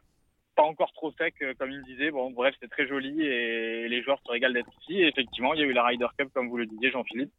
pas 0.55 0.63
encore 0.63 0.91
trop 0.93 1.11
secs, 1.13 1.33
euh, 1.41 1.53
comme 1.57 1.71
il 1.71 1.83
disait. 1.83 2.11
Bon, 2.11 2.31
bref, 2.31 2.55
c'est 2.61 2.69
très 2.69 2.87
joli 2.87 3.21
et 3.21 3.87
les 3.87 4.03
joueurs 4.03 4.19
se 4.25 4.31
régalent 4.31 4.53
d'être 4.53 4.71
ici. 4.81 5.01
Et 5.01 5.07
effectivement, 5.07 5.53
il 5.53 5.59
y 5.59 5.63
a 5.63 5.65
eu 5.65 5.73
la 5.73 5.83
Ryder 5.83 6.07
Cup, 6.17 6.29
comme 6.33 6.49
vous 6.49 6.57
le 6.57 6.65
disiez, 6.65 6.91
Jean-Philippe. 6.91 7.31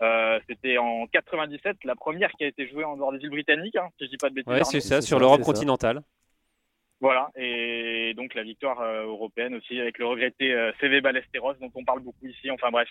Euh, 0.00 0.38
c'était 0.48 0.78
en 0.78 1.06
97, 1.08 1.78
la 1.84 1.96
première 1.96 2.30
qui 2.32 2.44
a 2.44 2.46
été 2.46 2.68
jouée 2.68 2.84
en 2.84 2.96
dehors 2.96 3.12
des 3.12 3.18
îles 3.18 3.30
britanniques, 3.30 3.76
hein, 3.76 3.88
si 3.98 4.04
je 4.04 4.10
dis 4.10 4.16
pas 4.16 4.30
de 4.30 4.34
bêtises. 4.34 4.52
Ouais, 4.52 4.64
c'est 4.64 4.80
ça, 4.80 5.00
sur 5.00 5.18
l'Europe 5.18 5.42
continentale. 5.42 6.02
Voilà, 7.00 7.30
et 7.36 8.12
donc 8.16 8.34
la 8.34 8.42
victoire 8.42 8.82
européenne 8.82 9.54
aussi 9.54 9.78
avec 9.80 9.98
le 9.98 10.06
regretté 10.06 10.52
CV 10.80 11.00
Ballesteros 11.00 11.54
dont 11.54 11.70
on 11.76 11.84
parle 11.84 12.00
beaucoup 12.00 12.26
ici. 12.26 12.50
Enfin 12.50 12.70
bref, 12.72 12.88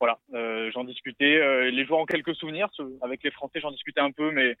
voilà, 0.00 0.18
euh, 0.34 0.70
j'en 0.72 0.84
discutais. 0.84 1.70
les 1.70 1.84
joueurs 1.84 2.00
ont 2.00 2.06
quelques 2.06 2.34
souvenirs. 2.34 2.68
Avec 3.02 3.22
les 3.22 3.30
Français, 3.30 3.60
j'en 3.60 3.70
discutais 3.70 4.00
un 4.00 4.10
peu, 4.10 4.30
mais 4.32 4.56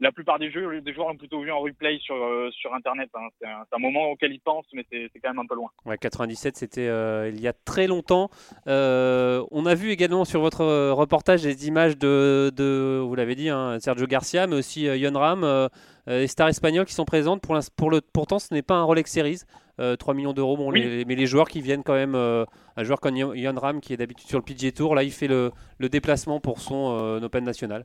la 0.00 0.12
plupart 0.12 0.38
des 0.38 0.50
jeux, 0.50 0.80
des 0.80 0.92
joueurs 0.92 1.08
ont 1.08 1.16
plutôt 1.16 1.40
vu 1.42 1.50
en 1.50 1.60
replay 1.60 1.98
sur, 2.00 2.16
sur 2.52 2.74
Internet. 2.74 3.10
Hein. 3.14 3.28
C'est 3.40 3.46
un, 3.46 3.64
un, 3.70 3.78
moment 3.78 4.10
auquel 4.10 4.32
ils 4.32 4.40
pensent, 4.40 4.66
mais 4.72 4.84
c'est 4.90 5.10
quand 5.22 5.30
même 5.30 5.40
un 5.40 5.46
peu 5.46 5.54
loin. 5.54 5.70
Ouais, 5.84 5.98
97, 5.98 6.56
c'était 6.56 6.86
il 7.30 7.40
y 7.40 7.48
a 7.48 7.52
très 7.52 7.86
longtemps. 7.86 8.30
on 8.66 9.66
a 9.66 9.74
vu 9.74 9.90
également 9.90 10.24
sur 10.24 10.40
votre 10.40 10.90
reportage 10.92 11.42
des 11.42 11.68
images 11.68 11.96
de, 11.96 12.52
de 12.54 13.00
vous 13.04 13.14
l'avez 13.14 13.34
dit, 13.34 13.48
hein, 13.48 13.78
Sergio 13.80 14.06
Garcia, 14.06 14.46
mais 14.46 14.56
aussi 14.56 14.82
Yon 14.84 15.18
Ram 15.18 15.68
les 16.06 16.26
stars 16.26 16.48
espagnoles 16.48 16.86
qui 16.86 16.94
sont 16.94 17.04
présentes. 17.04 17.42
Pour, 17.42 17.58
pour 17.76 17.90
le, 17.90 18.00
pourtant, 18.00 18.38
ce 18.38 18.54
n'est 18.54 18.62
pas 18.62 18.76
un 18.76 18.84
Rolex 18.84 19.10
Series. 19.10 19.42
3 19.78 20.12
euh, 20.12 20.16
millions 20.16 20.32
d'euros. 20.32 20.56
Bon, 20.56 20.70
mais 20.72 21.04
les 21.04 21.26
joueurs 21.26 21.48
qui 21.48 21.60
viennent 21.60 21.84
quand 21.84 21.94
même, 21.94 22.14
euh, 22.14 22.44
un 22.76 22.84
joueur 22.84 23.00
comme 23.00 23.16
Yann 23.16 23.56
Ram 23.58 23.80
qui 23.80 23.92
est 23.92 23.96
d'habitude 23.96 24.28
sur 24.28 24.38
le 24.38 24.44
PGA 24.44 24.72
Tour, 24.72 24.94
là 24.94 25.02
il 25.02 25.12
fait 25.12 25.28
le, 25.28 25.52
le 25.78 25.88
déplacement 25.88 26.40
pour 26.40 26.60
son 26.60 26.96
euh, 26.98 27.20
Open 27.20 27.44
national 27.44 27.84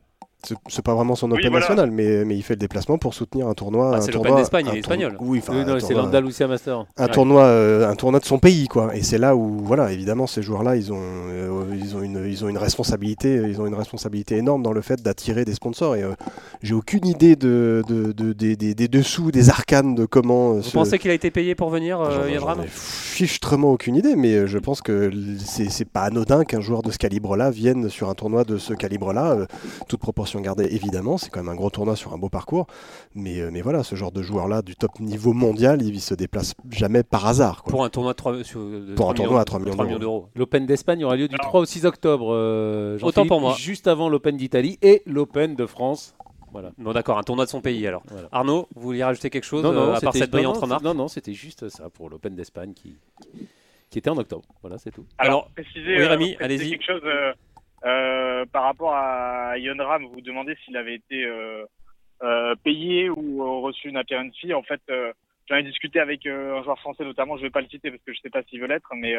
c'est 0.68 0.82
pas 0.84 0.94
vraiment 0.94 1.16
son 1.16 1.32
Open 1.32 1.52
national, 1.52 1.92
mais, 1.92 2.26
mais 2.26 2.36
il 2.36 2.44
fait 2.44 2.54
le 2.56 2.60
déplacement 2.60 2.98
pour 2.98 3.14
soutenir 3.14 3.48
un 3.48 3.54
tournoi. 3.54 3.94
Ah, 3.96 4.02
c'est 4.02 4.12
l'Open 4.12 4.36
d'Espagne, 4.36 4.68
il 4.72 4.78
est 4.78 4.80
espagnol. 4.80 5.18
Oui, 5.20 5.42
c'est 5.80 5.94
l'Andalusia 5.94 6.48
Master. 6.48 6.86
Un, 6.98 7.08
tournoi, 7.08 7.44
euh, 7.44 7.90
un 7.90 7.96
tournoi 7.96 8.20
de 8.20 8.26
son 8.26 8.40
pays, 8.40 8.68
quoi. 8.68 8.96
Et 8.96 9.04
c'est 9.04 9.18
là 9.18 9.36
où, 9.36 9.60
voilà, 9.64 9.92
évidemment, 9.92 10.28
ces 10.28 10.42
joueurs-là, 10.42 10.76
ils, 10.76 10.92
ont 10.92 11.00
euh, 11.00 11.76
ils, 11.80 11.96
ont 11.96 12.02
une, 12.02 12.26
ils 12.28 12.44
ont 12.44 12.50
une 12.50 12.58
responsabilité, 12.58 13.36
ils 13.36 13.62
ont 13.62 13.68
une 13.68 13.76
responsabilité 13.76 14.38
énorme 14.38 14.64
dans 14.64 14.74
le 14.74 14.82
fait 14.82 15.02
d'attirer 15.02 15.46
des 15.46 15.54
sponsors. 15.54 15.96
Et 15.96 16.04
euh, 16.04 16.14
j'ai 16.62 16.74
aucune 16.74 17.08
idée 17.08 17.36
de, 17.36 17.84
de, 17.88 18.12
de 18.12 18.34
des, 18.34 18.56
des, 18.56 18.76
des, 18.76 18.88
dessous, 18.88 19.32
des 19.32 19.50
arcanes 19.50 19.96
de 19.96 20.06
comment. 20.06 20.54
Vous 20.54 20.72
pensez 20.72 21.00
qu'il 21.00 21.12
a 21.12 21.14
été 21.14 21.32
payé 21.32 21.56
pour 21.56 21.70
venir, 21.70 22.00
Yadram 22.30 22.62
Fichtrement 22.68 23.72
aucune 23.72 23.96
idée, 23.96 24.16
mais 24.16 24.48
je 24.48 24.58
pense 24.58 24.82
que 24.82 25.12
c'est 25.46 25.86
pas 25.86 26.02
anodin 26.02 26.44
qu'un 26.44 26.62
joueur 26.62 26.82
de 26.82 26.92
ce 26.92 26.98
calibre-là 26.98 27.52
vienne 27.52 27.90
sur 27.90 28.10
un 28.10 28.16
tournoi 28.16 28.44
de 28.44 28.58
ce 28.58 28.74
calibre-là, 28.74 29.38
toute 29.88 30.00
proportion 30.00 30.33
garder 30.42 30.66
évidemment, 30.72 31.18
c'est 31.18 31.30
quand 31.30 31.42
même 31.42 31.52
un 31.52 31.56
gros 31.56 31.70
tournoi 31.70 31.96
sur 31.96 32.14
un 32.14 32.18
beau 32.18 32.30
parcours, 32.30 32.68
mais, 33.16 33.40
euh, 33.40 33.50
mais 33.52 33.62
voilà, 33.62 33.84
ce 33.84 33.96
genre 33.96 34.12
de 34.12 34.22
joueur-là 34.22 34.62
du 34.62 34.76
top 34.76 35.00
niveau 35.00 35.34
mondial, 35.34 35.82
il 35.82 36.00
se 36.02 36.14
déplace 36.14 36.54
jamais 36.70 37.04
par 37.04 37.26
hasard. 37.26 37.64
Pour 37.64 37.84
un 37.84 37.90
tournoi, 37.90 38.14
3, 38.14 38.34
Pour 38.96 39.10
un 39.10 39.14
tournoi 39.14 39.42
à 39.42 39.46
3 39.46 39.60
millions, 39.60 40.00
d'euros. 40.00 40.30
L'Open 40.36 40.66
d'Espagne 40.66 41.04
aura 41.04 41.16
lieu 41.16 41.28
du 41.28 41.38
3 41.38 41.62
au 41.62 41.66
6 41.66 41.86
octobre, 41.86 42.34
euh, 42.34 42.98
Autant 43.02 43.26
pour 43.26 43.42
moi. 43.42 43.56
juste 43.58 43.88
avant 43.88 44.10
l'Open 44.10 44.38
d'Italie 44.38 44.78
et 44.82 45.02
l'Open 45.06 45.56
de 45.56 45.66
France. 45.66 46.16
Voilà. 46.52 46.72
Bon 46.78 46.92
d'accord, 46.94 47.18
un 47.18 47.24
tournoi 47.24 47.46
de 47.46 47.50
son 47.50 47.62
pays 47.62 47.88
alors. 47.88 48.04
Arnaud, 48.32 48.68
vous 48.76 48.82
vouliez 48.84 49.04
rajouter 49.04 49.32
quelque 49.32 49.44
chose 49.44 49.66
euh, 49.66 49.96
à 49.96 50.00
part 50.00 50.14
cette 50.14 50.30
brillante 50.30 50.58
remarque? 50.58 50.84
Non, 50.84 50.94
non, 50.94 51.08
c'était 51.08 51.34
juste 51.34 51.68
ça 51.70 51.90
pour 51.90 52.10
l'Open 52.12 52.36
d'Espagne 52.36 52.74
qui, 52.76 52.96
qui 53.90 53.98
était 53.98 54.12
en 54.12 54.18
octobre. 54.18 54.44
Voilà, 54.62 54.78
c'est 54.78 54.92
tout. 54.92 55.06
Alors, 55.18 55.50
préciser, 55.56 55.98
oui, 56.18 56.38
allez-y. 56.40 56.70
quelque 56.70 56.86
chose 56.86 57.02
euh, 57.06 57.34
rapport 58.74 58.96
à 58.96 59.58
Yonram, 59.58 60.04
vous 60.06 60.14
vous 60.14 60.22
demandez 60.22 60.56
s'il 60.64 60.76
avait 60.78 60.96
été 60.96 61.26
euh, 61.26 61.66
euh, 62.24 62.56
payé 62.64 63.10
ou 63.10 63.62
reçu 63.62 63.90
une 63.90 63.98
appearance 63.98 64.36
fee. 64.40 64.54
En 64.54 64.64
fait, 64.64 64.82
j'en 65.48 65.56
ai 65.56 65.64
discuté 65.64 66.00
avec 66.00 66.26
un 66.26 66.64
joueur 66.64 66.80
français 66.80 67.04
notamment, 67.04 67.38
je 67.38 67.42
ne 67.42 67.48
vais 67.48 67.52
pas 67.52 67.62
le 67.62 67.68
citer 67.68 67.92
parce 67.92 68.04
que 68.04 68.14
je 68.14 68.20
ne 68.20 68.22
sais 68.22 68.30
pas 68.30 68.44
s'il 68.44 68.60
veut 68.60 68.68
l'être, 68.68 68.92
mais 68.96 69.16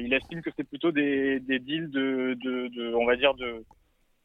il 0.00 0.12
estime 0.12 0.42
que 0.42 0.50
c'est 0.56 0.68
plutôt 0.68 0.92
des, 0.92 1.40
deals 1.40 1.90
de, 1.90 2.94
on 2.94 3.06
va 3.06 3.16
dire, 3.16 3.34
de, 3.34 3.64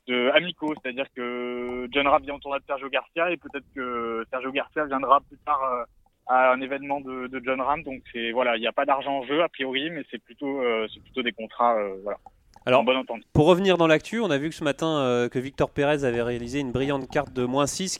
de 0.08 0.30
amicaux, 0.32 0.74
c'est-à-dire 0.82 1.08
que 1.16 1.88
John 1.92 2.08
Rapp 2.08 2.24
vient 2.24 2.36
au 2.36 2.40
tournoi 2.40 2.60
de 2.60 2.66
Sergio 2.66 2.90
Garcia 2.90 3.32
et 3.32 3.38
peut-être 3.38 3.66
que 3.76 4.26
Sergio 4.30 4.52
Garcia 4.52 4.86
viendra 4.86 5.22
plus 5.22 5.38
tard 5.46 5.86
à 6.28 6.52
un 6.52 6.62
événement 6.62 7.02
de, 7.02 7.42
John 7.44 7.62
Ram. 7.62 7.84
Donc 7.84 8.04
voilà, 8.34 8.58
il 8.58 8.62
n'y 8.62 8.68
a 8.68 8.74
pas 8.74 8.86
d'argent 8.86 9.20
en 9.20 9.24
jeu 9.24 9.42
a 9.42 9.50
priori, 9.50 9.90
mais 9.90 10.04
c'est 10.12 10.24
plutôt 10.24 10.62
c'est 10.94 11.02
plutôt 11.02 11.24
des 11.24 11.32
contrats 11.32 11.78
voilà. 12.04 12.18
Alors, 12.66 12.86
pour 13.34 13.48
revenir 13.48 13.78
dans 13.78 13.88
l'actu, 13.88 14.20
on 14.20 14.30
a 14.30 14.38
vu 14.38 14.50
que 14.50 14.56
ce 14.56 14.64
matin 14.64 15.00
euh, 15.00 15.30
que 15.30 15.40
Victor 15.40 15.72
Pérez 15.72 16.04
avait 16.04 16.22
réalisé 16.22 16.60
une 16.60 16.72
brillante 16.72 17.10
carte 17.10 17.34
de 17.34 17.46
moins 17.46 17.66
6 17.66 17.98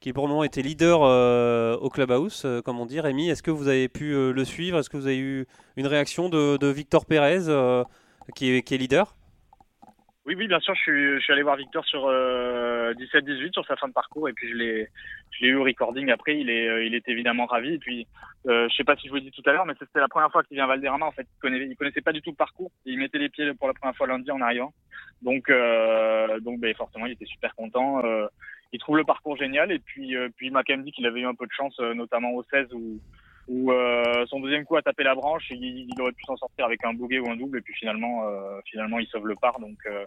qui 0.00 0.12
pour 0.12 0.24
le 0.26 0.30
moment 0.30 0.44
était 0.44 0.62
leader 0.62 1.02
euh, 1.02 1.76
au 1.76 1.90
clubhouse, 1.90 2.42
euh, 2.44 2.62
comme 2.62 2.80
on 2.80 2.86
dit. 2.86 2.98
Rémi, 3.00 3.28
est-ce 3.28 3.42
que 3.42 3.50
vous 3.50 3.68
avez 3.68 3.88
pu 3.88 4.12
le 4.32 4.44
suivre? 4.44 4.78
Est-ce 4.78 4.90
que 4.90 4.96
vous 4.96 5.06
avez 5.06 5.18
eu 5.18 5.46
une 5.76 5.86
réaction 5.86 6.28
de, 6.28 6.66
Victor 6.66 7.06
Pérez 7.06 7.44
qui 8.34 8.50
est, 8.50 8.62
qui, 8.62 8.74
est, 8.74 8.78
leader? 8.78 9.14
Oui, 10.30 10.36
oui, 10.36 10.46
bien 10.46 10.60
sûr, 10.60 10.74
je 10.76 11.18
suis, 11.18 11.32
allé 11.32 11.42
voir 11.42 11.56
Victor 11.56 11.84
sur 11.84 12.02
17-18 12.02 12.08
euh, 12.08 13.48
sur 13.52 13.66
sa 13.66 13.74
fin 13.74 13.88
de 13.88 13.92
parcours 13.92 14.28
et 14.28 14.32
puis 14.32 14.48
je 14.48 14.54
l'ai, 14.54 14.88
je 15.32 15.44
l'ai 15.44 15.48
eu 15.48 15.56
au 15.56 15.64
recording 15.64 16.08
après. 16.10 16.38
Il 16.38 16.48
est, 16.48 16.68
euh, 16.68 16.84
il 16.84 16.94
est 16.94 17.08
évidemment 17.08 17.46
ravi. 17.46 17.74
Et 17.74 17.78
puis, 17.78 18.06
euh, 18.46 18.68
je 18.68 18.76
sais 18.76 18.84
pas 18.84 18.94
si 18.94 19.08
je 19.08 19.10
vous 19.10 19.16
l'ai 19.16 19.22
dit 19.22 19.32
tout 19.32 19.42
à 19.46 19.52
l'heure, 19.52 19.66
mais 19.66 19.74
c'était 19.76 19.98
la 19.98 20.06
première 20.06 20.30
fois 20.30 20.44
qu'il 20.44 20.54
vient 20.54 20.64
à 20.64 20.68
Valderrama. 20.68 21.04
En 21.04 21.10
fait, 21.10 21.26
il 21.28 21.40
connaissait, 21.40 21.74
connaissait 21.74 22.00
pas 22.00 22.12
du 22.12 22.22
tout 22.22 22.30
le 22.30 22.36
parcours. 22.36 22.70
Il 22.84 23.00
mettait 23.00 23.18
les 23.18 23.28
pieds 23.28 23.52
pour 23.54 23.66
la 23.66 23.74
première 23.74 23.96
fois 23.96 24.06
lundi 24.06 24.30
en 24.30 24.40
arrivant. 24.40 24.72
Donc, 25.20 25.50
euh, 25.50 26.38
donc, 26.38 26.60
ben, 26.60 26.72
forcément, 26.76 27.06
il 27.06 27.12
était 27.12 27.26
super 27.26 27.52
content. 27.56 28.00
il 28.72 28.78
trouve 28.78 28.98
le 28.98 29.04
parcours 29.04 29.36
génial 29.36 29.72
et 29.72 29.80
puis, 29.80 30.14
puis 30.36 30.46
il 30.46 30.52
m'a 30.52 30.62
quand 30.62 30.74
même 30.74 30.84
dit 30.84 30.92
qu'il 30.92 31.06
avait 31.06 31.22
eu 31.22 31.26
un 31.26 31.34
peu 31.34 31.46
de 31.46 31.52
chance, 31.52 31.76
notamment 31.80 32.30
au 32.34 32.44
16 32.44 32.68
où 32.72 33.00
où 33.50 33.72
euh, 33.72 34.24
son 34.28 34.38
deuxième 34.38 34.64
coup 34.64 34.76
a 34.76 34.82
tapé 34.82 35.02
la 35.02 35.16
branche, 35.16 35.46
il, 35.50 35.88
il 35.90 36.00
aurait 36.00 36.12
pu 36.12 36.22
s'en 36.24 36.36
sortir 36.36 36.64
avec 36.64 36.84
un 36.84 36.94
bouguet 36.94 37.18
ou 37.18 37.28
un 37.28 37.36
double, 37.36 37.58
et 37.58 37.60
puis 37.60 37.74
finalement, 37.74 38.22
euh, 38.28 38.60
finalement, 38.64 39.00
il 39.00 39.08
sauve 39.08 39.26
le 39.26 39.34
par. 39.34 39.58
Donc 39.58 39.76
euh, 39.86 40.04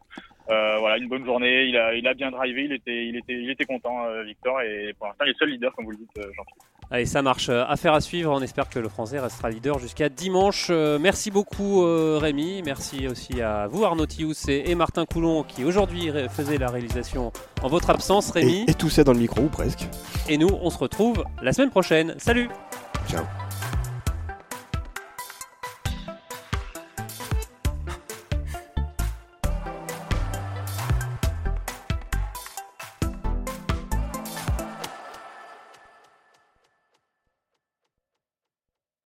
euh, 0.49 0.77
voilà, 0.79 0.97
une 0.97 1.09
bonne 1.09 1.25
journée. 1.25 1.65
Il 1.65 1.77
a, 1.77 1.93
il 1.93 2.07
a 2.07 2.13
bien 2.13 2.31
drivé, 2.31 2.63
il 2.63 2.73
était, 2.73 3.05
il 3.05 3.17
était, 3.17 3.33
il 3.33 3.49
était 3.49 3.65
content, 3.65 4.05
euh, 4.05 4.23
Victor, 4.23 4.61
et 4.61 4.93
pour 4.97 5.07
l'instant, 5.07 5.25
il 5.25 5.31
est 5.31 5.37
seul 5.37 5.49
leader, 5.49 5.73
comme 5.75 5.85
vous 5.85 5.91
le 5.91 5.97
dites, 5.97 6.17
euh, 6.17 6.31
Jean-Philippe. 6.35 6.63
Allez, 6.91 7.05
ça 7.05 7.21
marche. 7.21 7.49
Affaire 7.49 7.93
à 7.93 8.01
suivre. 8.01 8.31
On 8.31 8.41
espère 8.41 8.69
que 8.69 8.77
le 8.77 8.87
Français 8.87 9.19
restera 9.19 9.49
leader 9.49 9.79
jusqu'à 9.79 10.09
dimanche. 10.09 10.67
Euh, 10.69 10.99
merci 10.99 11.31
beaucoup 11.31 11.83
euh, 11.83 12.19
Rémi. 12.21 12.61
Merci 12.63 13.07
aussi 13.07 13.41
à 13.41 13.67
vous 13.67 13.83
Arnaud 13.83 14.05
Thious 14.05 14.49
et, 14.49 14.69
et 14.69 14.75
Martin 14.75 15.05
Coulon 15.05 15.43
qui 15.43 15.63
aujourd'hui 15.63 16.11
faisait 16.29 16.57
la 16.57 16.69
réalisation 16.69 17.31
en 17.63 17.67
votre 17.67 17.89
absence, 17.89 18.31
Rémi. 18.31 18.65
Et, 18.67 18.71
et 18.71 18.73
tout 18.75 18.89
ça 18.89 19.03
dans 19.03 19.13
le 19.13 19.19
micro, 19.19 19.41
ou 19.41 19.49
presque. 19.49 19.87
Et 20.29 20.37
nous, 20.37 20.49
on 20.61 20.69
se 20.69 20.77
retrouve 20.77 21.25
la 21.41 21.51
semaine 21.51 21.71
prochaine. 21.71 22.13
Salut 22.19 22.47
Chao. 23.07 23.42